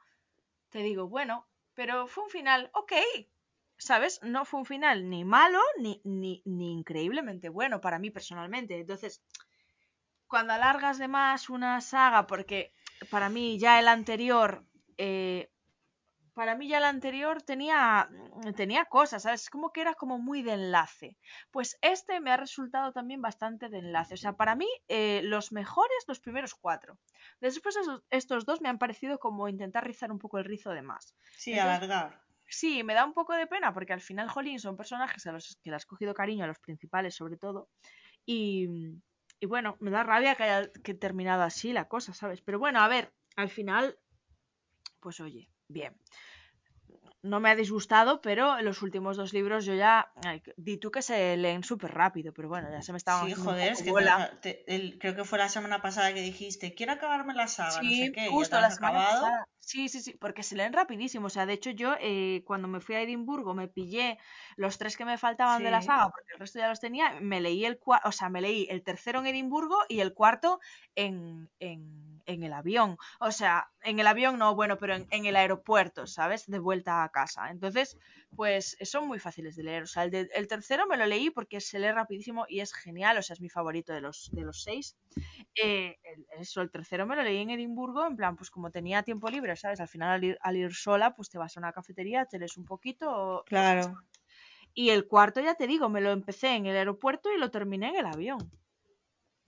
te 0.70 0.80
digo, 0.80 1.08
bueno, 1.08 1.48
pero 1.74 2.06
fue 2.06 2.24
un 2.24 2.30
final, 2.30 2.70
ok, 2.74 2.92
¿sabes? 3.78 4.20
No 4.22 4.44
fue 4.44 4.60
un 4.60 4.66
final 4.66 5.08
ni 5.10 5.24
malo 5.24 5.60
ni, 5.78 6.00
ni, 6.04 6.42
ni 6.44 6.72
increíblemente 6.72 7.48
bueno 7.48 7.80
para 7.80 7.98
mí 7.98 8.10
personalmente. 8.10 8.78
Entonces, 8.80 9.22
cuando 10.26 10.52
alargas 10.54 10.98
de 10.98 11.08
más 11.08 11.50
una 11.50 11.80
saga, 11.80 12.26
porque 12.26 12.72
para 13.10 13.28
mí 13.28 13.58
ya 13.58 13.78
el 13.78 13.88
anterior 13.88 14.66
eh, 14.96 15.51
para 16.34 16.56
mí 16.56 16.68
ya 16.68 16.78
el 16.78 16.84
anterior 16.84 17.42
tenía, 17.42 18.08
mm, 18.10 18.52
tenía 18.52 18.84
cosas, 18.86 19.22
¿sabes? 19.22 19.50
Como 19.50 19.72
que 19.72 19.82
era 19.82 19.94
como 19.94 20.18
muy 20.18 20.42
de 20.42 20.54
enlace. 20.54 21.16
Pues 21.50 21.78
este 21.82 22.20
me 22.20 22.30
ha 22.30 22.36
resultado 22.36 22.92
también 22.92 23.20
bastante 23.20 23.68
de 23.68 23.78
enlace. 23.78 24.14
O 24.14 24.16
sea, 24.16 24.32
para 24.34 24.54
mí 24.54 24.68
eh, 24.88 25.20
los 25.24 25.52
mejores, 25.52 26.04
los 26.08 26.20
primeros 26.20 26.54
cuatro. 26.54 26.98
Después 27.40 27.76
estos 28.10 28.46
dos 28.46 28.60
me 28.60 28.68
han 28.68 28.78
parecido 28.78 29.18
como 29.18 29.48
intentar 29.48 29.84
rizar 29.84 30.10
un 30.10 30.18
poco 30.18 30.38
el 30.38 30.44
rizo 30.44 30.70
de 30.70 30.82
más. 30.82 31.14
Sí, 31.36 31.58
alargar. 31.58 32.22
Sí, 32.46 32.82
me 32.82 32.94
da 32.94 33.04
un 33.04 33.14
poco 33.14 33.32
de 33.34 33.46
pena 33.46 33.72
porque 33.72 33.92
al 33.92 34.00
final, 34.00 34.28
Jolín, 34.28 34.58
son 34.60 34.76
personajes 34.76 35.26
a 35.26 35.32
los 35.32 35.58
que 35.62 35.70
le 35.70 35.76
has 35.76 35.86
cogido 35.86 36.14
cariño, 36.14 36.44
a 36.44 36.48
los 36.48 36.58
principales 36.58 37.14
sobre 37.14 37.36
todo. 37.36 37.68
Y, 38.26 38.68
y 39.40 39.46
bueno, 39.46 39.76
me 39.80 39.90
da 39.90 40.02
rabia 40.02 40.34
que 40.34 40.44
haya 40.44 40.70
que 40.84 40.94
terminado 40.94 41.42
así 41.42 41.72
la 41.72 41.88
cosa, 41.88 42.14
¿sabes? 42.14 42.40
Pero 42.42 42.58
bueno, 42.58 42.80
a 42.80 42.88
ver, 42.88 43.12
al 43.36 43.48
final, 43.48 43.98
pues 45.00 45.20
oye, 45.20 45.51
bien. 45.72 45.94
No 47.22 47.38
me 47.38 47.50
ha 47.50 47.54
disgustado, 47.54 48.20
pero 48.20 48.58
en 48.58 48.64
los 48.64 48.82
últimos 48.82 49.16
dos 49.16 49.32
libros 49.32 49.64
yo 49.64 49.74
ya. 49.74 50.12
di 50.56 50.76
tú 50.78 50.90
que 50.90 51.02
se 51.02 51.36
leen 51.36 51.62
súper 51.62 51.94
rápido, 51.94 52.32
pero 52.32 52.48
bueno, 52.48 52.68
ya 52.68 52.82
se 52.82 52.90
me 52.90 52.98
estaba. 52.98 53.24
Sí, 53.24 53.34
joder, 53.34 53.72
es 53.72 53.82
que 53.82 54.98
creo 54.98 55.14
que 55.14 55.24
fue 55.24 55.38
la 55.38 55.48
semana 55.48 55.80
pasada 55.80 56.12
que 56.12 56.20
dijiste, 56.20 56.74
quiero 56.74 56.92
acabarme 56.92 57.32
la 57.34 57.46
saga, 57.46 57.80
no 57.80 57.88
sé 57.88 58.12
qué, 58.12 58.28
justo 58.28 58.60
la 58.60 58.66
acabado. 58.66 59.28
Sí, 59.60 59.88
sí, 59.88 60.00
sí, 60.00 60.14
porque 60.14 60.42
se 60.42 60.56
leen 60.56 60.72
rapidísimo. 60.72 61.28
O 61.28 61.30
sea, 61.30 61.46
de 61.46 61.52
hecho, 61.52 61.70
yo 61.70 61.94
eh, 62.00 62.42
cuando 62.44 62.66
me 62.66 62.80
fui 62.80 62.96
a 62.96 63.02
Edimburgo 63.02 63.54
me 63.54 63.68
pillé 63.68 64.18
los 64.56 64.76
tres 64.76 64.96
que 64.96 65.04
me 65.04 65.16
faltaban 65.16 65.62
de 65.62 65.70
la 65.70 65.80
saga, 65.80 66.10
porque 66.10 66.32
el 66.32 66.40
resto 66.40 66.58
ya 66.58 66.68
los 66.68 66.80
tenía. 66.80 67.20
Me 67.20 67.40
leí 67.40 67.64
el 67.64 67.78
o 67.86 68.12
sea, 68.12 68.28
me 68.28 68.40
leí 68.40 68.66
el 68.68 68.82
tercero 68.82 69.20
en 69.20 69.28
Edimburgo 69.28 69.78
y 69.88 70.00
el 70.00 70.12
cuarto 70.14 70.58
en, 70.96 71.48
en, 71.60 72.11
en, 72.26 72.42
el 72.42 72.52
avión. 72.52 72.96
O 73.20 73.30
sea, 73.30 73.70
en 73.82 73.98
el 73.98 74.06
avión 74.06 74.38
no, 74.38 74.54
bueno, 74.54 74.78
pero 74.78 74.94
en, 74.94 75.06
en, 75.10 75.26
el 75.26 75.36
aeropuerto, 75.36 76.06
¿sabes? 76.06 76.46
De 76.46 76.58
vuelta 76.58 77.04
a 77.04 77.08
casa. 77.10 77.50
Entonces, 77.50 77.96
pues 78.36 78.76
son 78.82 79.06
muy 79.06 79.18
fáciles 79.18 79.56
de 79.56 79.64
leer. 79.64 79.82
O 79.84 79.86
sea, 79.86 80.04
el, 80.04 80.30
el 80.32 80.48
tercero 80.48 80.86
me 80.86 80.96
lo 80.96 81.06
leí 81.06 81.30
porque 81.30 81.60
se 81.60 81.78
lee 81.78 81.92
rapidísimo 81.92 82.46
y 82.48 82.60
es 82.60 82.72
genial. 82.72 83.18
O 83.18 83.22
sea, 83.22 83.34
es 83.34 83.40
mi 83.40 83.48
favorito 83.48 83.92
de 83.92 84.00
los, 84.00 84.30
de 84.32 84.42
los 84.42 84.62
seis. 84.62 84.96
Eh, 85.54 85.98
eso, 86.38 86.62
el 86.62 86.70
tercero 86.70 87.06
me 87.06 87.16
lo 87.16 87.22
leí 87.22 87.38
en 87.38 87.50
Edimburgo, 87.50 88.06
en 88.06 88.16
plan, 88.16 88.36
pues 88.36 88.50
como 88.50 88.70
tenía 88.70 89.02
tiempo 89.02 89.28
libre, 89.28 89.56
¿sabes? 89.56 89.80
Al 89.80 89.88
final 89.88 90.38
al 90.40 90.56
ir, 90.56 90.74
sola, 90.74 91.14
pues 91.14 91.28
te 91.28 91.38
vas 91.38 91.56
a 91.56 91.60
una 91.60 91.72
cafetería, 91.72 92.26
te 92.26 92.38
lees 92.38 92.56
un 92.56 92.64
poquito. 92.64 93.44
Claro. 93.46 93.94
Y 94.74 94.90
el 94.90 95.06
cuarto, 95.06 95.40
ya 95.40 95.54
te 95.54 95.66
digo, 95.66 95.88
me 95.88 96.00
lo 96.00 96.10
empecé 96.12 96.56
en 96.56 96.66
el 96.66 96.76
aeropuerto 96.76 97.30
y 97.32 97.38
lo 97.38 97.50
terminé 97.50 97.90
en 97.90 97.96
el 97.96 98.06
avión. 98.06 98.50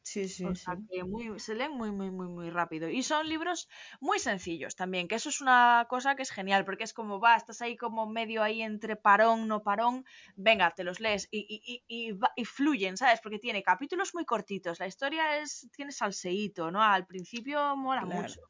Sí, 0.07 0.29
sí, 0.29 0.45
o 0.45 0.55
sea, 0.55 0.77
que 0.91 1.03
muy, 1.03 1.41
se 1.41 1.55
leen 1.55 1.73
muy, 1.73 1.91
muy, 1.91 2.11
muy, 2.11 2.29
muy 2.29 2.51
rápido. 2.51 2.91
Y 2.91 3.03
son 3.03 3.27
libros 3.27 3.69
muy 4.01 4.19
sencillos 4.19 4.77
también, 4.77 5.09
que 5.09 5.15
eso 5.15 5.31
es 5.31 5.41
una 5.41 5.87
cosa 5.89 6.15
que 6.15 6.23
es 6.23 6.31
genial, 6.31 6.67
porque 6.67 6.85
es 6.85 6.93
como, 6.93 7.19
va, 7.21 7.37
estás 7.37 7.63
ahí 7.63 7.75
como 7.79 8.07
medio 8.07 8.43
ahí 8.43 8.61
entre 8.61 8.97
parón, 8.97 9.49
no 9.49 9.63
parón, 9.63 10.05
venga, 10.37 10.71
te 10.73 10.85
los 10.85 11.01
lees 11.01 11.27
y, 11.31 11.39
y, 11.49 11.85
y, 11.89 12.19
y 12.37 12.45
fluyen, 12.45 12.99
¿sabes? 12.99 13.21
Porque 13.23 13.39
tiene 13.39 13.63
capítulos 13.63 14.15
muy 14.15 14.27
cortitos, 14.27 14.79
la 14.79 14.87
historia 14.87 15.39
es, 15.39 15.69
tiene 15.75 15.91
salseíto, 15.91 16.71
¿no? 16.71 16.83
Al 16.83 17.07
principio 17.07 17.75
mola 17.75 18.05
mucho. 18.05 18.41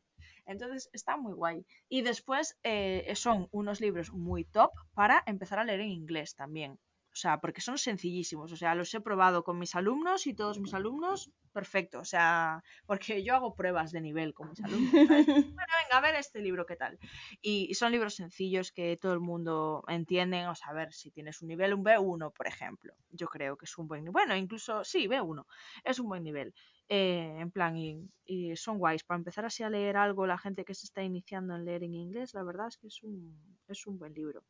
Entonces 0.47 0.91
está 0.93 1.17
muy 1.17 1.35
guay. 1.35 1.65
Y 1.89 2.03
después 2.03 2.59
eh, 2.65 3.13
son 3.15 3.49
unos 3.53 3.81
libros 3.81 4.13
muy 4.13 4.45
top 4.45 4.73
para 4.93 5.23
empezar 5.27 5.61
a 5.61 5.65
leer 5.65 5.81
en 5.81 5.91
inglés 5.91 6.35
también. 6.35 6.79
O 7.15 7.17
sea, 7.17 7.41
porque 7.41 7.61
son 7.61 7.79
sencillísimos. 7.79 8.51
O 8.51 8.57
sea, 8.57 8.75
los 8.75 8.93
he 8.93 9.01
probado 9.01 9.45
con 9.45 9.57
mis 9.57 9.77
alumnos 9.77 10.27
y 10.27 10.35
todos 10.35 10.59
mis 10.59 10.75
alumnos, 10.75 11.31
perfecto. 11.53 12.01
O 12.01 12.05
sea, 12.05 12.65
porque 12.87 13.23
yo 13.23 13.37
hago 13.37 13.55
pruebas 13.55 13.93
de 13.93 14.01
nivel 14.01 14.35
con 14.35 14.51
mis 14.51 14.61
alumnos. 14.61 14.91
bueno, 14.93 15.55
venga, 15.55 15.93
a 15.93 16.01
ver 16.01 16.17
este 16.17 16.41
libro, 16.41 16.67
¿qué 16.67 16.75
tal? 16.75 16.99
Y, 17.41 17.73
son 17.75 17.93
libros 17.93 18.17
sencillos 18.17 18.73
que 18.73 18.97
todo 18.97 19.13
el 19.13 19.21
mundo 19.21 19.85
entiende. 19.87 20.49
O 20.49 20.57
sea, 20.57 20.71
a 20.71 20.75
ver, 20.75 20.93
si 20.93 21.13
tienes 21.13 21.41
un 21.41 21.47
nivel, 21.47 21.75
un 21.75 21.85
B1, 21.85 22.33
por 22.33 22.49
ejemplo. 22.49 22.95
Yo 23.11 23.29
creo 23.29 23.57
que 23.57 23.67
es 23.67 23.79
un 23.79 23.87
buen 23.87 24.01
nivel. 24.01 24.13
Bueno, 24.13 24.35
incluso, 24.35 24.83
sí, 24.83 25.07
B1. 25.07 25.47
Es 25.85 26.01
un 26.01 26.09
buen 26.09 26.25
nivel. 26.25 26.53
Eh, 26.89 27.37
en 27.39 27.53
plan, 27.53 27.77
y, 27.77 28.11
y, 28.25 28.57
son 28.57 28.79
guays. 28.79 29.05
Para 29.05 29.19
empezar 29.19 29.45
así 29.45 29.63
a 29.63 29.71
leer 29.71 29.97
algo, 29.97 30.27
la 30.27 30.37
gente 30.37 30.65
que 30.65 30.75
se 30.75 30.87
está 30.87 31.05
iniciando 31.05 31.55
en 31.55 31.65
leer 31.65 31.85
en 31.85 31.95
inglés, 31.95 32.35
la 32.35 32.43
verdad 32.43 32.67
es 32.67 32.77
que 32.77 32.89
es 32.89 33.01
un, 33.05 33.39
es 33.69 33.87
un 33.87 34.01
buen 34.01 34.15
libro 34.15 34.43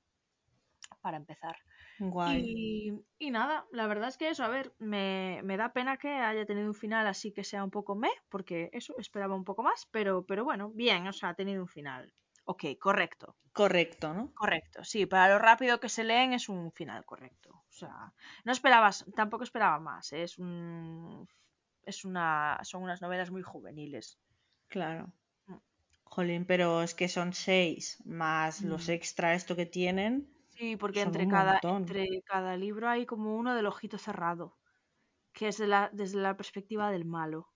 para 1.00 1.16
empezar. 1.16 1.56
Y, 2.32 2.92
y, 3.18 3.30
nada, 3.30 3.66
la 3.70 3.86
verdad 3.86 4.08
es 4.08 4.16
que 4.16 4.28
eso, 4.28 4.44
a 4.44 4.48
ver, 4.48 4.74
me, 4.78 5.40
me, 5.44 5.56
da 5.56 5.72
pena 5.72 5.96
que 5.96 6.08
haya 6.08 6.44
tenido 6.44 6.66
un 6.66 6.74
final 6.74 7.06
así 7.06 7.32
que 7.32 7.44
sea 7.44 7.62
un 7.62 7.70
poco 7.70 7.94
me, 7.94 8.10
porque 8.28 8.70
eso 8.72 8.94
esperaba 8.98 9.34
un 9.34 9.44
poco 9.44 9.62
más, 9.62 9.86
pero, 9.90 10.24
pero 10.26 10.44
bueno, 10.44 10.70
bien, 10.70 11.06
o 11.06 11.12
sea, 11.12 11.30
ha 11.30 11.34
tenido 11.34 11.62
un 11.62 11.68
final. 11.68 12.12
Ok, 12.46 12.64
correcto. 12.78 13.36
Correcto, 13.52 14.12
¿no? 14.12 14.32
Correcto, 14.34 14.84
sí, 14.84 15.06
para 15.06 15.32
lo 15.32 15.38
rápido 15.38 15.78
que 15.78 15.88
se 15.88 16.04
leen 16.04 16.32
es 16.32 16.48
un 16.48 16.72
final 16.72 17.04
correcto. 17.04 17.64
O 17.68 17.72
sea, 17.72 18.12
no 18.44 18.52
esperabas, 18.52 19.06
tampoco 19.14 19.44
esperaba 19.44 19.78
más, 19.78 20.12
¿eh? 20.12 20.24
es 20.24 20.38
un 20.38 21.28
es 21.86 22.04
una 22.04 22.58
son 22.62 22.82
unas 22.82 23.00
novelas 23.00 23.30
muy 23.30 23.42
juveniles. 23.42 24.18
Claro. 24.68 25.12
Mm. 25.46 25.56
Jolín, 26.02 26.44
pero 26.46 26.82
es 26.82 26.94
que 26.94 27.08
son 27.08 27.32
seis 27.32 28.02
más 28.04 28.62
los 28.62 28.88
mm. 28.88 28.92
extra 28.92 29.34
esto 29.34 29.54
que 29.54 29.66
tienen. 29.66 30.33
Sí, 30.56 30.76
porque 30.76 31.00
entre 31.02 31.26
cada, 31.28 31.56
entre 31.76 32.06
cada 32.24 32.56
libro 32.56 32.88
hay 32.88 33.06
como 33.06 33.36
uno 33.36 33.54
del 33.54 33.66
ojito 33.66 33.98
cerrado, 33.98 34.58
que 35.32 35.48
es 35.48 35.60
la, 35.60 35.90
desde 35.92 36.20
la 36.20 36.36
perspectiva 36.36 36.90
del 36.92 37.06
malo. 37.06 37.53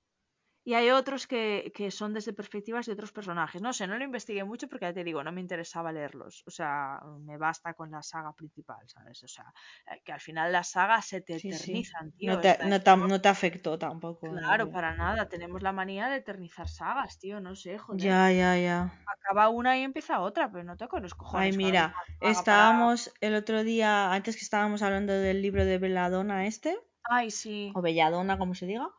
Y 0.69 0.75
hay 0.75 0.91
otros 0.91 1.27
que, 1.27 1.73
que, 1.75 1.91
son 1.91 2.13
desde 2.13 2.35
perspectivas 2.35 2.85
de 2.85 2.93
otros 2.93 3.11
personajes. 3.11 3.63
No 3.63 3.73
sé, 3.73 3.87
no 3.87 3.97
lo 3.97 4.05
investigué 4.05 4.45
mucho 4.45 4.69
porque 4.69 4.85
ya 4.85 4.93
te 4.93 5.03
digo, 5.03 5.25
no 5.25 5.33
me 5.33 5.41
interesaba 5.41 5.93
leerlos. 5.93 6.45
O 6.47 6.51
sea, 6.51 7.01
me 7.21 7.39
basta 7.39 7.73
con 7.73 7.91
la 7.91 8.03
saga 8.03 8.35
principal, 8.35 8.77
¿sabes? 8.85 9.23
O 9.23 9.29
sea, 9.29 9.47
eh, 9.91 10.03
que 10.05 10.13
al 10.13 10.21
final 10.21 10.53
las 10.53 10.73
sagas 10.73 11.07
se 11.07 11.23
te 11.23 11.37
eternizan, 11.37 12.13
tío. 12.13 12.35
No 12.35 12.41
te, 12.43 12.59
no, 12.67 12.83
te, 12.83 12.97
no 12.99 13.19
te, 13.19 13.29
afectó 13.31 13.79
tampoco. 13.79 14.31
Claro, 14.31 14.71
para 14.71 14.95
nada. 14.95 15.27
Tenemos 15.31 15.63
la 15.63 15.73
manía 15.73 16.11
de 16.11 16.17
eternizar 16.17 16.69
sagas, 16.69 17.19
tío. 17.19 17.41
No 17.41 17.57
sé, 17.57 17.79
joder. 17.79 18.03
Ya, 18.03 18.31
ya, 18.31 18.59
ya. 18.59 18.93
Acaba 19.07 19.49
una 19.49 19.79
y 19.79 19.85
empieza 19.85 20.21
otra, 20.21 20.53
pero 20.53 20.65
no 20.65 20.77
te 20.77 20.87
conozco. 20.87 21.31
Ay, 21.33 21.53
mira, 21.53 21.95
estábamos 22.21 23.11
el 23.23 23.35
otro 23.37 23.65
día, 23.65 24.13
antes 24.13 24.37
que 24.37 24.43
estábamos 24.43 24.83
hablando 24.83 25.15
del 25.15 25.41
libro 25.41 25.65
de 25.65 25.79
Belladonna 25.79 26.45
este. 26.45 26.79
Ay, 27.05 27.31
sí. 27.31 27.73
O 27.75 27.81
Belladonna, 27.81 28.37
como 28.37 28.55
se 28.55 28.67
diga. 28.67 28.91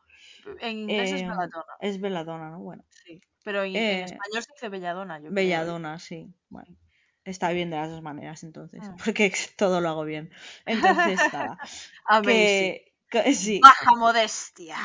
En 0.60 0.78
inglés 0.78 1.12
es 1.12 1.22
Belladonna. 1.22 1.76
Es 1.80 2.00
Belladonna, 2.00 2.50
¿no? 2.50 2.60
Bueno. 2.60 2.84
Sí, 3.04 3.20
pero 3.44 3.62
en, 3.64 3.76
eh, 3.76 4.04
español 4.04 4.42
se 4.42 4.52
dice 4.52 4.68
Belladonna. 4.68 5.20
Yo 5.20 5.30
Belladonna, 5.30 5.98
sí. 5.98 6.32
Bueno. 6.48 6.76
Está 7.24 7.50
bien 7.52 7.70
de 7.70 7.76
las 7.76 7.90
dos 7.90 8.02
maneras, 8.02 8.42
entonces. 8.42 8.80
Mm. 8.82 8.96
Porque 9.04 9.32
todo 9.56 9.80
lo 9.80 9.88
hago 9.88 10.04
bien. 10.04 10.30
Entonces, 10.66 11.20
nada. 11.32 11.58
que, 12.22 13.34
sí. 13.34 13.60
Baja 13.62 13.96
modestia. 13.96 14.76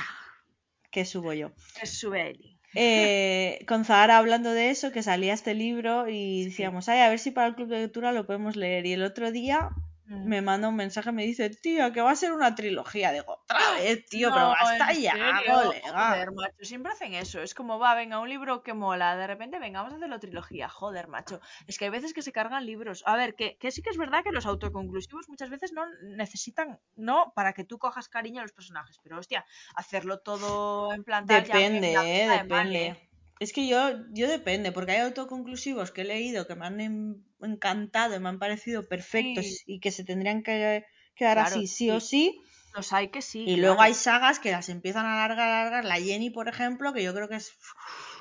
Que 0.91 1.05
subo 1.05 1.33
yo. 1.33 1.51
Que 1.79 1.85
sube 1.85 2.29
Eli. 2.29 2.59
Eh, 2.77 3.63
con 3.67 3.85
Zahara 3.85 4.17
hablando 4.17 4.51
de 4.51 4.69
eso, 4.69 4.91
que 4.91 5.01
salía 5.01 5.33
este 5.33 5.53
libro 5.53 6.09
y 6.09 6.43
decíamos, 6.45 6.89
ay, 6.89 6.99
a 6.99 7.09
ver 7.09 7.19
si 7.19 7.31
para 7.31 7.47
el 7.47 7.55
club 7.55 7.69
de 7.69 7.79
lectura 7.79 8.11
lo 8.11 8.25
podemos 8.25 8.57
leer. 8.57 8.85
Y 8.85 8.93
el 8.93 9.03
otro 9.03 9.31
día 9.31 9.69
Mm. 10.07 10.27
me 10.27 10.41
manda 10.41 10.67
un 10.67 10.75
mensaje, 10.75 11.11
me 11.11 11.25
dice, 11.25 11.49
tío, 11.49 11.91
que 11.91 12.01
va 12.01 12.11
a 12.11 12.15
ser 12.15 12.31
una 12.31 12.53
trilogía. 12.53 13.11
Digo, 13.11 13.39
otra 13.41 13.71
vez, 13.73 14.05
tío, 14.05 14.29
pero 14.31 14.49
basta 14.49 14.93
ya, 14.93 15.13
colega. 15.45 16.09
Joder, 16.11 16.31
macho, 16.31 16.55
siempre 16.61 16.91
hacen 16.91 17.13
eso. 17.15 17.41
Es 17.41 17.55
como, 17.55 17.79
va, 17.79 17.95
venga, 17.95 18.19
un 18.19 18.29
libro 18.29 18.61
que 18.61 18.73
mola, 18.73 19.15
de 19.17 19.25
repente, 19.25 19.57
venga, 19.57 19.79
vamos 19.79 19.93
a 19.93 19.97
hacerlo 19.97 20.19
trilogía. 20.19 20.69
Joder, 20.69 21.07
macho. 21.07 21.39
Es 21.65 21.79
que 21.79 21.85
hay 21.85 21.91
veces 21.91 22.13
que 22.13 22.21
se 22.21 22.31
cargan 22.31 22.65
libros. 22.65 23.03
A 23.07 23.15
ver, 23.15 23.35
que, 23.35 23.57
que 23.57 23.71
sí 23.71 23.81
que 23.81 23.89
es 23.89 23.97
verdad 23.97 24.23
que 24.23 24.31
los 24.31 24.45
autoconclusivos 24.45 25.27
muchas 25.27 25.49
veces 25.49 25.73
no 25.73 25.85
necesitan, 26.03 26.79
no, 26.95 27.33
para 27.35 27.53
que 27.53 27.63
tú 27.63 27.79
cojas 27.79 28.07
cariño 28.07 28.41
a 28.41 28.43
los 28.43 28.53
personajes, 28.53 28.99
pero 29.01 29.17
hostia, 29.17 29.45
hacerlo 29.75 30.19
todo 30.19 30.93
en 30.93 31.03
plan 31.03 31.25
Depende, 31.25 31.93
eh, 31.93 32.29
depende. 32.29 33.09
Es 33.39 33.51
que 33.51 33.67
yo, 33.67 33.77
yo 34.11 34.29
depende, 34.29 34.71
porque 34.71 34.93
hay 34.93 34.99
autoconclusivos 34.99 35.91
que 35.91 36.01
he 36.01 36.05
leído 36.05 36.47
que 36.47 36.55
me 36.55 36.65
han 36.65 37.25
encantado 37.41 38.15
y 38.15 38.19
me 38.19 38.29
han 38.29 38.39
parecido 38.39 38.87
perfectos 38.87 39.45
y 39.65 39.79
que 39.79 39.91
se 39.91 40.05
tendrían 40.05 40.41
que 40.41 40.85
quedar 41.15 41.39
así 41.39 41.67
sí, 41.67 41.89
o 41.89 41.99
sí. 41.99 42.41
Los 42.73 42.91
hay 42.93 43.09
que 43.09 43.21
sí. 43.21 43.43
Y 43.47 43.57
luego 43.57 43.81
hay 43.81 43.93
sagas 43.93 44.39
que 44.39 44.51
las 44.51 44.69
empiezan 44.69 45.05
a 45.05 45.13
alargar, 45.23 45.49
a 45.49 45.61
alargar. 45.61 45.85
La 45.85 45.95
Jenny, 45.95 46.29
por 46.29 46.47
ejemplo, 46.47 46.93
que 46.93 47.03
yo 47.03 47.13
creo 47.13 47.29
que 47.29 47.35
es. 47.35 47.57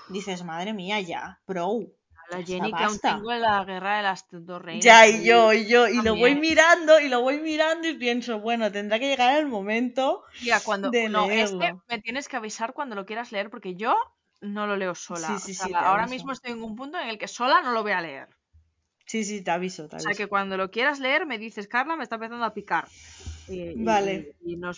Dices, 0.09 0.45
madre 0.45 0.73
mía, 0.73 1.01
ya, 1.01 1.41
pro. 1.45 1.81
La 2.31 2.43
Jenny 2.43 2.73
que 2.73 2.83
aún 2.83 2.99
tengo 2.99 3.33
en 3.33 3.43
la 3.43 3.65
guerra 3.65 3.99
de 3.99 4.03
las 4.03 4.27
dos 4.31 4.63
reinas. 4.63 4.85
Ya, 4.85 5.07
y 5.07 5.25
yo, 5.25 5.53
y 5.53 5.67
yo, 5.67 5.89
y 5.89 6.01
lo 6.03 6.17
voy 6.17 6.35
mirando, 6.35 6.99
y 6.99 7.09
lo 7.09 7.21
voy 7.21 7.39
mirando 7.41 7.87
y 7.87 7.95
pienso, 7.95 8.41
bueno, 8.41 8.73
tendrá 8.73 8.99
que 8.99 9.09
llegar 9.09 9.39
el 9.39 9.47
momento 9.47 10.23
ya, 10.43 10.61
cuando, 10.61 10.91
de 10.91 11.09
no, 11.09 11.31
Este 11.31 11.75
me 11.89 12.01
tienes 12.01 12.29
que 12.29 12.37
avisar 12.37 12.73
cuando 12.73 12.95
lo 12.95 13.05
quieras 13.05 13.31
leer, 13.31 13.51
porque 13.51 13.75
yo 13.75 13.97
no 14.45 14.67
lo 14.67 14.77
leo 14.77 14.95
sola. 14.95 15.39
Sí, 15.39 15.39
sí, 15.39 15.55
sí, 15.55 15.73
ahora 15.75 16.07
mismo 16.07 16.33
estoy 16.33 16.53
en 16.53 16.63
un 16.63 16.77
punto 16.77 16.99
en 16.99 17.09
el 17.09 17.19
que 17.19 17.29
sola 17.29 17.63
no 17.63 17.73
lo 17.73 17.83
voy 17.83 17.93
a 17.93 18.01
leer. 18.01 18.29
Sí, 19.07 19.25
sí, 19.25 19.43
te 19.43 19.51
aviso, 19.51 19.89
te 19.89 19.97
aviso. 19.97 20.09
O 20.09 20.13
sea 20.13 20.17
que 20.17 20.29
cuando 20.29 20.57
lo 20.57 20.71
quieras 20.71 20.99
leer 20.99 21.27
me 21.27 21.39
dices, 21.39 21.69
Carla, 21.69 21.97
me 21.97 22.05
está 22.05 22.15
empezando 22.17 22.45
a 22.45 22.55
picar. 22.55 22.89
vale. 23.77 24.35
Y, 24.45 24.57
no 24.57 24.73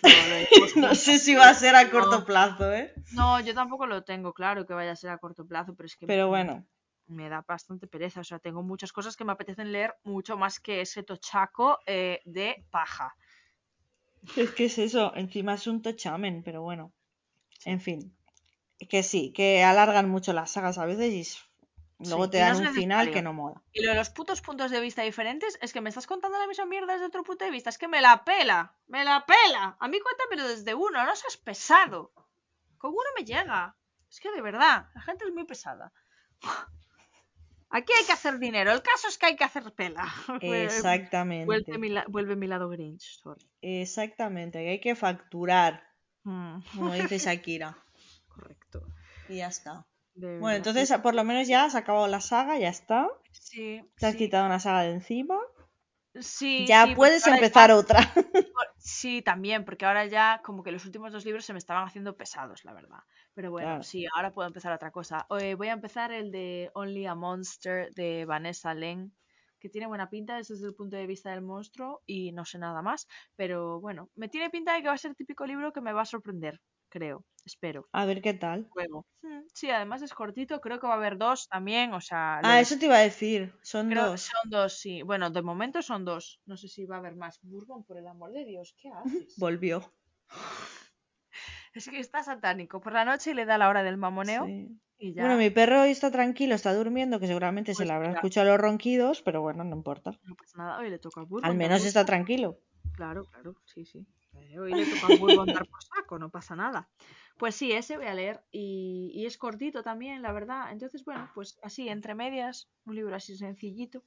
sé 0.94 1.18
si 1.18 1.34
va 1.34 1.48
a 1.48 1.54
ser 1.54 1.76
a 1.76 1.90
corto 1.90 2.24
plazo, 2.24 2.72
¿eh? 2.72 2.92
No, 3.12 3.40
yo 3.40 3.54
tampoco 3.54 3.86
lo 3.86 4.02
tengo 4.02 4.32
claro 4.32 4.66
que 4.66 4.74
vaya 4.74 4.92
a 4.92 4.96
ser 4.96 5.10
a 5.10 5.18
corto 5.18 5.46
plazo, 5.46 5.74
pero 5.74 5.86
es 5.86 5.96
que... 5.96 6.06
Pero 6.06 6.28
bueno. 6.28 6.66
Me 7.08 7.28
da 7.28 7.44
bastante 7.46 7.86
pereza, 7.86 8.20
o 8.20 8.24
sea, 8.24 8.40
tengo 8.40 8.64
muchas 8.64 8.92
cosas 8.92 9.16
que 9.16 9.24
me 9.24 9.30
apetecen 9.30 9.70
leer 9.70 9.94
mucho 10.02 10.36
más 10.36 10.58
que 10.58 10.80
ese 10.80 11.04
tochaco 11.04 11.78
eh, 11.86 12.20
de 12.24 12.64
paja. 12.70 13.14
Es 14.34 14.50
que 14.50 14.64
es 14.64 14.78
eso, 14.78 15.14
encima 15.14 15.54
es 15.54 15.68
un 15.68 15.82
tochamen, 15.82 16.42
pero 16.42 16.62
bueno. 16.62 16.92
En 17.64 17.80
fin. 17.80 18.12
Que 18.78 19.02
sí, 19.02 19.32
que 19.32 19.64
alargan 19.64 20.08
mucho 20.08 20.32
las 20.32 20.50
sagas 20.50 20.78
a 20.78 20.84
veces 20.84 21.46
y 21.98 22.08
luego 22.08 22.28
te 22.28 22.38
dan 22.38 22.56
un 22.56 22.74
final 22.74 23.10
que 23.10 23.22
no 23.22 23.32
mola. 23.32 23.62
Y 23.72 23.82
lo 23.82 23.90
de 23.92 23.96
los 23.96 24.10
putos 24.10 24.42
puntos 24.42 24.70
de 24.70 24.80
vista 24.80 25.02
diferentes 25.02 25.58
es 25.62 25.72
que 25.72 25.80
me 25.80 25.88
estás 25.88 26.06
contando 26.06 26.38
la 26.38 26.46
misma 26.46 26.66
mierda 26.66 26.92
desde 26.92 27.06
otro 27.06 27.24
punto 27.24 27.44
de 27.44 27.50
vista. 27.50 27.70
Es 27.70 27.78
que 27.78 27.88
me 27.88 28.02
la 28.02 28.24
pela, 28.24 28.74
me 28.88 29.04
la 29.04 29.24
pela. 29.24 29.76
A 29.80 29.88
mí 29.88 29.98
cuéntamelo 30.00 30.48
desde 30.48 30.74
uno, 30.74 31.04
no 31.04 31.16
seas 31.16 31.36
pesado. 31.38 32.12
Con 32.76 32.90
uno 32.90 33.08
me 33.18 33.24
llega. 33.24 33.76
Es 34.10 34.20
que 34.20 34.30
de 34.30 34.42
verdad, 34.42 34.88
la 34.94 35.00
gente 35.00 35.24
es 35.24 35.32
muy 35.32 35.44
pesada. 35.44 35.92
Aquí 37.70 37.92
hay 37.98 38.04
que 38.04 38.12
hacer 38.12 38.38
dinero. 38.38 38.72
El 38.72 38.82
caso 38.82 39.08
es 39.08 39.18
que 39.18 39.26
hay 39.26 39.36
que 39.36 39.44
hacer 39.44 39.72
pela. 39.72 40.06
Exactamente. 40.40 41.46
Vuelve 42.08 42.36
mi, 42.36 42.46
lado 42.46 42.68
Grinch, 42.68 43.20
sorry. 43.20 43.48
Exactamente, 43.60 44.58
hay 44.58 44.80
que 44.80 44.94
facturar. 44.94 45.82
Mm. 46.24 46.58
Como 46.74 46.92
dice 46.92 47.18
Shakira. 47.18 47.76
Correcto. 48.36 48.86
Y 49.28 49.38
ya 49.38 49.48
está. 49.48 49.86
bueno, 50.14 50.52
entonces 50.52 50.92
por 51.02 51.14
lo 51.14 51.24
menos 51.24 51.48
ya 51.48 51.64
has 51.64 51.74
acabado 51.74 52.06
la 52.06 52.20
saga, 52.20 52.58
ya 52.58 52.68
está. 52.68 53.08
Sí. 53.32 53.82
Te 53.98 54.06
has 54.06 54.16
quitado 54.16 54.46
una 54.46 54.60
saga 54.60 54.82
de 54.82 54.92
encima. 54.92 55.38
Sí. 56.20 56.66
Ya 56.66 56.94
puedes 56.94 57.26
empezar 57.26 57.70
otra. 57.72 58.00
Sí, 58.78 59.20
también, 59.20 59.64
porque 59.64 59.84
ahora 59.84 60.06
ya 60.06 60.40
como 60.44 60.62
que 60.62 60.70
los 60.70 60.84
últimos 60.84 61.12
dos 61.12 61.24
libros 61.24 61.44
se 61.44 61.52
me 61.52 61.58
estaban 61.58 61.84
haciendo 61.84 62.16
pesados, 62.16 62.64
la 62.64 62.72
verdad. 62.72 63.00
Pero 63.34 63.50
bueno, 63.50 63.82
sí, 63.82 64.06
ahora 64.14 64.32
puedo 64.32 64.46
empezar 64.46 64.72
otra 64.72 64.92
cosa. 64.92 65.26
Eh, 65.40 65.56
voy 65.56 65.66
a 65.66 65.72
empezar 65.72 66.12
el 66.12 66.30
de 66.30 66.70
Only 66.72 67.04
a 67.06 67.16
Monster 67.16 67.92
de 67.94 68.24
Vanessa 68.26 68.74
Len, 68.74 69.12
que 69.58 69.68
tiene 69.68 69.88
buena 69.88 70.08
pinta 70.08 70.36
desde 70.36 70.54
el 70.64 70.74
punto 70.74 70.96
de 70.96 71.08
vista 71.08 71.32
del 71.32 71.42
monstruo 71.42 72.02
y 72.06 72.30
no 72.30 72.44
sé 72.44 72.58
nada 72.58 72.80
más. 72.80 73.08
Pero 73.34 73.80
bueno, 73.80 74.08
me 74.14 74.28
tiene 74.28 74.50
pinta 74.50 74.74
de 74.74 74.82
que 74.82 74.88
va 74.88 74.94
a 74.94 74.98
ser 74.98 75.10
el 75.10 75.16
típico 75.16 75.46
libro 75.46 75.72
que 75.72 75.80
me 75.80 75.92
va 75.92 76.02
a 76.02 76.06
sorprender 76.06 76.60
creo, 76.96 77.24
espero. 77.44 77.88
A 77.92 78.06
ver 78.06 78.22
qué 78.22 78.32
tal. 78.32 78.68
Luego. 78.74 79.06
Mm, 79.20 79.42
sí, 79.52 79.70
además 79.70 80.00
es 80.00 80.14
cortito, 80.14 80.60
creo 80.62 80.80
que 80.80 80.86
va 80.86 80.94
a 80.94 80.96
haber 80.96 81.18
dos 81.18 81.46
también, 81.46 81.92
o 81.92 82.00
sea... 82.00 82.40
Ah, 82.42 82.58
eso 82.60 82.78
te 82.78 82.86
iba 82.86 82.96
a 82.96 83.00
decir, 83.00 83.52
son 83.62 83.90
dos. 83.90 84.22
Son 84.22 84.50
dos, 84.50 84.78
sí. 84.78 85.02
Bueno, 85.02 85.28
de 85.28 85.42
momento 85.42 85.82
son 85.82 86.06
dos. 86.06 86.40
No 86.46 86.56
sé 86.56 86.68
si 86.68 86.86
va 86.86 86.96
a 86.96 86.98
haber 87.00 87.16
más. 87.16 87.38
Bourbon, 87.42 87.84
por 87.84 87.98
el 87.98 88.06
amor 88.06 88.32
de 88.32 88.46
Dios, 88.46 88.74
¿qué 88.78 88.88
haces? 88.88 89.34
Volvió. 89.36 89.92
Es 91.74 91.90
que 91.90 92.00
está 92.00 92.22
satánico. 92.22 92.80
Por 92.80 92.94
la 92.94 93.04
noche 93.04 93.34
le 93.34 93.44
da 93.44 93.58
la 93.58 93.68
hora 93.68 93.82
del 93.82 93.98
mamoneo. 93.98 94.46
Y 94.98 95.12
ya. 95.12 95.24
Bueno, 95.24 95.36
mi 95.36 95.50
perro 95.50 95.82
hoy 95.82 95.90
está 95.90 96.10
tranquilo, 96.10 96.54
está 96.54 96.72
durmiendo, 96.72 97.20
que 97.20 97.26
seguramente 97.26 97.74
se 97.74 97.80
pues 97.80 97.88
le 97.88 97.92
habrá 97.92 98.12
escuchado 98.12 98.48
los 98.48 98.58
ronquidos, 98.58 99.20
pero 99.20 99.42
bueno, 99.42 99.62
no 99.62 99.76
importa. 99.76 100.18
No 100.24 100.34
pasa 100.34 100.56
nada, 100.56 100.78
hoy 100.78 100.88
le 100.88 100.98
toca 100.98 101.20
a 101.20 101.24
Bourbon. 101.24 101.44
Al 101.44 101.54
menos 101.54 101.84
está 101.84 102.06
tranquilo. 102.06 102.58
Claro, 102.94 103.24
claro, 103.26 103.56
sí, 103.66 103.84
sí. 103.84 104.06
Eh, 104.40 104.58
hoy 104.58 104.72
le 104.72 104.86
toca 104.86 105.06
a 105.06 105.42
andar 105.42 105.66
por 105.66 105.82
saco, 105.82 106.18
no 106.18 106.30
pasa 106.30 106.56
nada. 106.56 106.88
Pues 107.36 107.54
sí, 107.54 107.72
ese 107.72 107.96
voy 107.98 108.06
a 108.06 108.14
leer 108.14 108.42
y, 108.50 109.24
es 109.26 109.36
cortito 109.36 109.82
también, 109.82 110.22
la 110.22 110.32
verdad. 110.32 110.72
Entonces, 110.72 111.04
bueno, 111.04 111.30
pues 111.34 111.58
así, 111.62 111.88
entre 111.88 112.14
medias, 112.14 112.68
un 112.86 112.94
libro 112.94 113.14
así 113.14 113.36
sencillito. 113.36 114.02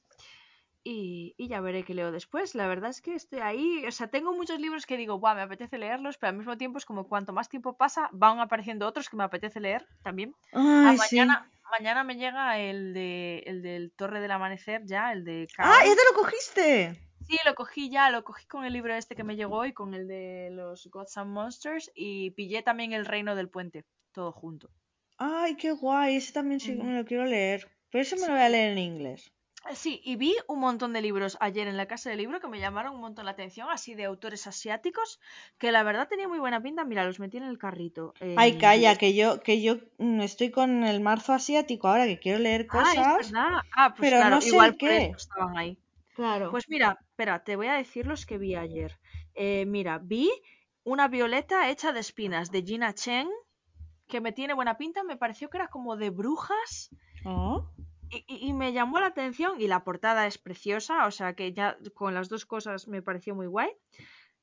Y, 0.82 1.34
ya 1.38 1.60
veré 1.60 1.84
qué 1.84 1.94
leo 1.94 2.10
después. 2.10 2.54
La 2.54 2.66
verdad 2.66 2.90
es 2.90 3.02
que 3.02 3.14
estoy 3.14 3.40
ahí, 3.40 3.84
o 3.86 3.92
sea, 3.92 4.08
tengo 4.08 4.32
muchos 4.32 4.58
libros 4.58 4.86
que 4.86 4.96
digo, 4.96 5.18
Buah, 5.20 5.34
me 5.34 5.42
apetece 5.42 5.78
leerlos, 5.78 6.16
pero 6.18 6.30
al 6.30 6.38
mismo 6.38 6.56
tiempo 6.56 6.78
es 6.78 6.86
como 6.86 7.06
cuanto 7.06 7.32
más 7.32 7.48
tiempo 7.48 7.76
pasa, 7.76 8.08
van 8.12 8.40
apareciendo 8.40 8.86
otros 8.86 9.08
que 9.08 9.16
me 9.16 9.24
apetece 9.24 9.60
leer 9.60 9.86
también. 10.02 10.34
Ah, 10.52 10.94
mañana, 10.96 11.48
mañana 11.70 12.02
me 12.02 12.16
llega 12.16 12.58
el, 12.58 12.94
de, 12.94 13.44
el 13.46 13.62
del 13.62 13.92
Torre 13.92 14.20
del 14.20 14.30
Amanecer 14.30 14.82
ya, 14.86 15.12
el 15.12 15.24
de... 15.24 15.46
¡Ah, 15.58 15.82
ya 15.84 15.94
te 15.94 16.02
lo 16.10 16.18
cogiste! 16.18 17.09
Sí, 17.30 17.38
lo 17.44 17.54
cogí 17.54 17.88
ya, 17.90 18.10
lo 18.10 18.24
cogí 18.24 18.44
con 18.46 18.64
el 18.64 18.72
libro 18.72 18.92
este 18.92 19.14
que 19.14 19.22
me 19.22 19.36
llegó 19.36 19.64
y 19.64 19.72
con 19.72 19.94
el 19.94 20.08
de 20.08 20.48
los 20.50 20.88
Gods 20.88 21.16
and 21.16 21.30
Monsters 21.30 21.88
y 21.94 22.32
pillé 22.32 22.62
también 22.62 22.92
El 22.92 23.06
Reino 23.06 23.36
del 23.36 23.48
Puente, 23.48 23.84
todo 24.10 24.32
junto. 24.32 24.68
Ay, 25.16 25.54
qué 25.54 25.70
guay, 25.70 26.16
ese 26.16 26.32
también 26.32 26.58
sí 26.58 26.74
me 26.74 26.92
lo 26.92 27.04
quiero 27.04 27.24
leer. 27.26 27.70
Pero 27.92 28.02
ese 28.02 28.16
me 28.16 28.26
lo 28.26 28.32
voy 28.32 28.42
a 28.42 28.48
leer 28.48 28.72
en 28.72 28.78
inglés. 28.78 29.32
Eh, 29.70 29.76
sí, 29.76 30.00
y 30.02 30.16
vi 30.16 30.34
un 30.48 30.58
montón 30.58 30.92
de 30.92 31.02
libros 31.02 31.36
ayer 31.38 31.68
en 31.68 31.76
la 31.76 31.86
casa 31.86 32.10
del 32.10 32.18
libro 32.18 32.40
que 32.40 32.48
me 32.48 32.58
llamaron 32.58 32.94
un 32.96 33.00
montón 33.00 33.26
la 33.26 33.30
atención, 33.30 33.68
así 33.70 33.94
de 33.94 34.06
autores 34.06 34.48
asiáticos, 34.48 35.20
que 35.58 35.70
la 35.70 35.84
verdad 35.84 36.08
tenía 36.08 36.26
muy 36.26 36.40
buena 36.40 36.60
pinta. 36.60 36.84
Mira, 36.84 37.04
los 37.04 37.20
metí 37.20 37.36
en 37.36 37.44
el 37.44 37.58
carrito. 37.58 38.12
Ay, 38.36 38.58
calla, 38.58 38.96
que 38.96 39.14
yo, 39.14 39.38
que 39.40 39.62
yo 39.62 39.76
mm, 39.98 40.20
estoy 40.22 40.50
con 40.50 40.82
el 40.82 41.00
marzo 41.00 41.32
asiático 41.32 41.86
ahora 41.86 42.06
que 42.06 42.18
quiero 42.18 42.40
leer 42.40 42.66
cosas. 42.66 42.96
Ah, 42.96 43.18
es 43.20 43.30
verdad. 43.30 43.60
Ah, 43.76 43.94
pues 43.96 44.10
pero 44.10 44.28
no 44.28 44.40
sé 44.40 44.48
igual 44.48 44.76
qué. 44.76 45.12
estaban 45.16 45.56
ahí. 45.56 45.78
Claro. 46.20 46.50
Pues 46.50 46.68
mira, 46.68 46.98
espera, 47.20 47.44
te 47.44 47.56
voy 47.56 47.66
a 47.66 47.74
decir 47.74 48.06
los 48.06 48.24
que 48.24 48.38
vi 48.38 48.54
ayer. 48.54 48.98
Eh, 49.34 49.66
mira, 49.66 49.98
vi 49.98 50.30
una 50.84 51.06
violeta 51.06 51.68
hecha 51.68 51.92
de 51.92 52.00
espinas 52.00 52.50
de 52.50 52.62
Gina 52.62 52.94
Chen, 52.94 53.28
que 54.08 54.22
me 54.22 54.32
tiene 54.32 54.54
buena 54.54 54.78
pinta, 54.78 55.04
me 55.04 55.18
pareció 55.18 55.50
que 55.50 55.58
era 55.58 55.68
como 55.68 55.96
de 55.96 56.08
brujas. 56.08 56.88
Oh. 57.26 57.68
Y, 58.08 58.24
y, 58.26 58.54
me 58.54 58.72
llamó 58.72 59.00
la 59.00 59.08
atención 59.08 59.60
y 59.60 59.68
la 59.68 59.84
portada 59.84 60.26
es 60.26 60.38
preciosa, 60.38 61.06
o 61.06 61.10
sea 61.10 61.34
que 61.34 61.52
ya 61.52 61.76
con 61.94 62.14
las 62.14 62.30
dos 62.30 62.46
cosas 62.46 62.88
me 62.88 63.02
pareció 63.02 63.34
muy 63.34 63.46
guay. 63.46 63.68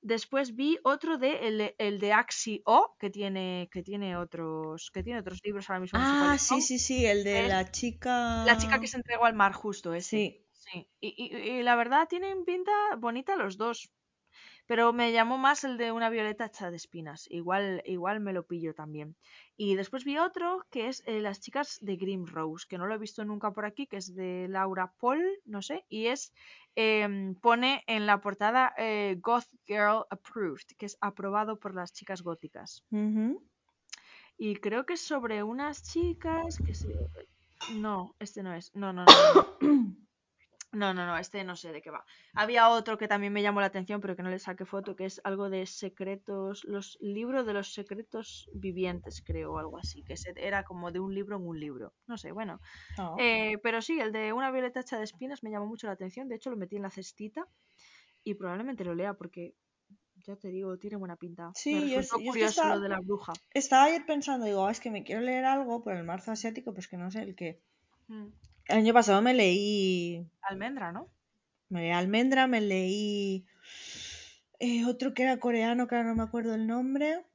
Después 0.01 0.55
vi 0.55 0.77
otro 0.83 1.17
de 1.17 1.47
el, 1.47 1.75
el 1.79 1.99
de 1.99 2.13
Axi 2.13 2.61
O, 2.65 2.95
que 2.99 3.09
tiene, 3.09 3.69
que 3.71 3.81
tiene 3.81 4.15
otros, 4.15 4.91
que 4.91 5.01
tiene 5.01 5.19
otros 5.19 5.41
libros 5.43 5.67
ahora 5.67 5.79
mismo. 5.79 5.99
Ah, 5.99 6.37
sí, 6.39 6.61
sí, 6.61 6.77
sí, 6.77 7.07
el 7.07 7.23
de 7.23 7.47
la 7.47 7.71
chica. 7.71 8.45
La 8.45 8.55
chica 8.57 8.79
que 8.79 8.87
se 8.87 8.97
entregó 8.97 9.25
al 9.25 9.33
mar 9.33 9.53
justo, 9.53 9.95
ese. 9.95 10.09
Sí. 10.09 10.46
Sí, 10.71 10.87
y, 10.99 11.63
la 11.63 11.75
verdad 11.75 12.07
tienen 12.07 12.43
pinta 12.45 12.71
bonita 12.97 13.35
los 13.35 13.57
dos. 13.57 13.89
Pero 14.65 14.91
me 14.91 15.13
llamó 15.13 15.37
más 15.37 15.63
el 15.63 15.77
de 15.77 15.93
una 15.93 16.09
violeta 16.09 16.47
hecha 16.47 16.69
de 16.69 16.75
espinas. 16.75 17.25
Igual, 17.29 17.81
igual 17.85 18.19
me 18.19 18.33
lo 18.33 18.45
pillo 18.45 18.73
también. 18.73 19.15
Y 19.55 19.75
después 19.75 20.03
vi 20.03 20.17
otro 20.17 20.65
que 20.69 20.89
es 20.89 21.03
eh, 21.05 21.21
Las 21.21 21.39
chicas 21.39 21.77
de 21.79 21.95
Grim 21.95 22.25
Rose, 22.25 22.65
que 22.67 22.77
no 22.77 22.85
lo 22.85 22.93
he 22.93 22.97
visto 22.97 23.23
nunca 23.23 23.51
por 23.51 23.65
aquí, 23.65 23.87
que 23.87 23.95
es 23.95 24.13
de 24.13 24.47
Laura 24.49 24.91
Paul, 24.99 25.23
no 25.45 25.61
sé, 25.61 25.85
y 25.87 26.07
es 26.07 26.33
em, 26.75 27.35
pone 27.35 27.85
en 27.87 28.05
la 28.05 28.19
portada 28.19 28.73
eh, 28.77 29.15
Goth 29.21 29.47
Girl 29.65 30.03
Approved, 30.09 30.75
que 30.77 30.85
es 30.85 30.97
aprobado 30.99 31.57
por 31.57 31.73
las 31.73 31.93
chicas 31.93 32.21
góticas. 32.21 32.83
Y 34.37 34.57
creo 34.57 34.85
que 34.85 34.93
es 34.95 35.01
sobre 35.01 35.43
unas 35.43 35.81
chicas 35.81 36.57
que 36.57 36.73
se... 36.73 36.93
No, 37.75 38.15
este 38.19 38.43
no 38.43 38.53
es. 38.53 38.75
No, 38.75 38.91
no, 38.91 39.05
no. 39.05 39.57
No, 39.61 39.95
no, 40.71 40.93
no, 40.93 41.17
este 41.17 41.43
no 41.43 41.55
sé 41.55 41.71
de 41.71 41.81
qué 41.81 41.91
va. 41.91 42.05
Había 42.33 42.69
otro 42.69 42.97
que 42.97 43.07
también 43.07 43.31
me 43.33 43.41
llamó 43.41 43.61
la 43.61 43.67
atención, 43.67 44.01
pero 44.01 44.15
que 44.15 44.23
no 44.23 44.29
le 44.29 44.39
saqué 44.39 44.65
foto, 44.65 44.95
que 44.95 45.05
es 45.05 45.21
algo 45.23 45.49
de 45.49 45.65
secretos, 45.65 46.63
los 46.65 46.97
libros 46.99 47.45
de 47.45 47.53
los 47.53 47.73
secretos 47.73 48.49
vivientes, 48.53 49.23
creo, 49.25 49.53
o 49.53 49.57
algo 49.59 49.77
así, 49.77 50.03
que 50.03 50.15
era 50.35 50.63
como 50.63 50.91
de 50.91 50.99
un 50.99 51.13
libro 51.13 51.37
en 51.37 51.47
un 51.47 51.59
libro. 51.59 51.93
No 52.05 52.17
sé, 52.17 52.31
bueno. 52.31 52.59
Oh. 52.97 53.15
Eh, 53.17 53.57
pero 53.63 53.81
sí, 53.81 53.99
el 53.99 54.11
de 54.11 54.33
una 54.33 54.51
violeta 54.51 54.81
hecha 54.81 54.97
de 54.97 55.05
espinas 55.05 55.41
me 55.41 55.51
llamó 55.51 55.67
mucho 55.67 55.87
la 55.87 55.93
atención. 55.93 56.27
De 56.27 56.35
hecho, 56.35 56.49
lo 56.49 56.57
metí 56.57 56.75
en 56.75 56.83
la 56.83 56.91
cestita 56.91 57.47
y 58.23 58.33
probablemente 58.33 58.83
lo 58.83 58.93
lea 58.93 59.13
porque, 59.13 59.55
ya 60.17 60.35
te 60.35 60.49
digo, 60.49 60.77
tiene 60.77 60.97
buena 60.97 61.15
pinta. 61.15 61.51
Sí, 61.55 61.89
yo, 61.89 62.01
curioso 62.25 62.67
lo 62.67 62.79
de 62.81 62.89
la 62.89 62.99
bruja. 62.99 63.31
Estaba 63.53 63.85
ayer 63.85 64.05
pensando, 64.05 64.45
digo, 64.45 64.65
ah, 64.65 64.71
es 64.71 64.81
que 64.81 64.91
me 64.91 65.03
quiero 65.03 65.21
leer 65.21 65.45
algo 65.45 65.81
por 65.81 65.95
el 65.95 66.03
marzo 66.03 66.31
asiático, 66.31 66.73
pues 66.73 66.89
que 66.89 66.97
no 66.97 67.09
sé 67.09 67.21
el 67.21 67.35
qué. 67.35 67.61
Mm. 68.07 68.27
El 68.67 68.77
año 68.77 68.93
pasado 68.93 69.21
me 69.21 69.33
leí. 69.33 70.25
Almendra, 70.41 70.91
¿no? 70.91 71.09
Me 71.69 71.81
leí 71.81 71.91
Almendra, 71.91 72.47
me 72.47 72.61
leí. 72.61 73.45
Eh, 74.59 74.85
otro 74.85 75.13
que 75.13 75.23
era 75.23 75.37
coreano, 75.39 75.87
que 75.87 75.95
ahora 75.95 76.09
no 76.09 76.15
me 76.15 76.23
acuerdo 76.23 76.55
el 76.55 76.67
nombre. 76.67 77.25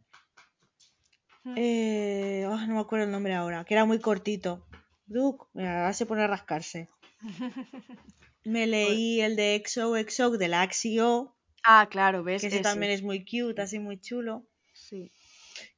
Eh, 1.57 2.47
ah, 2.49 2.67
no 2.67 2.75
me 2.75 2.81
acuerdo 2.81 3.07
el 3.07 3.11
nombre 3.11 3.35
ahora, 3.35 3.65
que 3.65 3.75
era 3.75 3.85
muy 3.85 3.99
cortito. 4.01 4.67
Duke, 5.07 5.47
mira, 5.55 5.81
ahora 5.81 5.93
se 5.93 6.07
pone 6.07 6.23
a 6.23 6.27
rascarse. 6.27 6.89
Me 8.45 8.67
leí 8.67 9.21
el 9.21 9.37
de 9.37 9.55
Exo 9.55 9.97
Exo 9.97 10.31
de 10.31 10.49
la 10.49 10.63
Axio, 10.63 11.37
ah, 11.63 11.87
claro, 11.89 12.25
¿ves? 12.25 12.41
que 12.43 12.49
ese 12.49 12.57
Ese. 12.57 12.63
también 12.65 12.91
es 12.91 13.03
muy 13.03 13.25
cute, 13.25 13.63
así 13.63 13.79
muy 13.79 14.01
chulo. 14.01 14.45
Sí. 14.73 15.13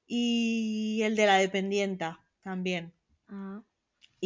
Y 0.07 1.03
el 1.03 1.15
de 1.15 1.27
la 1.27 1.37
dependienta 1.37 2.21
también. 2.43 2.93
Ah, 3.29 3.63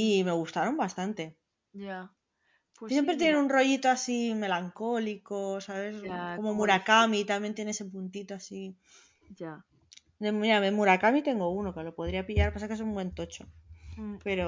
Y 0.04 0.24
me 0.24 0.32
gustaron 0.32 0.76
bastante. 0.78 1.36
ya. 1.72 2.14
Pues 2.78 2.94
Siempre 2.94 3.14
sí, 3.14 3.16
tienen 3.16 3.36
mira, 3.36 3.44
un 3.44 3.48
rollito 3.50 3.88
así 3.88 4.34
melancólico, 4.34 5.60
¿sabes? 5.60 6.02
Como 6.02 6.28
como 6.34 6.54
Murakami 6.54 7.24
también 7.24 7.54
tiene 7.54 7.70
ese 7.70 7.84
puntito 7.84 8.34
así. 8.34 8.76
Ya. 9.38 9.64
De, 10.22 10.30
mira, 10.32 10.60
de 10.60 10.70
Murakami 10.78 11.20
tengo 11.28 11.46
uno 11.60 11.74
que 11.74 11.82
lo 11.86 11.94
podría 11.98 12.26
pillar, 12.28 12.52
pasa 12.52 12.68
que 12.68 12.74
es 12.74 12.80
un 12.88 12.94
buen 12.94 13.10
tocho. 13.18 13.42
Mm, 13.98 14.18
Pero 14.24 14.46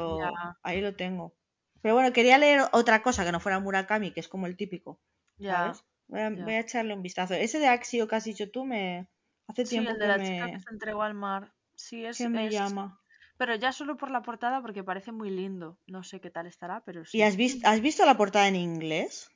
ahí 0.63 0.81
lo 0.83 0.97
tengo. 0.97 1.37
Pero 1.83 1.95
bueno, 1.97 2.13
quería 2.15 2.39
leer 2.39 2.63
otra 2.73 3.03
cosa 3.03 3.25
que 3.25 3.33
no 3.33 3.41
fuera 3.41 3.61
Murakami, 3.61 4.13
que 4.13 4.21
es 4.21 4.29
como 4.29 4.47
el 4.49 4.57
típico. 4.57 5.01
Ya. 5.39 5.81
Voy 6.09 6.21
voy 6.45 6.55
a 6.55 6.61
echarle 6.61 6.93
un 6.95 7.03
vistazo. 7.03 7.35
Ese 7.35 7.59
de 7.59 7.69
Axio 7.69 8.07
que 8.09 8.17
has 8.17 8.25
dicho 8.25 8.51
tú 8.51 8.65
me. 8.67 9.09
Hace 9.49 9.65
Sí, 9.65 9.77
tiempo 9.77 9.93
el 9.93 9.99
de 9.99 10.07
que 10.07 10.09
la 10.09 10.21
me, 10.21 10.21
chica 10.21 10.51
que 10.51 10.59
se 10.61 10.71
entregó 10.71 11.03
al 11.03 11.15
mar. 11.15 11.55
Sí, 11.75 12.05
es, 12.05 12.19
que 12.19 12.29
me 12.29 12.49
es- 12.49 12.53
llama. 12.53 13.00
Pero 13.41 13.53
ya 13.63 13.73
solo 13.79 13.97
por 14.01 14.11
la 14.13 14.23
portada 14.29 14.63
porque 14.65 14.89
parece 14.91 15.11
muy 15.21 15.31
lindo. 15.41 15.69
No 15.95 16.01
sé 16.09 16.17
qué 16.23 16.31
tal 16.37 16.47
estará, 16.47 16.77
pero 16.87 17.01
¿Y 17.17 17.19
sí. 17.19 17.27
has, 17.27 17.37
vis- 17.37 17.61
has 17.71 17.81
visto 17.87 18.05
la 18.05 18.17
portada 18.17 18.49
en 18.49 18.57
inglés 18.57 19.31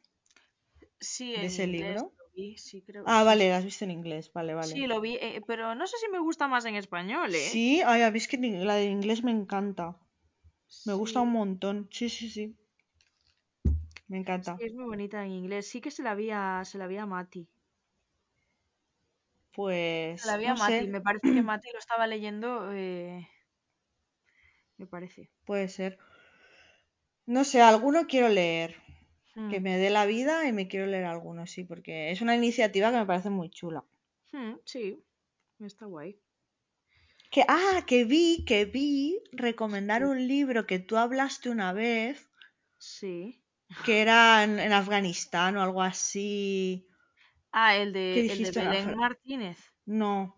Sí, 1.01 1.37
de 1.37 1.47
ese 1.47 1.67
inglés 1.67 1.69
libro? 1.69 2.13
lo 2.19 2.25
vi, 2.35 2.57
sí, 2.59 2.83
creo. 2.83 3.09
Ah, 3.13 3.23
sí, 3.23 3.29
vale, 3.29 3.49
sí. 3.49 3.51
la 3.51 3.59
has 3.59 3.65
visto 3.65 3.85
en 3.85 3.93
inglés. 3.93 4.33
Vale, 4.33 4.55
vale. 4.55 4.77
Sí, 4.77 4.87
lo 4.89 5.01
vi, 5.01 5.13
eh, 5.27 5.43
pero 5.47 5.75
no 5.77 5.87
sé 5.87 5.97
si 5.99 6.09
me 6.09 6.19
gusta 6.19 6.49
más 6.49 6.65
en 6.65 6.75
español, 6.75 7.35
¿eh? 7.37 7.51
Sí, 7.51 7.83
ay, 7.91 8.01
a 8.03 8.11
mí 8.11 8.19
es 8.21 8.29
que 8.29 8.39
la 8.39 8.77
de 8.77 8.87
inglés 8.97 9.23
me 9.23 9.31
encanta. 9.31 9.87
Me 10.85 10.95
gusta 10.95 11.21
Sí, 11.21 11.29
un 11.29 11.33
montón. 11.33 11.89
Sí, 11.93 12.09
sí, 12.11 12.31
sí. 12.31 12.57
Me 14.09 14.17
sí, 14.41 14.55
encanta. 14.57 14.63
es 14.63 14.73
muy 14.75 14.85
bonita 14.85 15.25
en 15.25 15.33
inglés. 15.33 15.69
Sí 15.69 15.81
que 15.81 15.91
se 15.91 16.03
la 16.05 16.15
vi 16.15 16.31
a, 16.31 16.63
se 16.65 16.79
la 16.79 16.87
vi 16.87 16.99
a 16.99 17.07
Mati. 17.07 17.49
Se 20.21 20.27
la 20.29 20.37
Pues, 20.37 20.39
vi 20.39 20.47
a 20.47 20.55
no 20.55 20.57
Mati. 20.61 20.87
sé, 20.87 20.89
Me 20.89 21.01
parece 21.01 21.33
que 21.33 21.43
Mati 21.43 21.69
lo 21.73 21.79
estaba 21.79 22.07
leyendo. 22.07 22.73
eh, 22.73 23.29
me 24.79 24.87
parece. 24.87 25.31
puede 25.45 25.69
ser. 25.69 25.99
No 27.27 27.45
sé, 27.45 27.61
alguno 27.61 28.07
quiero 28.07 28.31
leer. 28.31 28.77
Que 29.49 29.59
Hmm, 29.59 29.61
me 29.61 29.77
dé 29.79 29.91
la 29.91 30.07
vida 30.07 30.49
y 30.49 30.53
me 30.55 30.69
quiero 30.69 30.87
leer 30.87 31.05
alguno, 31.05 31.47
sí, 31.47 31.65
porque 31.65 32.11
es 32.13 32.23
una 32.23 32.37
iniciativa 32.37 32.91
que 32.93 32.99
me 32.99 33.07
parece 33.07 33.31
muy 33.31 33.51
chula. 33.51 33.85
hmm, 34.33 34.57
sí, 34.67 35.03
está 35.61 35.87
guay. 35.87 36.19
Que, 37.33 37.43
ah, 37.57 37.79
que 37.89 37.99
vi, 38.13 38.27
que 38.49 38.61
vi 38.75 38.89
recomendar 39.45 40.01
Sí. 40.01 40.13
un 40.13 40.19
libro 40.35 40.67
que 40.69 40.79
tú 40.79 40.97
hablaste 40.97 41.51
una 41.51 41.71
vez, 41.75 42.17
Sí. 42.79 43.43
que 43.85 44.01
era 44.03 44.43
en, 44.45 44.53
en 44.67 44.73
Afganistán 44.73 45.57
o 45.57 45.63
algo 45.63 45.81
así. 45.83 46.87
Ah, 47.53 47.75
el 47.77 47.95
¿Qué 48.11 48.21
de, 48.21 48.25
el 48.29 48.43
de 48.43 48.53
Belén? 48.53 48.95
Martínez. 48.95 49.73
No. 49.87 50.37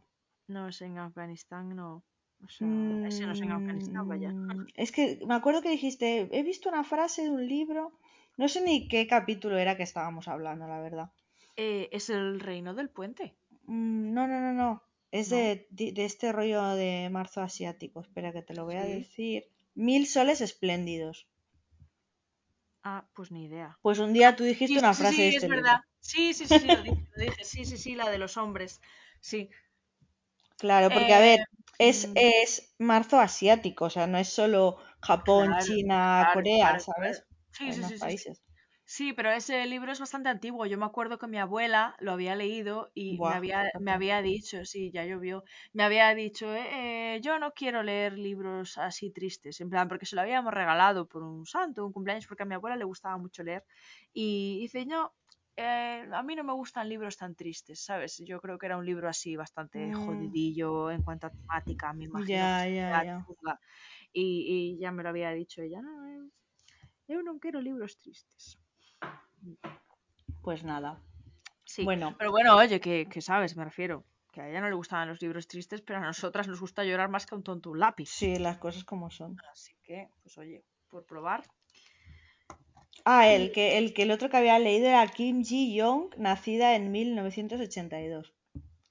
No, 0.49 0.67
es 0.67 0.81
en 0.83 0.99
Afganistán, 0.99 1.77
no. 1.77 2.05
O 2.47 2.49
sea, 2.49 2.99
ese 3.11 3.27
no 3.27 3.33
es 3.33 3.43
en 3.45 3.53
Afganistán, 3.53 4.05
vaya. 4.09 4.33
Mm, 4.49 4.65
es 4.85 4.91
que 4.93 5.05
me 5.29 5.35
acuerdo 5.37 5.63
que 5.63 5.71
dijiste, 5.77 6.29
he 6.39 6.43
visto 6.43 6.69
una 6.69 6.85
frase 6.93 7.23
de 7.23 7.31
un 7.31 7.47
libro, 7.55 7.83
no 8.37 8.47
sé 8.49 8.61
ni 8.61 8.89
qué 8.89 9.07
capítulo 9.07 9.57
era 9.59 9.77
que 9.77 9.83
estábamos 9.85 10.29
hablando, 10.29 10.67
la 10.69 10.81
verdad. 10.81 11.09
Eh, 11.57 11.91
es 11.93 12.09
el 12.09 12.41
reino 12.41 12.73
del 12.73 12.89
puente, 12.89 13.37
Mm, 13.67 14.13
no, 14.15 14.27
no, 14.27 14.41
no, 14.41 14.53
no. 14.55 14.83
Es 15.11 15.29
¿no? 15.29 15.53
de, 15.69 15.69
de- 15.71 16.05
este 16.05 16.33
rollo 16.33 16.63
de 16.75 17.09
marzo 17.11 17.43
asiático. 17.43 18.01
Espera 18.01 18.33
que 18.33 18.43
te 18.43 18.55
lo 18.55 18.65
voy 18.65 18.77
a 18.77 18.85
decir. 18.87 19.45
Mil 19.75 20.07
soles 20.07 20.41
espléndidos. 20.41 21.29
Ah, 22.83 23.07
pues 23.15 23.31
ni 23.31 23.45
idea. 23.45 23.79
Pues 23.81 23.99
un 24.01 24.13
día 24.13 24.37
tú 24.37 24.45
dijiste 24.45 24.79
Sí, 24.79 24.79
una 24.79 24.95
sí, 24.95 24.95
frase 24.95 25.23
de 25.23 25.29
sí, 25.31 25.35
es 25.37 25.47
este 25.47 25.49
verdad. 25.49 25.79
libro. 25.79 25.83
Sí, 26.01 26.35
sí, 26.35 26.47
sí, 26.47 26.59
sí, 26.61 26.71
lo 26.71 26.83
dije, 26.83 27.01
lo 27.17 27.25
dije. 27.25 27.45
Sí, 27.45 27.65
sí, 27.65 27.79
sí, 27.79 27.95
la 27.97 28.11
de 28.11 28.19
los 28.19 28.37
hombres. 28.37 28.81
Sí. 29.21 29.51
Claro, 30.63 30.93
porque 30.95 31.15
a 31.15 31.19
Eh, 31.19 31.29
ver, 31.29 31.41
es, 31.79 32.11
mm, 32.11 32.17
es 32.17 32.75
marzo 32.79 33.21
asiático, 33.21 33.87
o 33.87 33.91
sea, 33.91 34.07
no 34.07 34.19
es 34.19 34.29
solo 34.29 34.79
Japón, 35.03 35.57
claro, 35.57 35.59
China, 35.59 36.29
claro, 36.29 36.33
Corea, 36.33 36.79
claro. 36.81 36.81
¿sabes? 36.81 37.25
Sí, 37.53 37.73
sí, 37.73 37.99
sí, 37.99 37.99
países. 37.99 38.43
Sí, 38.87 39.13
pero 39.15 39.31
ese 39.33 39.67
libro 39.67 39.93
es 39.93 40.01
bastante 40.01 40.29
antiguo. 40.31 40.67
Yo 40.67 40.79
me 40.79 40.87
acuerdo 40.87 41.19
que 41.19 41.29
mi 41.29 41.39
abuela 41.39 41.97
lo 42.01 42.13
había 42.13 42.37
leído 42.37 42.91
y 42.95 43.21
me 43.21 43.35
había, 43.35 43.65
me 43.79 43.93
había 43.93 44.23
dicho, 44.23 44.65
sí, 44.67 44.91
ya 44.93 45.05
llovió, 45.07 45.45
me 45.75 45.85
había 45.85 46.15
dicho, 46.15 46.55
"Eh, 46.55 47.17
eh, 47.17 47.21
yo 47.23 47.39
no 47.41 47.53
quiero 47.55 47.83
leer 47.85 48.19
libros 48.19 48.79
así 48.79 49.11
tristes, 49.13 49.61
en 49.61 49.71
plan, 49.71 49.89
porque 49.89 50.07
se 50.07 50.17
lo 50.17 50.23
habíamos 50.23 50.55
regalado 50.55 51.09
por 51.09 51.23
un 51.25 51.47
santo, 51.47 51.87
un 51.87 51.93
cumpleaños, 51.93 52.27
porque 52.29 52.45
a 52.45 52.47
mi 52.47 52.55
abuela 52.57 52.77
le 52.77 52.85
gustaba 52.85 53.19
mucho 53.19 53.43
leer. 53.45 53.65
Y 54.13 54.59
dice, 54.61 54.87
no, 54.87 55.15
eh, 55.57 56.09
a 56.13 56.23
mí 56.23 56.35
no 56.37 56.45
me 56.45 56.53
gustan 56.53 56.89
libros 56.89 57.17
tan 57.17 57.35
tristes, 57.35 57.81
¿sabes? 57.85 58.19
Yo 58.25 58.41
creo 58.41 58.59
que 58.59 58.67
era 58.67 58.77
un 58.79 58.87
libro 58.87 59.09
así 59.09 59.37
bastante 59.37 59.93
Mm, 59.93 59.93
jodidillo 59.93 60.91
en 60.91 61.03
cuanto 61.03 61.27
a 61.29 61.31
temática, 61.31 61.93
me 61.93 62.05
imagino 62.05 62.49
que 62.51 62.59
ya, 62.59 62.67
ya, 62.69 62.97
sería 62.97 63.05
ya. 63.05 63.27
chunga. 63.27 63.61
Y, 64.13 64.75
y 64.77 64.81
ya 64.81 64.93
me 64.93 65.03
lo 65.03 65.11
había 65.11 65.31
dicho 65.33 65.63
ella, 65.63 65.83
no, 65.83 66.07
eh, 66.09 66.31
yo 67.09 67.23
no 67.23 67.39
quiero 67.41 67.61
libros 67.63 67.99
tristes. 67.99 68.59
Pues 70.41 70.65
nada. 70.65 71.03
Sí, 71.65 71.87
Bueno, 71.87 72.09
pero 72.19 72.31
bueno, 72.31 72.57
oye, 72.57 72.81
que, 72.81 73.09
que 73.13 73.21
sabes, 73.31 73.57
me 73.57 73.65
refiero. 73.65 73.97
Que 74.33 74.41
a 74.43 74.49
ella 74.49 74.61
no 74.63 74.69
le 74.71 74.77
gustaban 74.83 75.09
los 75.11 75.23
libros 75.23 75.49
tristes, 75.49 75.83
pero 75.83 75.99
a 75.99 76.03
nosotras 76.03 76.49
nos 76.49 76.61
gusta 76.61 76.85
llorar 76.85 77.11
más 77.11 77.27
que 77.27 77.35
a 77.35 77.39
un 77.39 77.45
tonto 77.45 77.71
un 77.71 77.81
lápiz. 77.81 78.13
sí, 78.15 78.39
las 78.39 78.59
cosas 78.59 78.85
como 78.85 79.11
son. 79.11 79.43
Así 79.53 79.73
que, 79.83 80.09
pues 80.23 80.37
oye, 80.39 80.65
por 80.89 81.05
probar. 81.07 81.43
Ah, 83.07 83.29
el 83.29 83.53
que, 83.53 83.79
el 83.79 83.95
que 83.95 84.03
el 84.03 84.11
otro 84.11 84.29
que 84.29 84.37
había 84.37 84.59
leído 84.59 84.89
era 84.89 85.07
Kim 85.07 85.43
Ji-young, 85.45 86.15
nacida 86.19 86.75
en 86.75 86.91
1982, 86.91 88.35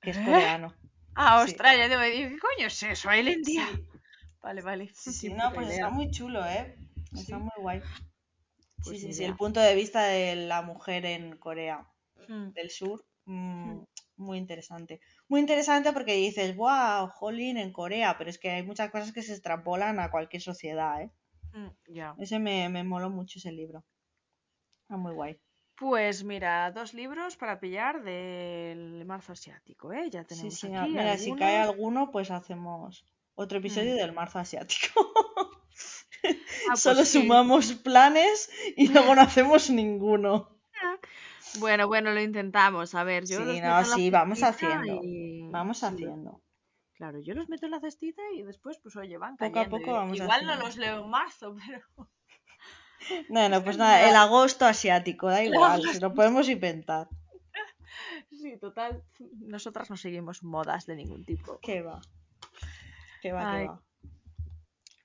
que 0.01 0.09
es 0.11 0.17
¿Eh? 0.17 0.25
coreano. 0.25 0.73
Ah, 1.15 1.41
Sí, 1.45 1.51
ostras, 1.51 1.77
ya 1.77 1.87
te 1.89 1.95
voy 1.95 2.05
a 2.05 2.09
decir, 2.09 2.29
¿qué 2.29 2.39
coño 2.39 2.67
es 2.67 2.83
eso? 2.83 3.09
Sí. 3.43 3.57
Vale, 4.41 4.61
vale, 4.61 4.89
sí, 4.93 5.11
sí. 5.13 5.29
No, 5.29 5.51
pues 5.53 5.69
está 5.69 5.89
muy 5.89 6.11
chulo, 6.11 6.45
¿eh? 6.45 6.75
Está 7.13 7.23
Sí, 7.25 7.33
muy 7.39 7.51
guay. 7.61 7.81
Sí, 8.81 8.83
pues 8.83 8.99
sí, 9.01 9.13
sí. 9.13 9.23
El 9.23 9.35
punto 9.35 9.59
de 9.59 9.75
vista 9.75 10.03
de 10.05 10.35
la 10.35 10.61
mujer 10.61 11.05
en 11.05 11.37
Corea 11.37 11.87
Mm, 12.29 12.53
del 12.55 12.69
Sur, 12.69 13.05
mm, 13.25 13.71
mm, 13.71 13.85
muy 14.17 14.37
interesante. 14.37 15.01
Muy 15.27 15.39
interesante 15.41 15.91
porque 15.93 16.13
dices, 16.15 16.55
wow, 16.55 17.09
jolín, 17.13 17.57
en 17.57 17.73
Corea, 17.73 18.17
pero 18.17 18.29
es 18.29 18.39
que 18.39 18.49
hay 18.51 18.63
muchas 18.63 18.91
cosas 18.91 19.11
que 19.13 19.23
se 19.23 19.33
extrapolan 19.33 19.99
a 19.99 20.11
cualquier 20.11 20.41
sociedad, 20.41 21.01
¿eh? 21.01 21.11
mm, 21.53 21.71
Ya. 21.87 22.15
Ese 22.19 22.39
me, 22.39 22.69
me 22.69 22.83
moló 22.83 23.09
mucho 23.09 23.39
ese 23.39 23.51
libro. 23.51 23.85
Está 24.85 24.97
muy 24.97 25.13
guay. 25.13 25.39
Pues 25.77 26.23
mira, 26.23 26.71
dos 26.71 26.93
libros 26.93 27.35
para 27.35 27.59
pillar 27.59 28.01
del 28.03 29.03
marzo 29.05 29.33
asiático, 29.33 29.91
¿eh? 29.91 30.09
Ya 30.09 30.21
Sí, 30.23 30.29
tenemos 30.29 30.53
sí. 30.59 30.67
a- 30.73 30.83
aquí 30.83 30.91
Mira, 30.91 31.17
si 31.17 31.35
cae 31.35 31.57
alguno, 31.57 32.11
pues 32.11 32.31
hacemos 32.31 33.03
otro 33.35 33.57
Mm. 33.57 33.61
episodio 33.61 33.95
del 33.95 34.13
marzo 34.13 34.39
asiático. 34.39 35.11
Ah, 35.13 36.21
pues 36.69 36.79
Solo 36.79 37.03
sí. 37.03 37.21
sumamos 37.21 37.73
planes 37.73 38.49
y 38.77 38.87
luego 39.11 39.15
no 39.15 39.21
hacemos 39.21 39.69
ninguno. 39.69 40.49
Bueno, 41.59 41.87
bueno, 41.87 42.11
lo 42.11 42.21
intentamos. 42.21 42.95
A 42.95 43.03
ver, 43.03 43.25
yo 43.25 43.39
Sí, 43.39 43.43
los 43.45 43.61
no, 43.61 43.83
sí, 43.85 44.09
vamos 44.11 44.43
haciendo. 44.43 44.99
y... 45.03 45.49
Vamos 45.51 45.77
sí, 45.79 45.85
haciendo. 45.85 46.41
claro, 46.93 47.19
yo 47.21 47.33
los 47.33 47.49
meto 47.49 47.65
en 47.65 47.71
la 47.71 47.79
cestita 47.79 48.21
y 48.33 48.43
después, 48.43 48.77
pues 48.83 48.95
oye, 48.97 49.17
van 49.17 49.35
Poco 49.37 49.59
a 49.59 49.67
poco 49.69 49.93
vamos 49.93 50.19
Igual 50.19 50.41
no 50.45 50.51
haciendo. 50.53 50.65
los 50.65 50.77
leo 50.77 51.03
en 51.03 51.09
marzo, 51.09 51.55
pero 51.67 51.81
Bueno, 53.29 53.63
pues 53.63 53.77
no 53.77 53.83
me 53.83 53.89
nada, 53.89 54.01
da... 54.01 54.09
el 54.09 54.15
agosto 54.15 54.65
asiático, 54.65 55.27
da 55.27 55.43
igual, 55.43 55.83
si 55.83 55.99
lo 55.99 56.13
podemos 56.13 56.49
inventar. 56.49 57.07
Sí, 58.31 58.57
total. 58.57 59.03
Nosotras 59.39 59.89
no 59.89 59.97
seguimos 59.97 60.43
modas 60.43 60.85
de 60.85 60.95
ningún 60.95 61.25
tipo. 61.25 61.59
¿Qué 61.61 61.81
va? 61.81 62.01
¿Qué 63.21 63.31
va? 63.31 63.57
¿Qué 63.57 63.67
va? 63.67 63.81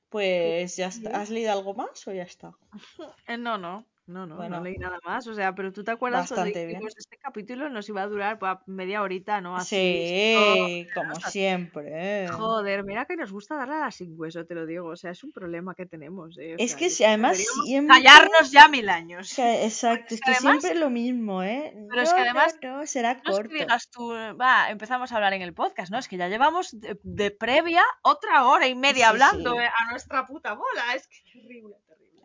pues 0.09 0.74
Pues 0.74 0.76
ya 0.76 0.88
está. 0.88 1.20
¿Has 1.20 1.30
leído 1.30 1.53
algo 1.53 1.74
más 1.74 2.07
o 2.07 2.12
ya 2.12 2.24
está? 2.24 2.53
Eh, 3.26 3.38
no, 3.38 3.86
no, 4.11 4.26
no, 4.26 4.48
no, 4.48 4.61
leí 4.62 4.76
nada 4.76 4.98
más. 5.04 5.26
O 5.26 5.34
sea, 5.34 5.54
pero 5.54 5.72
tú 5.72 5.82
te 5.84 5.90
acuerdas 5.92 6.28
bastante 6.30 6.66
bien. 6.66 6.78
dijimos 6.78 6.94
este 6.98 7.16
capítulo 7.16 7.68
nos 7.70 7.88
iba 7.88 8.02
a 8.02 8.06
durar 8.06 8.38
pues, 8.38 8.52
media 8.66 9.00
horita, 9.02 9.40
¿no? 9.40 9.56
Así, 9.56 9.76
Sí, 9.76 10.86
como 10.94 11.14
siempre. 11.16 12.28
Joder, 12.28 12.84
mira 12.84 13.04
que 13.06 13.16
nos 13.16 13.32
gusta 13.32 13.56
darle 13.56 13.74
a 13.74 13.78
la 13.80 13.90
sin 13.90 14.18
hueso, 14.18 14.44
te 14.44 14.54
lo 14.54 14.66
digo. 14.66 14.88
O 14.88 14.96
sea, 14.96 15.11
es 15.12 15.22
un 15.24 15.32
problema 15.32 15.74
que 15.74 15.86
tenemos, 15.86 16.36
¿eh? 16.38 16.56
Es 16.58 16.72
sea, 16.72 16.78
que 16.78 16.90
si 16.90 17.04
además 17.04 17.38
siempre... 17.64 17.96
callarnos 17.96 18.50
ya 18.50 18.68
mil 18.68 18.88
años. 18.88 19.32
que- 19.34 19.64
exacto, 19.64 20.06
es 20.08 20.12
es 20.14 20.20
que 20.20 20.30
además, 20.32 20.61
siempre 20.61 20.80
lo 20.80 20.90
mismo, 20.90 21.42
¿eh? 21.42 21.72
pero 21.88 22.02
es 22.02 22.12
que 22.12 22.20
además, 22.20 22.56
no, 22.62 22.78
no, 22.78 22.86
será 22.86 23.14
no 23.14 23.18
es 23.20 23.24
que 23.24 23.32
corto. 23.32 23.54
digas 23.54 23.88
tú, 23.90 24.11
va, 24.40 24.70
empezamos 24.70 25.12
a 25.12 25.16
hablar 25.16 25.32
en 25.34 25.42
el 25.42 25.54
podcast, 25.54 25.90
¿no? 25.92 25.98
Es 25.98 26.08
que 26.08 26.16
ya 26.16 26.28
llevamos 26.28 26.78
de, 26.78 26.98
de 27.02 27.30
previa 27.30 27.82
otra 28.02 28.46
hora 28.46 28.66
y 28.68 28.74
media 28.74 29.06
Sí, 29.06 29.11
hablando 29.11 29.52
sí. 29.52 29.58
eh, 29.58 29.66
a 29.66 29.90
nuestra 29.90 30.26
puta 30.26 30.54
bola. 30.54 30.94
Es 30.94 31.06
que 31.06 31.16
terrible. 31.32 31.74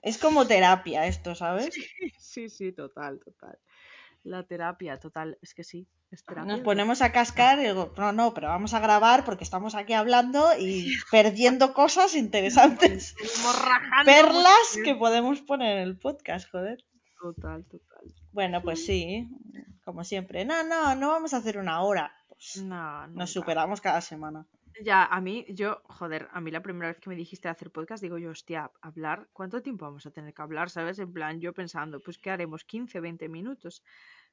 Es 0.05 0.19
como 0.19 0.45
terapia 0.45 1.07
esto, 1.07 1.33
¿sabes? 1.33 1.73
Sí, 1.73 1.83
sí, 2.19 2.49
sí, 2.49 2.71
total, 2.71 3.19
total. 3.19 3.57
La 4.23 4.43
terapia, 4.43 4.99
total, 4.99 5.37
es 5.41 5.55
que 5.55 5.63
sí. 5.63 5.87
Es 6.11 6.23
terapia, 6.23 6.51
Nos 6.51 6.59
¿no? 6.59 6.63
ponemos 6.63 7.01
a 7.01 7.11
cascar 7.11 7.57
y 7.57 7.63
digo, 7.63 7.91
no, 7.97 8.11
no, 8.11 8.33
pero 8.35 8.49
vamos 8.49 8.75
a 8.75 8.79
grabar 8.79 9.25
porque 9.25 9.43
estamos 9.43 9.73
aquí 9.73 9.93
hablando 9.93 10.55
y 10.59 10.93
perdiendo 11.11 11.73
cosas 11.73 12.13
interesantes. 12.13 13.15
Perlas 14.05 14.77
que 14.83 14.93
podemos 14.93 15.41
poner 15.41 15.77
en 15.77 15.83
el 15.83 15.97
podcast, 15.97 16.49
joder. 16.51 16.85
Total, 17.19 17.65
total. 17.65 18.13
Bueno, 18.31 18.61
pues 18.61 18.85
sí, 18.85 19.27
como 19.83 20.03
siempre. 20.03 20.45
No, 20.45 20.63
no, 20.63 20.93
no 20.93 21.09
vamos 21.09 21.33
a 21.33 21.37
hacer 21.37 21.57
una 21.57 21.81
hora. 21.81 22.15
Pues 22.27 22.57
No, 22.57 23.07
nos 23.07 23.31
superamos 23.31 23.81
cada 23.81 24.01
semana. 24.01 24.45
Ya, 24.83 25.05
a 25.05 25.21
mí, 25.21 25.45
yo, 25.49 25.81
joder, 25.85 26.27
a 26.31 26.41
mí 26.41 26.51
la 26.51 26.61
primera 26.61 26.89
vez 26.89 26.99
que 26.99 27.09
me 27.09 27.15
dijiste 27.15 27.47
hacer 27.47 27.71
podcast, 27.71 28.03
digo 28.03 28.17
yo, 28.17 28.31
hostia, 28.31 28.71
hablar, 28.81 29.29
¿cuánto 29.31 29.61
tiempo 29.61 29.85
vamos 29.85 30.05
a 30.05 30.11
tener 30.11 30.33
que 30.33 30.41
hablar? 30.41 30.69
¿Sabes? 30.69 30.99
En 30.99 31.13
plan, 31.13 31.39
yo 31.39 31.53
pensando, 31.53 32.01
pues, 32.01 32.17
¿qué 32.17 32.29
haremos? 32.31 32.67
¿15, 32.67 32.99
20 33.01 33.29
minutos? 33.29 33.83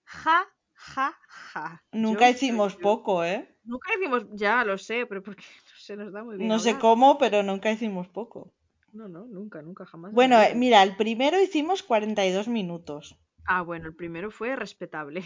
Ja, 0.05 0.49
ja, 0.75 1.17
ja. 1.29 1.85
Nunca 1.93 2.29
Yo 2.31 2.37
hicimos 2.37 2.75
yo. 2.75 2.81
poco, 2.81 3.25
¿eh? 3.25 3.49
Nunca 3.65 3.95
hicimos, 3.97 4.27
ya 4.33 4.65
lo 4.65 4.79
sé, 4.79 5.07
pero 5.07 5.23
porque 5.25 5.43
no 5.43 5.77
se 5.77 5.97
nos 5.97 6.13
da 6.13 6.25
muy 6.25 6.37
bien. 6.37 6.49
No 6.49 6.59
sé 6.59 6.79
cómo, 6.79 7.19
pero 7.19 7.43
nunca 7.43 7.71
hicimos 7.71 8.09
poco. 8.09 8.53
No, 8.93 9.09
no, 9.09 9.25
nunca, 9.27 9.63
nunca, 9.63 9.87
jamás. 9.87 10.11
en 10.11 10.15
Bueno, 10.15 10.41
eh, 10.41 10.55
mira, 10.55 10.83
el 10.83 10.97
primero 10.97 11.41
hicimos 11.41 11.83
42 11.83 12.49
minutos. 12.49 13.17
Ah, 13.47 13.63
bueno, 13.63 13.87
el 13.87 13.95
primero 13.95 14.31
fue 14.31 14.57
respetable. 14.57 15.25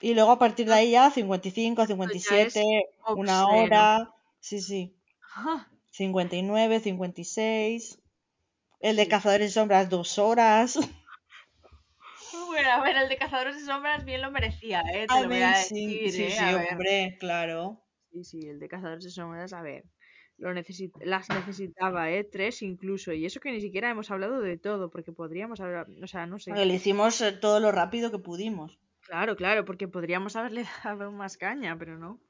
Y 0.00 0.14
luego 0.14 0.32
a 0.32 0.38
partir 0.38 0.66
de 0.66 0.74
ahí 0.74 0.90
ya 0.92 1.10
55, 1.10 1.86
57, 1.86 2.84
una 3.14 3.44
obsceno. 3.44 3.48
hora. 3.48 4.14
Sí, 4.40 4.60
sí. 4.60 4.96
Ah, 5.36 5.70
59, 5.92 6.80
56. 6.80 8.00
El 8.80 8.96
de 8.96 9.06
Sí. 9.06 9.08
Cazadores 9.08 9.48
de 9.50 9.54
Sombras, 9.54 9.90
dos 9.90 10.18
horas. 10.18 10.78
Bueno, 12.46 12.70
a 12.70 12.82
ver, 12.82 12.96
el 12.96 13.08
de 13.08 13.16
Cazadores 13.18 13.56
de 13.56 13.62
Sombras 13.64 14.04
bien 14.04 14.22
lo 14.22 14.30
merecía, 14.30 14.82
¿eh? 14.94 15.08
Te 15.08 15.20
lo 15.20 15.28
voy 15.28 15.40
a 15.42 15.48
Amazing. 15.48 15.64
decir, 15.64 16.14
Sí, 16.14 16.22
¿eh? 16.22 16.38
sí, 16.38 16.40
A 16.40 16.52
ver. 16.52 16.68
hombre, 16.70 17.16
claro. 17.18 17.84
Sí, 18.10 18.24
sí, 18.24 18.48
el 18.48 18.58
de 18.58 18.68
Cazadores 18.68 19.04
de 19.04 19.10
Sombras, 19.10 19.52
a 19.52 19.62
ver. 19.62 19.84
Lo 20.36 20.52
necesit 20.54 20.92
las 21.00 21.30
necesitaba, 21.30 22.10
¿eh? 22.10 22.24
Tres 22.24 22.62
incluso. 22.62 23.12
Y 23.12 23.26
eso 23.26 23.40
que 23.40 23.50
ni 23.52 23.60
siquiera 23.60 23.90
hemos 23.90 24.10
hablado 24.10 24.40
de 24.40 24.56
todo, 24.58 24.90
porque 24.90 25.12
podríamos 25.12 25.60
hablar, 25.60 25.86
o 26.02 26.06
sea, 26.06 26.26
no 26.26 26.38
sé. 26.38 26.52
Porque 26.52 26.66
lo 26.66 26.74
hicimos 26.74 27.20
eh, 27.20 27.30
todo 27.32 27.60
lo 27.60 27.70
rápido 27.70 28.10
que 28.10 28.18
pudimos. 28.18 28.80
Claro, 29.00 29.36
claro, 29.36 29.64
porque 29.64 29.88
podríamos 29.88 30.36
haberle 30.36 30.64
dado 30.84 31.10
más 31.12 31.36
caña, 31.38 31.76
pero 31.78 31.98
no. 31.98 32.20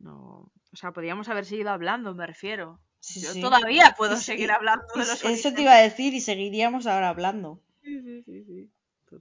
No. 0.00 0.50
O 0.72 0.76
sea, 0.76 0.92
podríamos 0.92 1.28
haber 1.28 1.44
seguido 1.44 1.70
hablando, 1.70 2.14
me 2.14 2.26
refiero. 2.26 2.80
Sí, 3.00 3.20
Yo 3.20 3.32
sí. 3.32 3.40
todavía 3.40 3.94
puedo 3.96 4.16
seguir 4.16 4.50
hablando 4.50 4.84
de 4.94 5.00
los 5.00 5.24
Eso 5.24 5.52
te 5.52 5.62
iba 5.62 5.74
a 5.74 5.82
decir 5.82 6.14
y 6.14 6.20
seguiríamos 6.20 6.86
ahora 6.86 7.10
hablando. 7.10 7.60
Sí, 7.82 8.00
sí, 8.02 8.22
sí, 8.22 8.44
sí. 8.44 8.70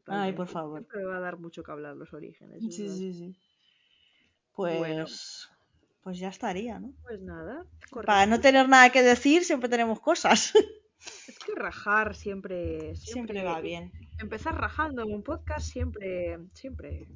Ay, 0.08 0.34
por 0.34 0.48
favor. 0.48 0.80
Siempre 0.82 1.06
va 1.06 1.18
a 1.18 1.20
dar 1.20 1.38
mucho 1.38 1.64
que 1.64 1.72
hablar 1.72 1.96
los 1.96 2.14
orígenes. 2.14 2.60
Sí, 2.74 2.84
¿verdad? 2.84 2.96
sí, 2.96 3.14
sí. 3.14 3.36
Pues, 4.54 4.78
Bueno. 4.78 5.06
pues 6.04 6.20
ya 6.20 6.30
estaría, 6.30 6.80
¿no? 6.80 6.94
Pues 7.02 7.22
nada. 7.22 7.66
Para 8.06 8.26
no 8.26 8.40
tener 8.40 8.70
nada 8.70 8.92
que 8.92 9.02
decir, 9.02 9.44
siempre 9.44 9.70
tenemos 9.70 10.00
cosas. 10.00 10.54
Es 11.28 11.40
que 11.40 11.56
rajar 11.56 12.14
siempre, 12.14 12.94
siempre, 12.98 12.98
Siempre 12.98 13.44
va 13.44 13.62
bien. 13.62 13.94
Empezar 14.20 14.60
rajando 14.60 15.02
en 15.04 15.14
un 15.14 15.24
podcast 15.24 15.66
siempre, 15.66 16.38
siempre. 16.54 17.08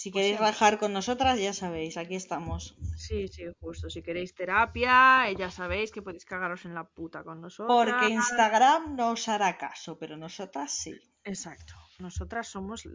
Si 0.00 0.10
Pues 0.10 0.22
queréis 0.22 0.40
rajar 0.40 0.78
con 0.78 0.94
nosotras, 0.94 1.38
ya 1.38 1.52
sabéis, 1.52 1.98
aquí 1.98 2.14
estamos. 2.14 2.74
Sí, 2.96 3.28
sí, 3.28 3.44
justo. 3.60 3.90
Si 3.90 4.02
queréis 4.02 4.34
terapia, 4.34 5.28
eh, 5.28 5.36
ya 5.36 5.50
sabéis 5.50 5.92
que 5.92 6.00
podéis 6.00 6.24
cagaros 6.24 6.64
en 6.64 6.72
la 6.72 6.84
puta 6.84 7.22
con 7.22 7.42
nosotros. 7.42 7.76
Porque 7.76 8.08
Instagram 8.08 8.96
no 8.96 9.10
os 9.10 9.28
hará 9.28 9.58
caso, 9.58 9.98
pero 9.98 10.16
nosotras 10.16 10.72
sí. 10.72 10.98
Exacto. 11.22 11.74
Nosotras 11.98 12.48
somos 12.48 12.86
eh, 12.86 12.88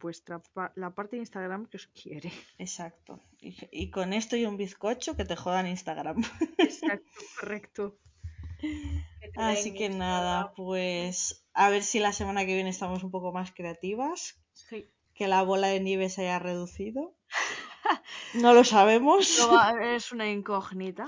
vuestra 0.00 0.42
la 0.74 0.92
parte 0.92 1.14
de 1.14 1.20
Instagram 1.20 1.66
que 1.66 1.76
os 1.76 1.86
quiere. 1.86 2.32
Exacto. 2.58 3.22
Y, 3.40 3.54
y 3.70 3.90
con 3.92 4.12
esto 4.12 4.34
y 4.34 4.44
un 4.44 4.56
bizcocho 4.56 5.14
que 5.14 5.24
te 5.24 5.36
jodan 5.36 5.68
Instagram. 5.68 6.20
Exacto, 6.58 7.20
correcto. 7.40 7.96
Así 9.36 9.72
que 9.72 9.88
nada, 9.88 10.52
pues 10.56 11.46
a 11.54 11.70
ver 11.70 11.84
si 11.84 12.00
la 12.00 12.12
semana 12.12 12.44
que 12.44 12.56
viene 12.56 12.70
estamos 12.70 13.04
un 13.04 13.12
poco 13.12 13.30
más 13.30 13.52
creativas. 13.52 14.42
Sí. 14.52 14.90
Que 15.20 15.28
la 15.28 15.42
bola 15.42 15.66
de 15.68 15.80
nieve 15.80 16.08
se 16.08 16.22
haya 16.22 16.38
reducido. 16.38 17.14
No 18.32 18.54
lo 18.54 18.64
sabemos. 18.64 19.36
No 19.38 19.78
es 19.80 20.12
una 20.12 20.30
incógnita. 20.30 21.06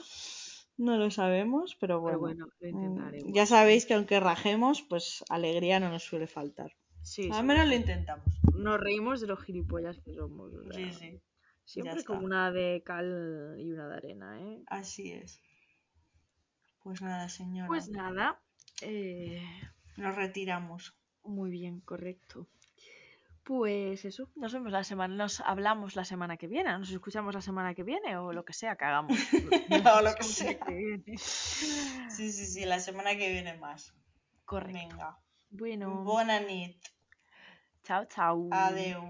No 0.77 0.99
lo 0.99 1.11
sabemos, 1.11 1.77
pero 1.81 2.01
bueno. 2.01 2.19
Pero 2.61 2.77
bueno, 2.77 3.11
lo 3.13 3.31
Mm. 3.31 3.33
Ya 3.33 3.47
sabéis 3.47 3.87
que 3.87 3.95
aunque 3.95 4.21
rajemos, 4.21 4.83
pues 4.83 5.25
alegría 5.31 5.81
no 5.81 5.89
nos 5.89 6.03
suele 6.03 6.27
faltar. 6.27 6.71
Sí, 7.03 7.31
Al 7.33 7.41
sí. 7.41 7.47
menos 7.47 7.67
lo 7.69 7.75
intentamos. 7.75 8.27
Nos 8.55 8.79
reímos 8.79 9.21
de 9.23 9.29
los 9.29 9.41
gilipollas 9.45 9.99
que 10.05 10.13
somos. 10.15 10.53
o 10.53 10.63
sea, 10.71 10.75
Sí, 10.75 10.93
sí. 10.93 11.21
Siempre 11.65 12.05
con 12.05 12.23
una 12.23 12.51
de 12.53 12.83
cal 12.85 13.57
y 13.59 13.71
una 13.73 13.89
de 13.89 13.95
arena, 13.97 14.29
¿eh? 14.43 14.63
Así 14.67 15.11
es. 15.13 15.41
Pues 16.83 17.01
nada, 17.01 17.31
señora. 17.31 17.69
Pues 17.69 17.89
nada. 17.89 18.43
eh, 18.83 19.43
Nos 19.97 20.15
retiramos. 20.17 20.95
muy 21.25 21.51
bien, 21.51 21.81
correcto. 21.81 22.47
Pues 23.45 24.05
eso, 24.05 24.31
nos 24.37 24.53
vemos 24.53 24.71
la 24.71 24.85
semana, 24.85 25.15
nos 25.17 25.41
hablamos 25.41 25.97
la 25.97 26.05
semana 26.05 26.37
que 26.37 26.47
viene, 26.47 26.71
nos 26.79 26.91
escuchamos 26.91 27.35
la 27.35 27.41
semana 27.41 27.75
que 27.75 27.83
viene 27.83 28.17
o 28.17 28.33
lo 28.33 28.45
que 28.45 28.53
sea 28.53 28.77
que 28.77 28.85
hagamos. 28.85 29.19
O 29.97 30.01
lo 30.01 30.15
que 30.15 30.23
sea. 30.23 30.59
Sí, 31.17 32.31
sí, 32.31 32.47
sí, 32.47 32.65
la 32.65 32.79
semana 32.79 33.17
que 33.17 33.33
viene 33.33 33.55
más. 33.55 33.95
Correcto. 34.45 34.79
Venga. 34.79 35.19
Bueno, 35.51 36.05
Buena 36.05 36.41
nit. 36.41 36.77
chao, 37.83 38.05
chao. 38.07 38.49
Adeu. 38.53 39.03